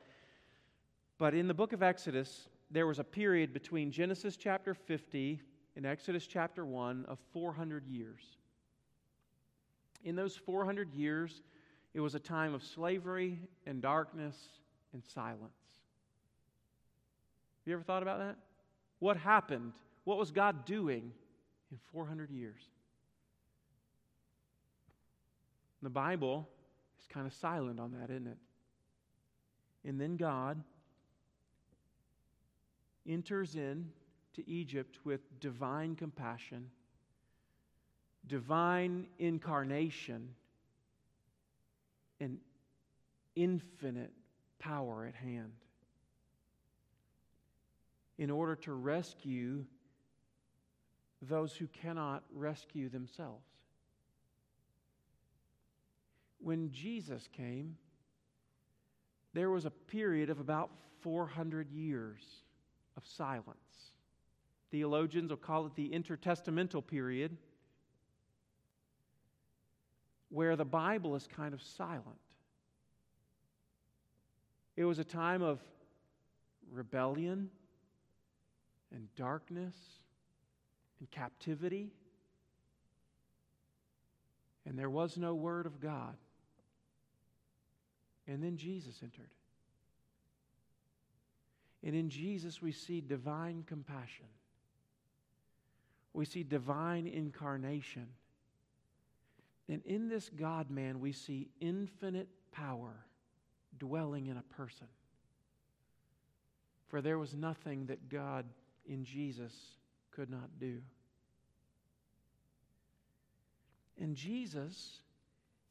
but 1.17 1.33
in 1.33 1.49
the 1.49 1.53
book 1.53 1.73
of 1.73 1.83
Exodus, 1.83 2.47
there 2.71 2.87
was 2.87 2.99
a 2.99 3.03
period 3.03 3.53
between 3.53 3.91
Genesis 3.91 4.37
chapter 4.37 4.73
50 4.73 5.41
and 5.75 5.85
Exodus 5.85 6.25
chapter 6.25 6.65
1 6.65 7.05
of 7.09 7.19
400 7.33 7.85
years. 7.85 8.21
In 10.05 10.15
those 10.15 10.37
400 10.37 10.93
years, 10.93 11.41
it 11.93 11.99
was 11.99 12.15
a 12.15 12.19
time 12.19 12.53
of 12.53 12.63
slavery 12.63 13.39
and 13.65 13.81
darkness 13.81 14.37
and 14.93 15.03
silence. 15.03 15.41
Have 17.63 17.67
you 17.67 17.73
ever 17.73 17.83
thought 17.83 18.03
about 18.03 18.19
that? 18.19 18.37
What 18.99 19.17
happened? 19.17 19.73
What 20.05 20.17
was 20.17 20.31
God 20.31 20.65
doing 20.65 21.11
in 21.71 21.77
400 21.91 22.29
years? 22.31 22.61
The 25.81 25.89
Bible 25.89 26.49
is 26.99 27.05
kind 27.07 27.27
of 27.27 27.33
silent 27.33 27.79
on 27.79 27.91
that, 27.91 28.09
isn't 28.09 28.27
it? 28.27 28.37
And 29.83 29.99
then 29.99 30.17
God 30.17 30.63
enters 33.07 33.55
in 33.55 33.91
to 34.33 34.49
Egypt 34.49 34.97
with 35.03 35.21
divine 35.39 35.95
compassion, 35.95 36.69
divine 38.27 39.07
incarnation, 39.19 40.29
and 42.19 42.39
infinite 43.35 44.11
power 44.59 45.05
at 45.05 45.15
hand. 45.15 45.51
in 48.17 48.31
order 48.31 48.55
to 48.55 48.73
rescue 48.73 49.65
those 51.21 51.55
who 51.55 51.67
cannot 51.67 52.23
rescue 52.33 52.89
themselves. 52.89 53.45
When 56.39 56.71
Jesus 56.71 57.27
came, 57.35 57.77
there 59.33 59.49
was 59.49 59.65
a 59.65 59.71
period 59.71 60.29
of 60.29 60.39
about 60.39 60.71
400 61.01 61.71
years 61.71 62.23
of 62.97 63.05
silence. 63.05 63.93
Theologians 64.71 65.29
will 65.29 65.37
call 65.37 65.65
it 65.65 65.75
the 65.75 65.89
intertestamental 65.89 66.85
period, 66.85 67.37
where 70.29 70.55
the 70.55 70.65
Bible 70.65 71.15
is 71.15 71.27
kind 71.27 71.53
of 71.53 71.61
silent. 71.61 72.19
It 74.75 74.85
was 74.85 74.99
a 74.99 75.03
time 75.03 75.41
of 75.41 75.61
rebellion 76.71 77.49
and 78.91 79.07
darkness 79.15 79.75
and 80.99 81.09
captivity, 81.11 81.91
and 84.65 84.77
there 84.77 84.89
was 84.89 85.17
no 85.17 85.35
word 85.35 85.65
of 85.65 85.79
God. 85.79 86.15
And 88.27 88.43
then 88.43 88.57
Jesus 88.57 88.95
entered. 89.03 89.29
And 91.83 91.95
in 91.95 92.09
Jesus, 92.09 92.61
we 92.61 92.71
see 92.71 92.99
divine 92.99 93.63
compassion. 93.67 94.25
We 96.13 96.25
see 96.25 96.41
divine 96.41 97.05
incarnation. 97.05 98.07
And 99.69 99.83
in 99.85 100.09
this 100.09 100.29
God 100.29 100.71
man, 100.71 100.99
we 100.99 101.11
see 101.11 101.49
infinite 101.59 102.29
power 102.51 103.05
dwelling 103.77 104.27
in 104.27 104.37
a 104.37 104.41
person. 104.41 104.87
For 106.87 107.01
there 107.01 107.19
was 107.19 107.35
nothing 107.35 107.85
that 107.87 108.09
God 108.09 108.45
in 108.87 109.03
Jesus 109.03 109.53
could 110.15 110.29
not 110.29 110.59
do. 110.59 110.77
And 113.99 114.15
Jesus, 114.15 114.99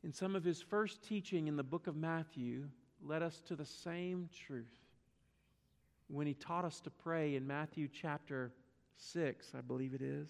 in 0.03 0.13
some 0.13 0.37
of 0.37 0.45
his 0.45 0.61
first 0.61 1.03
teaching 1.03 1.47
in 1.47 1.57
the 1.57 1.63
book 1.63 1.87
of 1.87 1.97
Matthew, 1.97 2.65
led 3.03 3.23
us 3.23 3.41
to 3.49 3.57
the 3.57 3.67
same 3.67 4.29
truth 4.47 4.67
when 6.09 6.27
he 6.27 6.35
taught 6.35 6.65
us 6.65 6.81
to 6.81 6.91
pray 6.91 7.35
in 7.35 7.47
Matthew 7.47 7.89
chapter 7.89 8.53
6, 8.97 9.53
I 9.57 9.61
believe 9.61 9.95
it 9.95 10.03
is. 10.03 10.29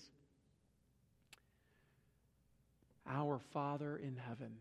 Our 3.06 3.38
Father 3.38 3.96
in 3.96 4.16
heaven. 4.16 4.52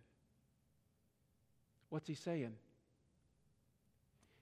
What's 1.89 2.07
he 2.07 2.15
saying? 2.15 2.53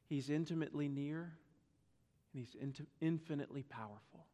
He's 0.08 0.30
intimately 0.30 0.88
near 0.88 1.34
and 2.34 2.46
he's 2.46 2.82
infinitely 3.02 3.64
powerful. 3.64 4.26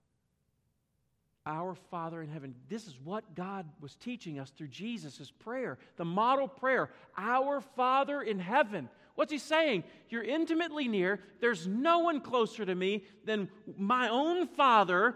Our 1.48 1.76
Father 1.90 2.22
in 2.22 2.28
heaven. 2.28 2.54
This 2.68 2.88
is 2.88 2.96
what 3.04 3.34
God 3.34 3.66
was 3.80 3.96
teaching 3.96 4.38
us 4.38 4.50
through 4.50 4.68
Jesus' 4.68 5.32
prayer, 5.40 5.78
the 5.96 6.04
model 6.04 6.48
prayer. 6.48 6.90
Our 7.18 7.62
Father 7.62 8.22
in 8.22 8.38
heaven. 8.38 8.90
What's 9.16 9.32
he 9.32 9.38
saying? 9.38 9.86
You're 10.10 10.24
intimately 10.24 10.90
near. 10.90 11.22
There's 11.40 11.66
no 11.66 12.00
one 12.00 12.20
closer 12.20 12.66
to 12.66 12.76
me 12.76 13.06
than 13.24 13.50
my 13.78 14.10
own 14.10 14.46
Father. 14.46 15.16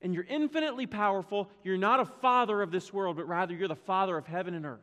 And 0.00 0.14
you're 0.14 0.24
infinitely 0.24 0.86
powerful. 0.86 1.50
You're 1.64 1.76
not 1.76 1.98
a 1.98 2.04
father 2.04 2.62
of 2.62 2.70
this 2.70 2.92
world, 2.92 3.16
but 3.16 3.26
rather 3.26 3.52
you're 3.52 3.68
the 3.68 3.74
Father 3.74 4.16
of 4.16 4.26
heaven 4.26 4.54
and 4.54 4.64
earth. 4.64 4.80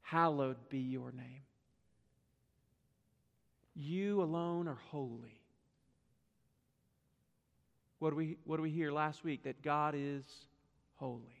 Hallowed 0.00 0.56
be 0.68 0.78
your 0.78 1.12
name. 1.12 1.42
You 3.74 4.22
alone 4.22 4.68
are 4.68 4.78
holy. 4.90 5.43
What 8.04 8.10
do 8.10 8.16
we, 8.16 8.36
what 8.44 8.58
do 8.58 8.62
we 8.62 8.70
hear 8.70 8.92
last 8.92 9.24
week? 9.24 9.44
That 9.44 9.62
God 9.62 9.94
is 9.96 10.26
holy. 10.96 11.40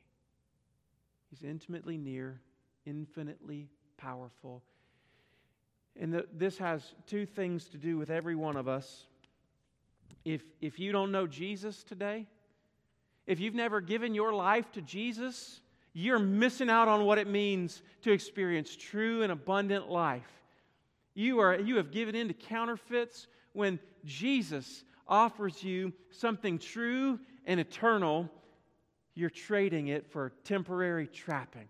He's 1.28 1.42
intimately 1.42 1.98
near, 1.98 2.40
infinitely 2.86 3.68
powerful. 3.98 4.62
And 6.00 6.14
the, 6.14 6.26
this 6.32 6.56
has 6.56 6.94
two 7.06 7.26
things 7.26 7.66
to 7.66 7.76
do 7.76 7.98
with 7.98 8.08
every 8.08 8.34
one 8.34 8.56
of 8.56 8.66
us. 8.66 9.04
If, 10.24 10.40
if 10.62 10.78
you 10.78 10.90
don't 10.90 11.12
know 11.12 11.26
Jesus 11.26 11.84
today, 11.84 12.26
if 13.26 13.40
you've 13.40 13.54
never 13.54 13.82
given 13.82 14.14
your 14.14 14.32
life 14.32 14.72
to 14.72 14.80
Jesus, 14.80 15.60
you're 15.92 16.18
missing 16.18 16.70
out 16.70 16.88
on 16.88 17.04
what 17.04 17.18
it 17.18 17.26
means 17.26 17.82
to 18.04 18.10
experience 18.10 18.74
true 18.74 19.22
and 19.22 19.30
abundant 19.30 19.90
life. 19.90 20.32
You, 21.12 21.40
are, 21.40 21.60
you 21.60 21.76
have 21.76 21.90
given 21.90 22.14
in 22.14 22.28
to 22.28 22.34
counterfeits 22.34 23.26
when 23.52 23.78
Jesus 24.06 24.82
offers 25.06 25.62
you 25.62 25.92
something 26.10 26.58
true 26.58 27.18
and 27.46 27.60
eternal. 27.60 28.30
You're 29.14 29.30
trading 29.30 29.88
it 29.88 30.10
for 30.10 30.32
temporary 30.44 31.06
trappings. 31.06 31.68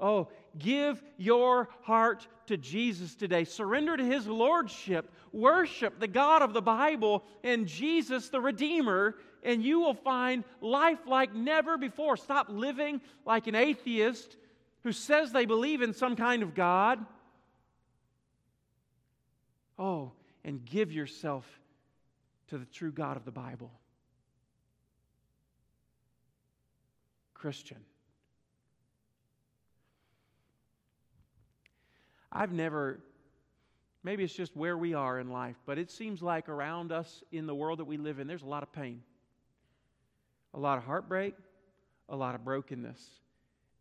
Oh, 0.00 0.28
give 0.58 1.02
your 1.16 1.68
heart 1.82 2.26
to 2.46 2.56
Jesus 2.56 3.14
today. 3.14 3.44
Surrender 3.44 3.96
to 3.96 4.04
his 4.04 4.26
lordship. 4.26 5.10
Worship 5.32 5.98
the 5.98 6.06
God 6.06 6.42
of 6.42 6.52
the 6.52 6.62
Bible 6.62 7.24
and 7.42 7.66
Jesus 7.66 8.28
the 8.28 8.40
Redeemer, 8.40 9.16
and 9.42 9.62
you 9.62 9.80
will 9.80 9.94
find 9.94 10.44
life 10.60 11.00
like 11.06 11.34
never 11.34 11.76
before. 11.76 12.16
Stop 12.16 12.46
living 12.48 13.00
like 13.26 13.48
an 13.48 13.56
atheist 13.56 14.36
who 14.84 14.92
says 14.92 15.32
they 15.32 15.46
believe 15.46 15.82
in 15.82 15.92
some 15.92 16.14
kind 16.14 16.42
of 16.42 16.54
God. 16.54 17.04
Oh, 19.78 20.12
and 20.44 20.64
give 20.64 20.92
yourself 20.92 21.44
to 22.48 22.58
the 22.58 22.64
true 22.66 22.92
God 22.92 23.16
of 23.16 23.24
the 23.24 23.30
Bible. 23.30 23.70
Christian. 27.34 27.78
I've 32.30 32.52
never, 32.52 33.00
maybe 34.02 34.24
it's 34.24 34.34
just 34.34 34.56
where 34.56 34.76
we 34.76 34.94
are 34.94 35.18
in 35.18 35.30
life, 35.30 35.56
but 35.64 35.78
it 35.78 35.90
seems 35.90 36.20
like 36.20 36.48
around 36.48 36.92
us 36.92 37.22
in 37.32 37.46
the 37.46 37.54
world 37.54 37.78
that 37.78 37.86
we 37.86 37.96
live 37.96 38.18
in, 38.18 38.26
there's 38.26 38.42
a 38.42 38.46
lot 38.46 38.62
of 38.62 38.72
pain, 38.72 39.02
a 40.52 40.58
lot 40.58 40.78
of 40.78 40.84
heartbreak, 40.84 41.34
a 42.08 42.16
lot 42.16 42.34
of 42.34 42.44
brokenness. 42.44 43.00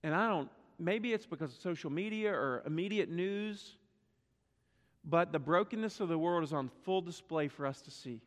And 0.04 0.14
I 0.14 0.30
don't, 0.30 0.50
maybe 0.80 1.14
it's 1.14 1.26
because 1.26 1.52
of 1.52 1.60
social 1.62 1.90
media 1.90 2.32
or 2.32 2.64
immediate 2.66 3.10
news, 3.10 3.76
but 5.10 5.32
the 5.32 5.40
brokenness 5.40 6.02
of 6.02 6.10
the 6.10 6.18
world 6.18 6.44
is 6.44 6.52
on 6.52 6.70
full 6.84 7.02
display 7.02 7.48
for 7.48 7.66
us 7.66 7.82
to 7.82 7.92
see. 7.92 8.22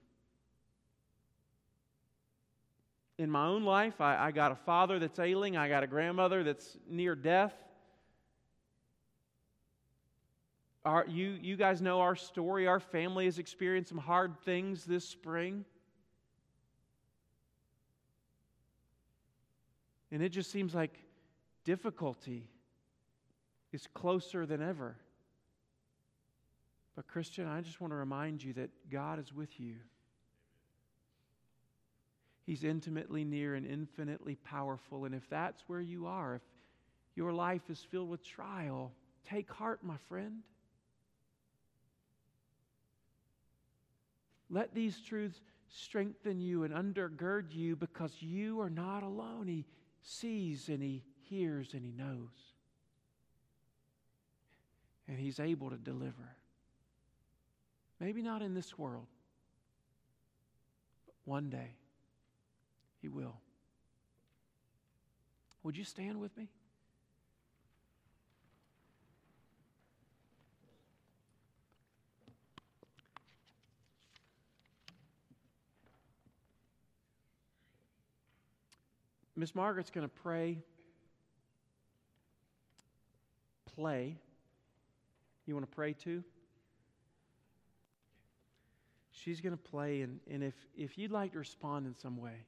In 3.19 3.31
my 3.31 3.47
own 3.47 3.65
life, 3.65 4.01
I, 4.01 4.17
I 4.17 4.31
got 4.31 4.51
a 4.51 4.55
father 4.55 4.99
that's 4.99 5.19
ailing, 5.19 5.59
I 5.59 5.69
got 5.69 5.83
a 5.83 5.87
grandmother 5.87 6.43
that's 6.43 6.79
near 6.89 7.15
death. 7.15 7.53
Our, 10.83 11.05
you, 11.07 11.39
you 11.43 11.57
guys 11.57 11.83
know 11.83 12.01
our 12.01 12.17
story. 12.17 12.67
Our 12.67 12.81
family 12.81 13.27
has 13.27 13.39
experienced 13.39 13.91
some 13.91 13.99
hard 13.99 14.39
things 14.47 14.87
this 14.87 15.07
spring. 15.07 15.67
And 20.11 20.23
it 20.23 20.31
just 20.31 20.51
seems 20.51 20.75
like 20.75 20.99
difficulty 21.65 22.49
is 23.71 23.87
closer 23.93 24.47
than 24.47 24.63
ever. 24.63 24.97
But, 27.01 27.09
Christian, 27.09 27.47
I 27.47 27.63
just 27.63 27.81
want 27.81 27.93
to 27.93 27.97
remind 27.97 28.45
you 28.45 28.53
that 28.53 28.69
God 28.91 29.19
is 29.19 29.33
with 29.33 29.59
you. 29.59 29.77
He's 32.45 32.63
intimately 32.63 33.25
near 33.25 33.55
and 33.55 33.67
infinitely 33.67 34.35
powerful. 34.35 35.07
And 35.07 35.15
if 35.15 35.27
that's 35.31 35.63
where 35.67 35.81
you 35.81 36.07
are, 36.07 36.35
if 36.35 36.43
your 37.15 37.33
life 37.33 37.63
is 37.71 37.81
filled 37.91 38.11
with 38.11 38.23
trial, 38.23 38.93
take 39.27 39.51
heart, 39.51 39.83
my 39.83 39.97
friend. 40.11 40.43
Let 44.51 44.75
these 44.75 45.01
truths 45.01 45.41
strengthen 45.71 46.39
you 46.39 46.65
and 46.65 46.75
undergird 46.75 47.55
you 47.55 47.77
because 47.77 48.13
you 48.21 48.61
are 48.61 48.69
not 48.69 49.05
alone. 49.05 49.47
He 49.47 49.65
sees 50.03 50.69
and 50.69 50.83
He 50.83 51.03
hears 51.31 51.73
and 51.73 51.83
He 51.83 51.93
knows. 51.93 52.53
And 55.09 55.19
He's 55.19 55.41
able 55.41 55.71
to 55.71 55.79
deliver. 55.79 56.37
Maybe 58.01 58.23
not 58.23 58.41
in 58.41 58.55
this 58.55 58.79
world, 58.79 59.07
but 61.07 61.15
one 61.25 61.51
day 61.51 61.77
He 63.03 63.09
will. 63.09 63.37
Would 65.63 65.77
you 65.77 65.85
stand 65.85 66.19
with 66.19 66.35
me? 66.39 66.49
Miss 79.37 79.55
Margaret's 79.55 79.89
going 79.89 80.07
to 80.07 80.15
pray. 80.23 80.59
Play. 83.75 84.19
You 85.47 85.55
want 85.55 85.65
to 85.65 85.75
pray 85.75 85.95
too? 85.95 86.23
She's 89.25 89.41
going 89.41 89.57
to 89.57 89.63
play, 89.63 90.01
and, 90.01 90.19
and 90.31 90.43
if, 90.43 90.55
if 90.77 90.97
you'd 90.97 91.11
like 91.11 91.33
to 91.33 91.39
respond 91.39 91.87
in 91.87 91.95
some 91.95 92.17
way, 92.17 92.47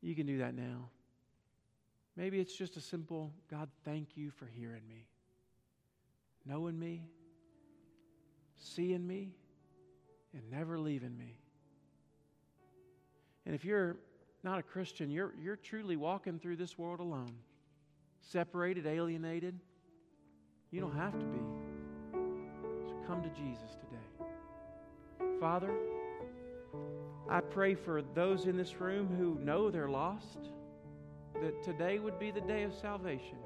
you 0.00 0.14
can 0.14 0.26
do 0.26 0.38
that 0.38 0.54
now. 0.54 0.88
Maybe 2.16 2.38
it's 2.38 2.54
just 2.54 2.76
a 2.76 2.80
simple 2.80 3.32
God, 3.50 3.68
thank 3.84 4.16
you 4.16 4.30
for 4.30 4.46
hearing 4.46 4.82
me, 4.88 5.06
knowing 6.46 6.78
me, 6.78 7.08
seeing 8.58 9.06
me, 9.06 9.32
and 10.32 10.42
never 10.50 10.78
leaving 10.78 11.16
me. 11.16 11.38
And 13.44 13.54
if 13.54 13.64
you're 13.64 13.96
not 14.44 14.58
a 14.58 14.62
Christian, 14.62 15.10
you're, 15.10 15.32
you're 15.40 15.56
truly 15.56 15.96
walking 15.96 16.38
through 16.38 16.56
this 16.56 16.78
world 16.78 17.00
alone, 17.00 17.34
separated, 18.20 18.86
alienated. 18.86 19.58
You 20.70 20.80
don't 20.80 20.96
have 20.96 21.18
to 21.18 21.24
be. 21.24 21.40
So 22.12 22.94
come 23.06 23.22
to 23.22 23.28
Jesus 23.30 23.70
today. 23.80 24.01
Father, 25.42 25.74
I 27.28 27.40
pray 27.40 27.74
for 27.74 28.00
those 28.14 28.46
in 28.46 28.56
this 28.56 28.80
room 28.80 29.08
who 29.08 29.44
know 29.44 29.72
they're 29.72 29.88
lost, 29.88 30.38
that 31.42 31.64
today 31.64 31.98
would 31.98 32.16
be 32.20 32.30
the 32.30 32.40
day 32.42 32.62
of 32.62 32.72
salvation. 32.72 33.38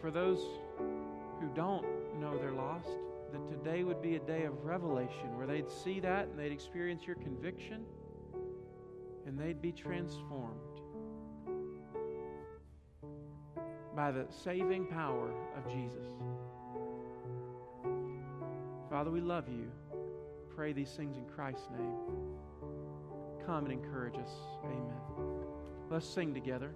For 0.00 0.10
those 0.10 0.38
who 0.78 1.50
don't 1.54 1.84
know 2.18 2.38
they're 2.38 2.54
lost, 2.54 2.88
that 3.32 3.46
today 3.48 3.84
would 3.84 4.00
be 4.00 4.16
a 4.16 4.20
day 4.20 4.44
of 4.44 4.64
revelation 4.64 5.36
where 5.36 5.46
they'd 5.46 5.70
see 5.70 6.00
that 6.00 6.28
and 6.28 6.38
they'd 6.38 6.52
experience 6.52 7.02
your 7.06 7.16
conviction 7.16 7.84
and 9.26 9.38
they'd 9.38 9.60
be 9.60 9.72
transformed 9.72 10.80
by 13.94 14.10
the 14.10 14.24
saving 14.30 14.86
power 14.86 15.30
of 15.54 15.70
Jesus. 15.70 16.08
Father, 19.00 19.12
we 19.12 19.22
love 19.22 19.48
you. 19.48 19.72
Pray 20.54 20.74
these 20.74 20.90
things 20.90 21.16
in 21.16 21.24
Christ's 21.24 21.70
name. 21.70 21.94
Come 23.46 23.64
and 23.64 23.72
encourage 23.72 24.16
us. 24.16 24.28
Amen. 24.62 24.92
Let's 25.88 26.06
sing 26.06 26.34
together. 26.34 26.74